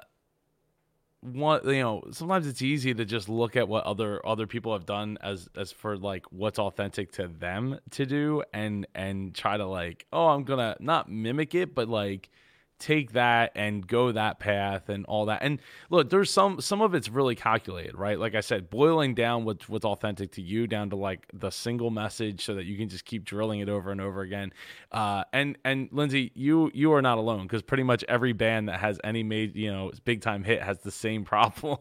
want 1.22 1.64
you 1.64 1.80
know 1.80 2.02
sometimes 2.12 2.46
it's 2.46 2.62
easy 2.62 2.94
to 2.94 3.04
just 3.04 3.28
look 3.28 3.56
at 3.56 3.66
what 3.66 3.84
other 3.84 4.24
other 4.26 4.46
people 4.46 4.72
have 4.72 4.86
done 4.86 5.18
as 5.22 5.48
as 5.56 5.72
for 5.72 5.96
like 5.96 6.24
what's 6.30 6.58
authentic 6.58 7.12
to 7.12 7.26
them 7.28 7.78
to 7.90 8.06
do 8.06 8.42
and 8.52 8.86
and 8.94 9.34
try 9.34 9.56
to 9.56 9.66
like 9.66 10.06
oh 10.12 10.28
i'm 10.28 10.44
gonna 10.44 10.76
not 10.80 11.10
mimic 11.10 11.54
it 11.54 11.74
but 11.74 11.88
like 11.88 12.30
take 12.78 13.12
that 13.12 13.52
and 13.54 13.86
go 13.86 14.12
that 14.12 14.38
path 14.38 14.88
and 14.88 15.04
all 15.06 15.26
that. 15.26 15.42
And 15.42 15.60
look, 15.90 16.10
there's 16.10 16.30
some 16.30 16.60
some 16.60 16.80
of 16.80 16.94
it's 16.94 17.08
really 17.08 17.34
calculated, 17.34 17.96
right? 17.96 18.18
Like 18.18 18.34
I 18.34 18.40
said, 18.40 18.70
boiling 18.70 19.14
down 19.14 19.44
what's 19.44 19.68
what's 19.68 19.84
authentic 19.84 20.32
to 20.32 20.42
you 20.42 20.66
down 20.66 20.90
to 20.90 20.96
like 20.96 21.26
the 21.32 21.50
single 21.50 21.90
message 21.90 22.44
so 22.44 22.54
that 22.54 22.64
you 22.64 22.76
can 22.76 22.88
just 22.88 23.04
keep 23.04 23.24
drilling 23.24 23.60
it 23.60 23.68
over 23.68 23.90
and 23.90 24.00
over 24.00 24.20
again. 24.20 24.52
Uh, 24.92 25.24
and 25.32 25.56
and 25.64 25.88
Lindsey, 25.92 26.32
you 26.34 26.70
you 26.74 26.92
are 26.92 27.02
not 27.02 27.18
alone 27.18 27.42
because 27.42 27.62
pretty 27.62 27.84
much 27.84 28.04
every 28.08 28.32
band 28.32 28.68
that 28.68 28.80
has 28.80 28.98
any 29.04 29.22
made 29.22 29.54
you 29.56 29.70
know 29.70 29.90
big 30.04 30.20
time 30.20 30.44
hit 30.44 30.62
has 30.62 30.78
the 30.78 30.90
same 30.90 31.24
problem 31.24 31.78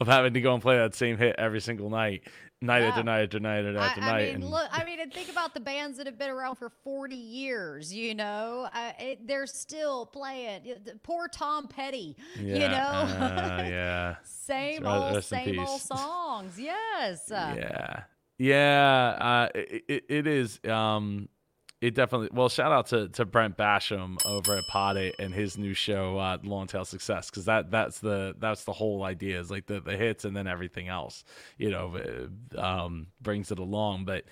of 0.00 0.06
having 0.06 0.34
to 0.34 0.40
go 0.40 0.54
and 0.54 0.62
play 0.62 0.76
that 0.76 0.94
same 0.94 1.16
hit 1.16 1.34
every 1.38 1.60
single 1.60 1.90
night 1.90 2.22
night 2.62 2.80
yeah. 2.80 2.88
after 2.88 3.02
night 3.02 3.22
after 3.22 3.40
night 3.40 3.64
after 3.76 4.00
I, 4.00 4.04
night. 4.04 4.12
I 4.12 4.24
mean, 4.26 4.34
and... 4.36 4.44
look, 4.44 4.68
I 4.70 4.84
mean, 4.84 5.00
and 5.00 5.12
think 5.12 5.30
about 5.30 5.54
the 5.54 5.60
bands 5.60 5.96
that 5.98 6.06
have 6.06 6.18
been 6.18 6.30
around 6.30 6.56
for 6.56 6.68
40 6.68 7.16
years, 7.16 7.92
you 7.92 8.14
know, 8.14 8.68
uh, 8.72 8.92
it, 8.98 9.26
they're 9.26 9.46
still 9.46 10.06
playing. 10.06 10.62
Poor 11.02 11.28
Tom 11.28 11.68
Petty, 11.68 12.16
yeah, 12.38 12.54
you 12.54 12.68
know? 12.68 13.26
Uh, 13.26 13.64
yeah. 13.68 14.16
same 14.22 14.86
old, 14.86 15.24
same 15.24 15.58
old 15.58 15.80
songs. 15.80 16.58
Yes. 16.58 17.24
Yeah. 17.30 18.02
Yeah. 18.38 19.16
Uh, 19.20 19.48
it, 19.54 20.04
it 20.08 20.26
is. 20.26 20.60
Um, 20.68 21.28
it 21.80 21.94
definitely 21.94 22.28
well 22.32 22.48
shout 22.48 22.72
out 22.72 22.86
to, 22.86 23.08
to 23.08 23.24
brent 23.24 23.56
basham 23.56 24.16
over 24.26 24.56
at 24.56 24.64
pod 24.68 24.96
and 24.96 25.34
his 25.34 25.56
new 25.56 25.72
show 25.74 26.18
uh, 26.18 26.36
long 26.42 26.66
tail 26.66 26.84
success 26.84 27.30
because 27.30 27.46
that 27.46 27.70
that's 27.70 28.00
the 28.00 28.34
that's 28.38 28.64
the 28.64 28.72
whole 28.72 29.02
idea 29.02 29.40
is 29.40 29.50
like 29.50 29.66
the, 29.66 29.80
the 29.80 29.96
hits 29.96 30.24
and 30.24 30.36
then 30.36 30.46
everything 30.46 30.88
else 30.88 31.24
you 31.56 31.70
know 31.70 32.28
um, 32.56 33.06
brings 33.20 33.50
it 33.50 33.58
along. 33.58 34.04
But 34.04 34.24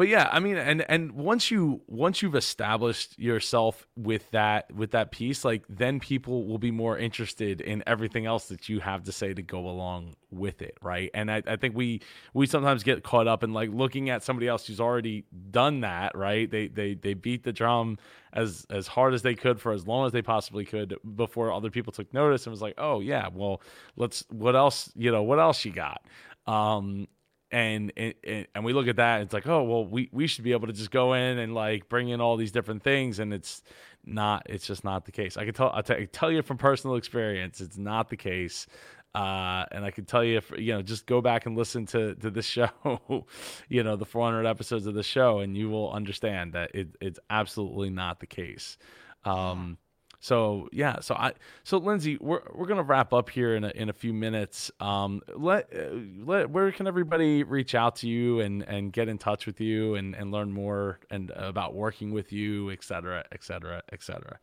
but 0.00 0.08
yeah, 0.08 0.30
I 0.32 0.40
mean, 0.40 0.56
and 0.56 0.80
and 0.88 1.12
once 1.12 1.50
you 1.50 1.82
once 1.86 2.22
you've 2.22 2.34
established 2.34 3.18
yourself 3.18 3.86
with 3.98 4.30
that 4.30 4.72
with 4.74 4.92
that 4.92 5.10
piece, 5.10 5.44
like 5.44 5.62
then 5.68 6.00
people 6.00 6.46
will 6.46 6.56
be 6.56 6.70
more 6.70 6.96
interested 6.96 7.60
in 7.60 7.82
everything 7.86 8.24
else 8.24 8.46
that 8.46 8.66
you 8.66 8.80
have 8.80 9.02
to 9.02 9.12
say 9.12 9.34
to 9.34 9.42
go 9.42 9.58
along 9.68 10.16
with 10.30 10.62
it, 10.62 10.78
right? 10.80 11.10
And 11.12 11.30
I, 11.30 11.42
I 11.46 11.56
think 11.56 11.76
we 11.76 12.00
we 12.32 12.46
sometimes 12.46 12.82
get 12.82 13.02
caught 13.02 13.28
up 13.28 13.44
in 13.44 13.52
like 13.52 13.68
looking 13.74 14.08
at 14.08 14.22
somebody 14.22 14.48
else 14.48 14.66
who's 14.66 14.80
already 14.80 15.26
done 15.50 15.82
that, 15.82 16.16
right? 16.16 16.50
They 16.50 16.68
they 16.68 16.94
they 16.94 17.12
beat 17.12 17.44
the 17.44 17.52
drum 17.52 17.98
as 18.32 18.66
as 18.70 18.86
hard 18.86 19.12
as 19.12 19.20
they 19.20 19.34
could 19.34 19.60
for 19.60 19.70
as 19.70 19.86
long 19.86 20.06
as 20.06 20.12
they 20.12 20.22
possibly 20.22 20.64
could 20.64 20.96
before 21.14 21.52
other 21.52 21.68
people 21.68 21.92
took 21.92 22.10
notice 22.14 22.46
and 22.46 22.52
was 22.52 22.62
like, 22.62 22.76
oh 22.78 23.00
yeah, 23.00 23.28
well 23.30 23.60
let's 23.96 24.24
what 24.30 24.56
else 24.56 24.90
you 24.96 25.12
know 25.12 25.22
what 25.22 25.38
else 25.38 25.62
you 25.62 25.72
got. 25.72 26.00
Um, 26.46 27.06
and, 27.52 27.92
and 27.96 28.46
and 28.54 28.64
we 28.64 28.72
look 28.72 28.86
at 28.86 28.96
that 28.96 29.22
it's 29.22 29.34
like 29.34 29.46
oh 29.46 29.62
well 29.64 29.84
we 29.84 30.08
we 30.12 30.26
should 30.26 30.44
be 30.44 30.52
able 30.52 30.66
to 30.66 30.72
just 30.72 30.90
go 30.90 31.14
in 31.14 31.38
and 31.38 31.54
like 31.54 31.88
bring 31.88 32.08
in 32.08 32.20
all 32.20 32.36
these 32.36 32.52
different 32.52 32.82
things 32.82 33.18
and 33.18 33.34
it's 33.34 33.62
not 34.04 34.42
it's 34.46 34.66
just 34.66 34.84
not 34.84 35.04
the 35.04 35.12
case. 35.12 35.36
I 35.36 35.44
can 35.44 35.54
tell 35.54 35.70
I 35.72 35.82
tell 35.82 36.30
you 36.30 36.42
from 36.42 36.58
personal 36.58 36.96
experience, 36.96 37.60
it's 37.60 37.78
not 37.78 38.08
the 38.08 38.16
case. 38.16 38.66
Uh, 39.12 39.64
and 39.72 39.84
I 39.84 39.90
can 39.90 40.04
tell 40.04 40.22
you, 40.22 40.36
if, 40.36 40.52
you 40.56 40.72
know, 40.72 40.82
just 40.82 41.04
go 41.04 41.20
back 41.20 41.44
and 41.44 41.56
listen 41.56 41.84
to 41.86 42.14
to 42.16 42.30
this 42.30 42.46
show, 42.46 42.70
you 43.68 43.82
know, 43.82 43.96
the 43.96 44.04
400 44.04 44.46
episodes 44.46 44.86
of 44.86 44.94
the 44.94 45.02
show, 45.02 45.40
and 45.40 45.56
you 45.56 45.68
will 45.68 45.90
understand 45.90 46.52
that 46.52 46.70
it, 46.74 46.88
it's 47.00 47.18
absolutely 47.28 47.90
not 47.90 48.20
the 48.20 48.28
case. 48.28 48.78
Um, 49.24 49.78
so 50.20 50.68
yeah, 50.70 51.00
so 51.00 51.14
I 51.14 51.32
so 51.64 51.78
Lindsey, 51.78 52.18
we're 52.20 52.42
we're 52.54 52.66
gonna 52.66 52.82
wrap 52.82 53.14
up 53.14 53.30
here 53.30 53.56
in 53.56 53.64
a, 53.64 53.70
in 53.70 53.88
a 53.88 53.92
few 53.94 54.12
minutes. 54.12 54.70
Um, 54.78 55.22
let 55.34 55.70
uh, 55.74 55.96
let 56.24 56.50
where 56.50 56.70
can 56.72 56.86
everybody 56.86 57.42
reach 57.42 57.74
out 57.74 57.96
to 57.96 58.08
you 58.08 58.40
and 58.40 58.62
and 58.62 58.92
get 58.92 59.08
in 59.08 59.16
touch 59.16 59.46
with 59.46 59.60
you 59.60 59.94
and 59.94 60.14
and 60.14 60.30
learn 60.30 60.52
more 60.52 61.00
and 61.10 61.30
about 61.30 61.74
working 61.74 62.12
with 62.12 62.32
you, 62.32 62.70
et 62.70 62.84
cetera, 62.84 63.24
et 63.32 63.42
cetera, 63.42 63.82
et 63.90 64.02
cetera. 64.02 64.38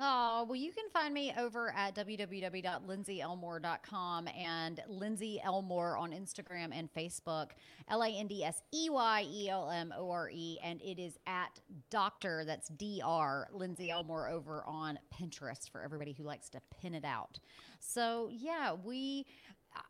Oh, 0.00 0.46
well, 0.48 0.54
you 0.54 0.70
can 0.70 0.84
find 0.92 1.12
me 1.12 1.34
over 1.36 1.74
at 1.76 1.96
www.lindseyelmore.com 1.96 4.28
and 4.28 4.80
Lindsey 4.86 5.40
Elmore 5.42 5.96
on 5.96 6.12
Instagram 6.12 6.70
and 6.72 6.88
Facebook, 6.94 7.48
L 7.88 8.04
A 8.04 8.08
N 8.08 8.28
D 8.28 8.44
S 8.44 8.62
E 8.72 8.88
Y 8.90 9.26
E 9.28 9.48
L 9.48 9.68
M 9.70 9.92
O 9.96 10.08
R 10.08 10.30
E. 10.32 10.56
And 10.62 10.80
it 10.82 11.00
is 11.00 11.18
at 11.26 11.58
Dr. 11.90 12.44
That's 12.44 12.68
D 12.68 13.02
R 13.04 13.48
Lindsey 13.52 13.90
Elmore 13.90 14.28
over 14.28 14.62
on 14.66 15.00
Pinterest 15.12 15.68
for 15.68 15.82
everybody 15.82 16.12
who 16.12 16.22
likes 16.22 16.48
to 16.50 16.60
pin 16.80 16.94
it 16.94 17.04
out. 17.04 17.40
So, 17.80 18.30
yeah, 18.32 18.74
we. 18.74 19.26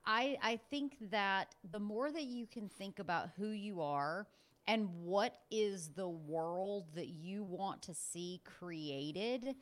I, 0.04 0.36
I 0.42 0.58
think 0.70 0.96
that 1.12 1.54
the 1.70 1.78
more 1.78 2.10
that 2.10 2.24
you 2.24 2.46
can 2.46 2.68
think 2.68 2.98
about 2.98 3.30
who 3.38 3.50
you 3.50 3.80
are 3.80 4.26
and 4.66 4.88
what 5.02 5.38
is 5.50 5.90
the 5.94 6.08
world 6.08 6.88
that 6.94 7.08
you 7.08 7.42
want 7.42 7.82
to 7.82 7.94
see 7.94 8.40
created, 8.44 9.54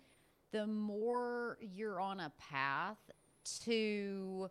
the 0.53 0.67
more 0.67 1.59
you're 1.61 2.01
on 2.01 2.21
a 2.21 2.33
path 2.39 2.99
to 3.65 4.51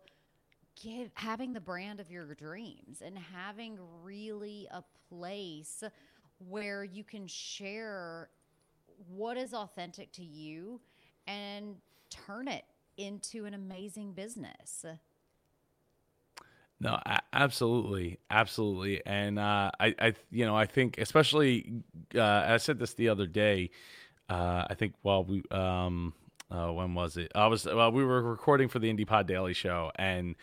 give 0.82 1.10
having 1.14 1.52
the 1.52 1.60
brand 1.60 2.00
of 2.00 2.10
your 2.10 2.34
dreams 2.34 3.02
and 3.04 3.16
having 3.18 3.78
really 4.02 4.68
a 4.70 4.84
place 5.08 5.82
where 6.48 6.84
you 6.84 7.02
can 7.02 7.26
share 7.26 8.28
what 9.08 9.36
is 9.36 9.54
authentic 9.54 10.12
to 10.12 10.22
you 10.22 10.80
and 11.26 11.76
turn 12.10 12.48
it 12.48 12.64
into 12.96 13.44
an 13.44 13.54
amazing 13.54 14.12
business. 14.12 14.84
No, 16.78 17.00
absolutely, 17.32 18.18
absolutely, 18.30 19.00
and 19.06 19.38
uh, 19.38 19.70
I, 19.80 19.94
I, 19.98 20.14
you 20.30 20.44
know, 20.44 20.54
I 20.54 20.66
think 20.66 20.98
especially, 20.98 21.82
uh, 22.14 22.20
I 22.22 22.58
said 22.58 22.78
this 22.78 22.92
the 22.92 23.08
other 23.08 23.26
day 23.26 23.70
uh, 24.28 24.64
I 24.68 24.74
think 24.74 24.94
while 25.02 25.24
we 25.24 25.42
um, 25.50 26.14
uh, 26.50 26.72
when 26.72 26.94
was 26.94 27.16
it? 27.16 27.32
I 27.34 27.46
was 27.46 27.64
well, 27.64 27.90
we 27.92 28.04
were 28.04 28.22
recording 28.22 28.68
for 28.68 28.78
the 28.78 28.92
Indie 28.92 29.06
Pod 29.06 29.26
Daily 29.26 29.54
Show, 29.54 29.90
and 29.96 30.36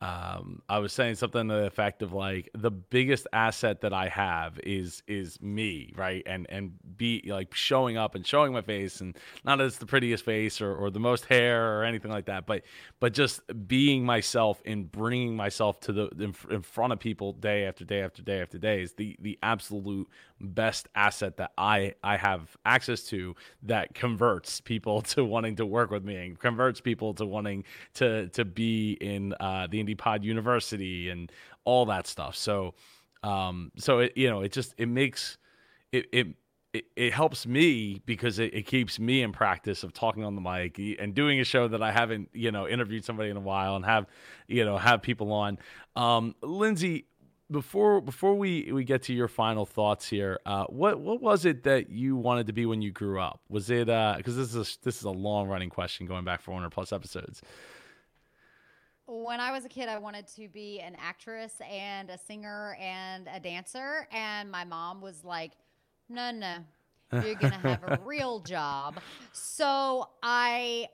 um, 0.00 0.62
I 0.68 0.78
was 0.78 0.92
saying 0.92 1.16
something 1.16 1.48
to 1.48 1.54
the 1.54 1.66
effect 1.66 2.02
of 2.02 2.12
like 2.12 2.50
the 2.54 2.70
biggest 2.70 3.26
asset 3.32 3.80
that 3.80 3.92
I 3.92 4.08
have 4.08 4.60
is 4.60 5.02
is 5.08 5.40
me, 5.42 5.92
right? 5.96 6.22
And 6.24 6.46
and 6.48 6.72
be 6.96 7.24
like 7.26 7.52
showing 7.52 7.96
up 7.96 8.14
and 8.14 8.24
showing 8.24 8.52
my 8.52 8.62
face, 8.62 9.00
and 9.00 9.16
not 9.44 9.60
as 9.60 9.78
the 9.78 9.86
prettiest 9.86 10.24
face 10.24 10.60
or, 10.60 10.72
or 10.72 10.90
the 10.90 11.00
most 11.00 11.24
hair 11.24 11.80
or 11.80 11.84
anything 11.84 12.12
like 12.12 12.26
that, 12.26 12.46
but 12.46 12.62
but 13.00 13.12
just 13.12 13.40
being 13.66 14.04
myself 14.04 14.62
and 14.64 14.90
bringing 14.90 15.34
myself 15.34 15.80
to 15.80 15.92
the 15.92 16.08
in, 16.20 16.34
in 16.48 16.62
front 16.62 16.92
of 16.92 17.00
people 17.00 17.32
day 17.32 17.64
after 17.64 17.84
day 17.84 18.02
after 18.02 18.22
day 18.22 18.40
after 18.40 18.56
day 18.56 18.82
is 18.82 18.92
the 18.92 19.16
the 19.20 19.36
absolute 19.42 20.08
best 20.40 20.86
asset 20.94 21.38
that 21.38 21.50
I 21.58 21.94
I 22.04 22.16
have 22.16 22.56
access 22.64 23.02
to 23.08 23.34
that 23.64 23.94
converts 23.94 24.60
people 24.60 25.02
to 25.12 25.24
wanting 25.24 25.56
to 25.56 25.66
work 25.66 25.90
with 25.90 26.04
me 26.04 26.16
and 26.16 26.38
converts 26.38 26.80
people 26.80 27.14
to 27.14 27.26
wanting 27.26 27.64
to 27.94 28.28
to 28.28 28.44
be 28.44 28.92
in 29.00 29.34
uh, 29.40 29.66
the 29.68 29.80
Pod 29.94 30.24
University 30.24 31.10
and 31.10 31.30
all 31.64 31.86
that 31.86 32.06
stuff. 32.06 32.36
So, 32.36 32.74
um, 33.22 33.72
so 33.76 34.00
it 34.00 34.12
you 34.16 34.28
know 34.28 34.40
it 34.40 34.52
just 34.52 34.74
it 34.78 34.86
makes 34.86 35.38
it 35.92 36.06
it 36.12 36.28
it, 36.96 37.12
helps 37.12 37.46
me 37.46 38.02
because 38.04 38.38
it, 38.38 38.54
it 38.54 38.66
keeps 38.66 38.98
me 38.98 39.22
in 39.22 39.32
practice 39.32 39.82
of 39.82 39.92
talking 39.92 40.24
on 40.24 40.34
the 40.34 40.40
mic 40.40 40.78
and 41.00 41.14
doing 41.14 41.40
a 41.40 41.44
show 41.44 41.66
that 41.68 41.82
I 41.82 41.90
haven't 41.90 42.28
you 42.32 42.52
know 42.52 42.68
interviewed 42.68 43.04
somebody 43.04 43.30
in 43.30 43.36
a 43.36 43.40
while 43.40 43.76
and 43.76 43.84
have 43.84 44.06
you 44.46 44.64
know 44.64 44.76
have 44.76 45.02
people 45.02 45.32
on. 45.32 45.58
Um, 45.96 46.34
Lindsey, 46.42 47.06
before 47.50 48.00
before 48.00 48.34
we 48.34 48.70
we 48.72 48.84
get 48.84 49.02
to 49.04 49.14
your 49.14 49.28
final 49.28 49.64
thoughts 49.66 50.08
here, 50.08 50.38
uh, 50.46 50.64
what 50.66 51.00
what 51.00 51.20
was 51.20 51.44
it 51.44 51.64
that 51.64 51.90
you 51.90 52.16
wanted 52.16 52.46
to 52.48 52.52
be 52.52 52.66
when 52.66 52.82
you 52.82 52.92
grew 52.92 53.20
up? 53.20 53.40
Was 53.48 53.70
it 53.70 53.86
because 53.86 54.36
uh, 54.36 54.40
this 54.40 54.54
is 54.54 54.56
a, 54.56 54.78
this 54.84 54.98
is 54.98 55.04
a 55.04 55.10
long 55.10 55.48
running 55.48 55.70
question 55.70 56.06
going 56.06 56.24
back 56.24 56.42
400 56.42 56.70
plus 56.70 56.92
episodes 56.92 57.42
when 59.08 59.40
I 59.40 59.52
was 59.52 59.64
a 59.64 59.68
kid, 59.68 59.88
I 59.88 59.98
wanted 59.98 60.26
to 60.36 60.48
be 60.48 60.80
an 60.80 60.94
actress 61.00 61.54
and 61.68 62.10
a 62.10 62.18
singer 62.18 62.76
and 62.78 63.26
a 63.32 63.40
dancer. 63.40 64.06
And 64.12 64.50
my 64.50 64.64
mom 64.64 65.00
was 65.00 65.24
like, 65.24 65.52
no, 66.10 66.30
no, 66.30 66.56
you're 67.12 67.34
going 67.34 67.52
to 67.52 67.58
have 67.58 67.82
a 67.84 67.98
real 68.04 68.40
job. 68.40 69.00
So 69.32 70.10
I 70.22 70.88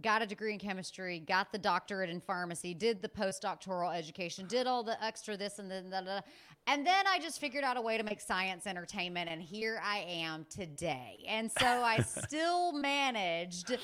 got 0.00 0.22
a 0.22 0.26
degree 0.26 0.52
in 0.52 0.60
chemistry, 0.60 1.18
got 1.18 1.50
the 1.50 1.58
doctorate 1.58 2.08
in 2.08 2.20
pharmacy, 2.20 2.72
did 2.72 3.02
the 3.02 3.08
postdoctoral 3.08 3.92
education, 3.92 4.46
did 4.46 4.68
all 4.68 4.84
the 4.84 5.02
extra 5.04 5.36
this 5.36 5.58
and 5.58 5.68
then 5.68 5.90
that. 5.90 6.24
And 6.68 6.86
then 6.86 7.06
I 7.08 7.18
just 7.18 7.40
figured 7.40 7.64
out 7.64 7.76
a 7.76 7.80
way 7.80 7.98
to 7.98 8.04
make 8.04 8.20
science 8.20 8.68
entertainment. 8.68 9.28
And 9.28 9.42
here 9.42 9.80
I 9.84 10.04
am 10.06 10.46
today. 10.48 11.24
And 11.26 11.50
so 11.50 11.66
I 11.66 11.98
still 12.26 12.72
managed 12.72 13.76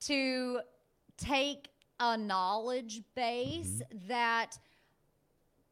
to 0.00 0.60
take 1.16 1.68
a 2.04 2.16
knowledge 2.18 3.02
base 3.14 3.82
mm-hmm. 3.82 4.08
that 4.08 4.58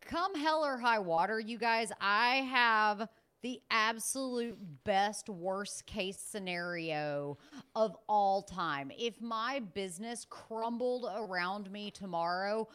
come 0.01 0.35
hell 0.35 0.64
or 0.64 0.78
high 0.78 0.99
water, 0.99 1.39
you 1.39 1.59
guys, 1.59 1.93
I 2.01 2.37
have 2.37 3.09
the 3.43 3.61
absolute 3.70 4.57
best 4.85 5.28
worst 5.28 5.85
case 5.85 6.18
scenario 6.18 7.39
of 7.74 7.97
all 8.09 8.41
time. 8.41 8.91
If 8.97 9.20
my 9.20 9.61
business 9.74 10.26
crumbled 10.30 11.07
around 11.14 11.70
me 11.70 11.91
tomorrow, 11.91 12.68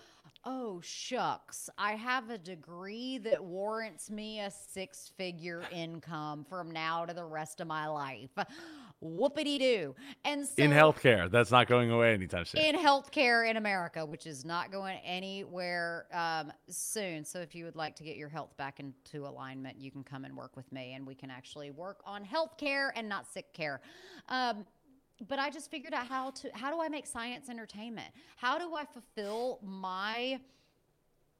oh 0.43 0.81
shucks, 0.81 1.69
I 1.77 1.93
have 1.93 2.29
a 2.29 2.37
degree 2.37 3.17
that 3.19 3.43
warrants 3.43 4.11
me 4.11 4.41
a 4.41 4.51
six 4.51 5.11
figure 5.17 5.63
income 5.71 6.45
from 6.47 6.69
now 6.69 7.05
to 7.05 7.13
the 7.13 7.25
rest 7.25 7.61
of 7.61 7.67
my 7.67 7.87
life 7.87 8.29
whoopity 9.03 9.59
doo. 9.59 9.95
And 10.25 10.45
so, 10.45 10.53
in 10.57 10.71
healthcare, 10.71 11.29
that's 11.29 11.51
not 11.51 11.67
going 11.67 11.91
away 11.91 12.13
anytime 12.13 12.45
soon. 12.45 12.61
In 12.61 12.75
healthcare 12.75 13.49
in 13.49 13.57
America, 13.57 14.05
which 14.05 14.25
is 14.25 14.45
not 14.45 14.71
going 14.71 14.97
anywhere 15.05 16.07
um, 16.11 16.51
soon. 16.69 17.23
So 17.23 17.39
if 17.39 17.53
you 17.53 17.65
would 17.65 17.75
like 17.75 17.95
to 17.97 18.03
get 18.03 18.17
your 18.17 18.29
health 18.29 18.55
back 18.57 18.79
into 18.79 19.27
alignment, 19.27 19.79
you 19.79 19.91
can 19.91 20.03
come 20.03 20.25
and 20.25 20.35
work 20.35 20.55
with 20.55 20.71
me, 20.71 20.93
and 20.93 21.05
we 21.05 21.15
can 21.15 21.29
actually 21.29 21.71
work 21.71 22.01
on 22.05 22.25
healthcare 22.25 22.89
and 22.95 23.07
not 23.07 23.27
sick 23.31 23.53
care. 23.53 23.81
Um, 24.29 24.65
but 25.27 25.39
I 25.39 25.49
just 25.49 25.71
figured 25.71 25.93
out 25.93 26.07
how 26.07 26.31
to 26.31 26.49
how 26.53 26.71
do 26.71 26.81
I 26.81 26.89
make 26.89 27.07
science 27.07 27.49
entertainment? 27.49 28.09
How 28.35 28.57
do 28.59 28.75
I 28.75 28.85
fulfill 28.85 29.59
my 29.63 30.39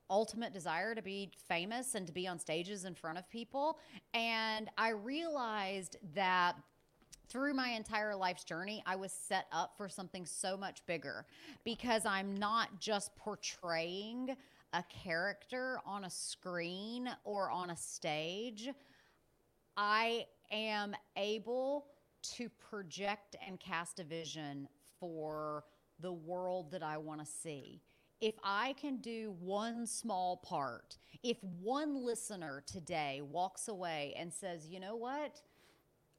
ultimate 0.09 0.53
desire 0.53 0.95
to 0.95 1.01
be 1.01 1.29
famous 1.47 1.93
and 1.95 2.07
to 2.07 2.13
be 2.13 2.27
on 2.27 2.39
stages 2.39 2.85
in 2.85 2.95
front 2.95 3.17
of 3.17 3.29
people? 3.29 3.77
And 4.13 4.69
I 4.77 4.89
realized 4.89 5.97
that 6.15 6.55
through 7.29 7.53
my 7.53 7.69
entire 7.69 8.15
life's 8.15 8.43
journey, 8.43 8.83
I 8.85 8.95
was 8.95 9.11
set 9.11 9.47
up 9.51 9.73
for 9.77 9.89
something 9.89 10.25
so 10.25 10.57
much 10.57 10.85
bigger 10.85 11.25
because 11.63 12.05
I'm 12.05 12.35
not 12.35 12.79
just 12.79 13.15
portraying 13.15 14.35
a 14.73 14.83
character 14.83 15.79
on 15.85 16.05
a 16.05 16.09
screen 16.09 17.09
or 17.23 17.49
on 17.49 17.69
a 17.69 17.77
stage. 17.77 18.69
I 19.75 20.25
am 20.51 20.95
able 21.15 21.87
to 22.35 22.49
project 22.49 23.35
and 23.45 23.59
cast 23.59 23.99
a 23.99 24.03
vision 24.03 24.67
for 24.99 25.63
the 25.99 26.11
world 26.11 26.71
that 26.71 26.83
I 26.83 26.97
want 26.97 27.21
to 27.21 27.25
see. 27.25 27.81
If 28.19 28.35
I 28.43 28.73
can 28.73 28.97
do 28.97 29.35
one 29.39 29.85
small 29.85 30.37
part, 30.37 30.97
if 31.21 31.37
one 31.43 32.03
listener 32.03 32.63
today 32.65 33.21
walks 33.21 33.67
away 33.67 34.15
and 34.17 34.33
says, 34.33 34.67
you 34.67 34.79
know 34.79 34.95
what? 34.95 35.41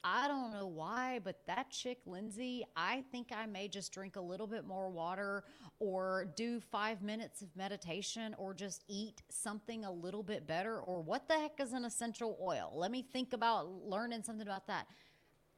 I 0.04 0.28
don't 0.28 0.52
know 0.52 0.66
why, 0.66 1.20
but 1.22 1.40
that 1.46 1.70
chick, 1.70 1.98
Lindsey, 2.06 2.64
I 2.76 3.02
think 3.10 3.28
I 3.34 3.46
may 3.46 3.68
just 3.68 3.92
drink 3.92 4.16
a 4.16 4.20
little 4.20 4.46
bit 4.46 4.64
more 4.64 4.88
water 4.88 5.44
or 5.80 6.32
do 6.36 6.60
five 6.60 7.02
minutes 7.02 7.42
of 7.42 7.48
meditation 7.56 8.34
or 8.38 8.54
just 8.54 8.84
eat 8.88 9.22
something 9.28 9.84
a 9.84 9.92
little 9.92 10.22
bit 10.22 10.46
better. 10.46 10.78
Or 10.80 11.02
what 11.02 11.26
the 11.28 11.34
heck 11.34 11.58
is 11.58 11.72
an 11.72 11.84
essential 11.84 12.38
oil? 12.40 12.72
Let 12.74 12.90
me 12.90 13.02
think 13.02 13.32
about 13.32 13.68
learning 13.68 14.22
something 14.22 14.46
about 14.46 14.68
that. 14.68 14.86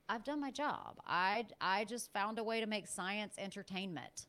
I've 0.08 0.24
done 0.24 0.40
my 0.40 0.50
job. 0.50 0.96
I, 1.06 1.46
I 1.60 1.84
just 1.84 2.12
found 2.12 2.38
a 2.38 2.44
way 2.44 2.60
to 2.60 2.66
make 2.66 2.88
science 2.88 3.34
entertainment. 3.38 4.26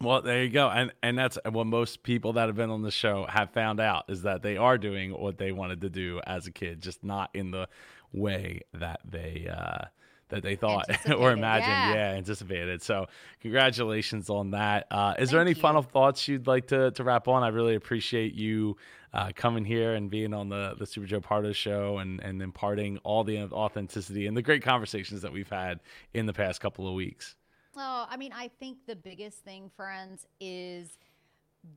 Well, 0.00 0.20
there 0.20 0.42
you 0.42 0.50
go, 0.50 0.68
and 0.68 0.92
and 1.04 1.16
that's 1.16 1.38
what 1.48 1.66
most 1.66 2.02
people 2.02 2.32
that 2.32 2.48
have 2.48 2.56
been 2.56 2.70
on 2.70 2.82
the 2.82 2.90
show 2.90 3.24
have 3.28 3.50
found 3.50 3.78
out 3.78 4.06
is 4.08 4.22
that 4.22 4.42
they 4.42 4.56
are 4.56 4.76
doing 4.76 5.12
what 5.12 5.38
they 5.38 5.52
wanted 5.52 5.82
to 5.82 5.90
do 5.90 6.20
as 6.26 6.48
a 6.48 6.50
kid, 6.50 6.80
just 6.80 7.04
not 7.04 7.30
in 7.34 7.52
the 7.52 7.68
way 8.12 8.62
that 8.74 9.00
they 9.04 9.48
uh, 9.50 9.86
that 10.28 10.42
they 10.42 10.56
thought 10.56 10.86
or 11.16 11.32
imagined. 11.32 11.70
Yeah. 11.70 11.94
yeah. 11.94 12.16
anticipated. 12.16 12.82
So 12.82 13.06
congratulations 13.40 14.30
on 14.30 14.52
that. 14.52 14.86
Uh, 14.90 15.14
is 15.14 15.16
Thank 15.16 15.30
there 15.30 15.40
any 15.40 15.50
you. 15.50 15.56
final 15.56 15.82
thoughts 15.82 16.26
you'd 16.26 16.46
like 16.46 16.68
to 16.68 16.90
to 16.92 17.04
wrap 17.04 17.28
on? 17.28 17.42
I 17.42 17.48
really 17.48 17.74
appreciate 17.74 18.34
you 18.34 18.76
uh, 19.12 19.30
coming 19.34 19.64
here 19.64 19.94
and 19.94 20.10
being 20.10 20.34
on 20.34 20.48
the 20.48 20.74
the 20.78 20.86
Super 20.86 21.06
Joe 21.06 21.20
Pardo 21.20 21.52
show 21.52 21.98
and 21.98 22.20
and 22.20 22.42
imparting 22.42 22.98
all 22.98 23.24
the 23.24 23.38
authenticity 23.38 24.26
and 24.26 24.36
the 24.36 24.42
great 24.42 24.62
conversations 24.62 25.22
that 25.22 25.32
we've 25.32 25.50
had 25.50 25.80
in 26.14 26.26
the 26.26 26.32
past 26.32 26.60
couple 26.60 26.88
of 26.88 26.94
weeks. 26.94 27.36
Oh, 27.76 28.06
I 28.08 28.18
mean, 28.18 28.32
I 28.34 28.50
think 28.60 28.78
the 28.86 28.96
biggest 28.96 29.38
thing, 29.38 29.70
friends, 29.74 30.26
is 30.40 30.98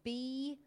be 0.03 0.57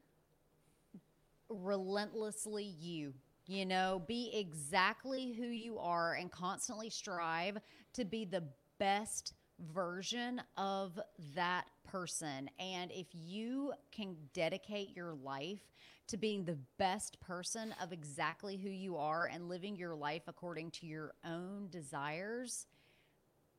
relentlessly 1.50 2.64
you. 2.64 3.12
You 3.49 3.64
know, 3.64 4.03
be 4.07 4.30
exactly 4.34 5.32
who 5.32 5.46
you 5.46 5.78
are 5.78 6.14
and 6.14 6.30
constantly 6.30 6.90
strive 6.90 7.57
to 7.94 8.05
be 8.05 8.26
the 8.26 8.44
best 8.78 9.32
version 9.72 10.42
of 10.59 11.01
that 11.34 11.64
person. 11.82 12.51
And 12.59 12.92
if 12.92 13.07
you 13.14 13.72
can 13.90 14.16
dedicate 14.34 14.94
your 14.94 15.14
life 15.14 15.62
to 16.09 16.18
being 16.18 16.44
the 16.44 16.59
best 16.78 17.18
person 17.20 17.74
of 17.82 17.90
exactly 17.90 18.59
who 18.59 18.68
you 18.68 18.99
are 18.99 19.30
and 19.32 19.49
living 19.49 19.76
your 19.76 19.94
life 19.94 20.22
according 20.26 20.70
to 20.72 20.86
your 20.86 21.14
own 21.24 21.68
desires, 21.70 22.66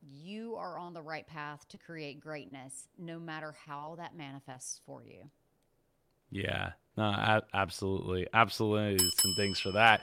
you 0.00 0.54
are 0.54 0.78
on 0.78 0.94
the 0.94 1.02
right 1.02 1.26
path 1.26 1.66
to 1.68 1.78
create 1.78 2.20
greatness, 2.20 2.88
no 2.96 3.18
matter 3.18 3.56
how 3.66 3.96
that 3.98 4.16
manifests 4.16 4.80
for 4.86 5.04
you. 5.04 5.30
Yeah, 6.30 6.70
no, 7.00 7.40
absolutely, 7.54 8.26
absolutely. 8.32 8.98
Some 9.16 9.34
things 9.34 9.58
for 9.60 9.72
that. 9.72 10.02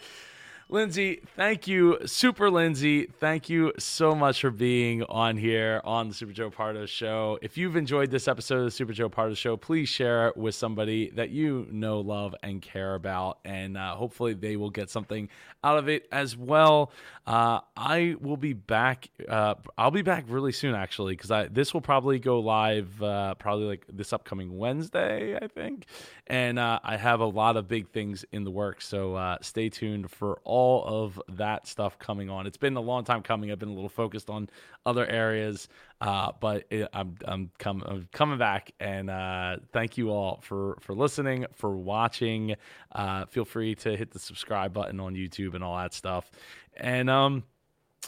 Lindsey, 0.69 1.21
thank 1.37 1.65
you, 1.65 1.97
Super 2.05 2.51
Lindsey. 2.51 3.05
Thank 3.05 3.47
you 3.47 3.71
so 3.79 4.13
much 4.13 4.41
for 4.41 4.51
being 4.51 5.01
on 5.03 5.37
here 5.37 5.79
on 5.85 6.09
the 6.09 6.13
Super 6.13 6.33
Joe 6.33 6.49
Pardo 6.49 6.85
Show. 6.85 7.39
If 7.41 7.57
you've 7.57 7.77
enjoyed 7.77 8.11
this 8.11 8.27
episode 8.27 8.57
of 8.57 8.65
the 8.65 8.71
Super 8.71 8.91
Joe 8.91 9.07
Pardo 9.07 9.33
Show, 9.33 9.55
please 9.55 9.87
share 9.87 10.27
it 10.27 10.35
with 10.35 10.55
somebody 10.55 11.09
that 11.11 11.29
you 11.29 11.67
know, 11.71 12.01
love, 12.01 12.35
and 12.43 12.61
care 12.61 12.95
about, 12.95 13.39
and 13.45 13.77
uh, 13.77 13.95
hopefully 13.95 14.33
they 14.33 14.57
will 14.57 14.69
get 14.69 14.89
something 14.89 15.29
out 15.63 15.77
of 15.77 15.87
it 15.87 16.05
as 16.11 16.35
well. 16.35 16.91
Uh, 17.25 17.61
I 17.77 18.17
will 18.19 18.37
be 18.37 18.51
back. 18.51 19.09
Uh, 19.27 19.55
I'll 19.77 19.91
be 19.91 20.01
back 20.01 20.25
really 20.27 20.51
soon, 20.51 20.75
actually, 20.75 21.15
because 21.15 21.47
this 21.49 21.73
will 21.73 21.81
probably 21.81 22.19
go 22.19 22.41
live 22.41 23.01
uh, 23.01 23.35
probably 23.35 23.67
like 23.67 23.85
this 23.87 24.11
upcoming 24.11 24.57
Wednesday, 24.57 25.37
I 25.41 25.47
think, 25.47 25.85
and 26.27 26.59
uh, 26.59 26.81
I 26.83 26.97
have 26.97 27.21
a 27.21 27.25
lot 27.25 27.55
of 27.55 27.69
big 27.69 27.89
things 27.91 28.25
in 28.33 28.43
the 28.43 28.51
works. 28.51 28.85
So 28.85 29.15
uh, 29.15 29.37
stay 29.39 29.69
tuned 29.69 30.11
for 30.11 30.41
all 30.43 30.56
all 30.57 30.83
of 30.85 31.21
that 31.29 31.67
stuff 31.67 31.99
coming 31.99 32.31
on. 32.31 32.47
It's 32.47 32.57
been 32.57 32.75
a 32.75 32.81
long 32.81 33.03
time 33.03 33.21
coming. 33.21 33.51
I've 33.51 33.59
been 33.59 33.69
a 33.69 33.73
little 33.73 33.89
focused 33.89 34.27
on 34.27 34.49
other 34.87 35.05
areas, 35.05 35.69
uh, 36.01 36.31
but 36.39 36.65
it, 36.71 36.89
I'm 36.93 37.15
I'm, 37.25 37.51
com- 37.59 37.83
I'm, 37.85 38.09
coming 38.11 38.39
back. 38.39 38.71
And 38.79 39.11
uh, 39.11 39.57
thank 39.71 39.99
you 39.99 40.09
all 40.09 40.39
for 40.41 40.79
for 40.81 40.95
listening, 40.95 41.45
for 41.53 41.77
watching. 41.77 42.55
Uh, 42.91 43.25
feel 43.27 43.45
free 43.45 43.75
to 43.75 43.95
hit 43.95 44.09
the 44.09 44.19
subscribe 44.19 44.73
button 44.73 44.99
on 44.99 45.13
YouTube 45.13 45.53
and 45.53 45.63
all 45.63 45.77
that 45.77 45.93
stuff. 45.93 46.31
And 46.75 47.07
um, 47.07 47.43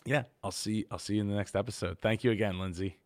yeah, 0.05 0.23
I'll 0.43 0.51
see 0.51 0.87
I'll 0.89 0.97
see 0.97 1.15
you 1.15 1.21
in 1.21 1.27
the 1.27 1.35
next 1.35 1.55
episode. 1.55 1.99
Thank 1.99 2.23
you 2.23 2.31
again, 2.31 2.57
Lindsey. 2.57 2.97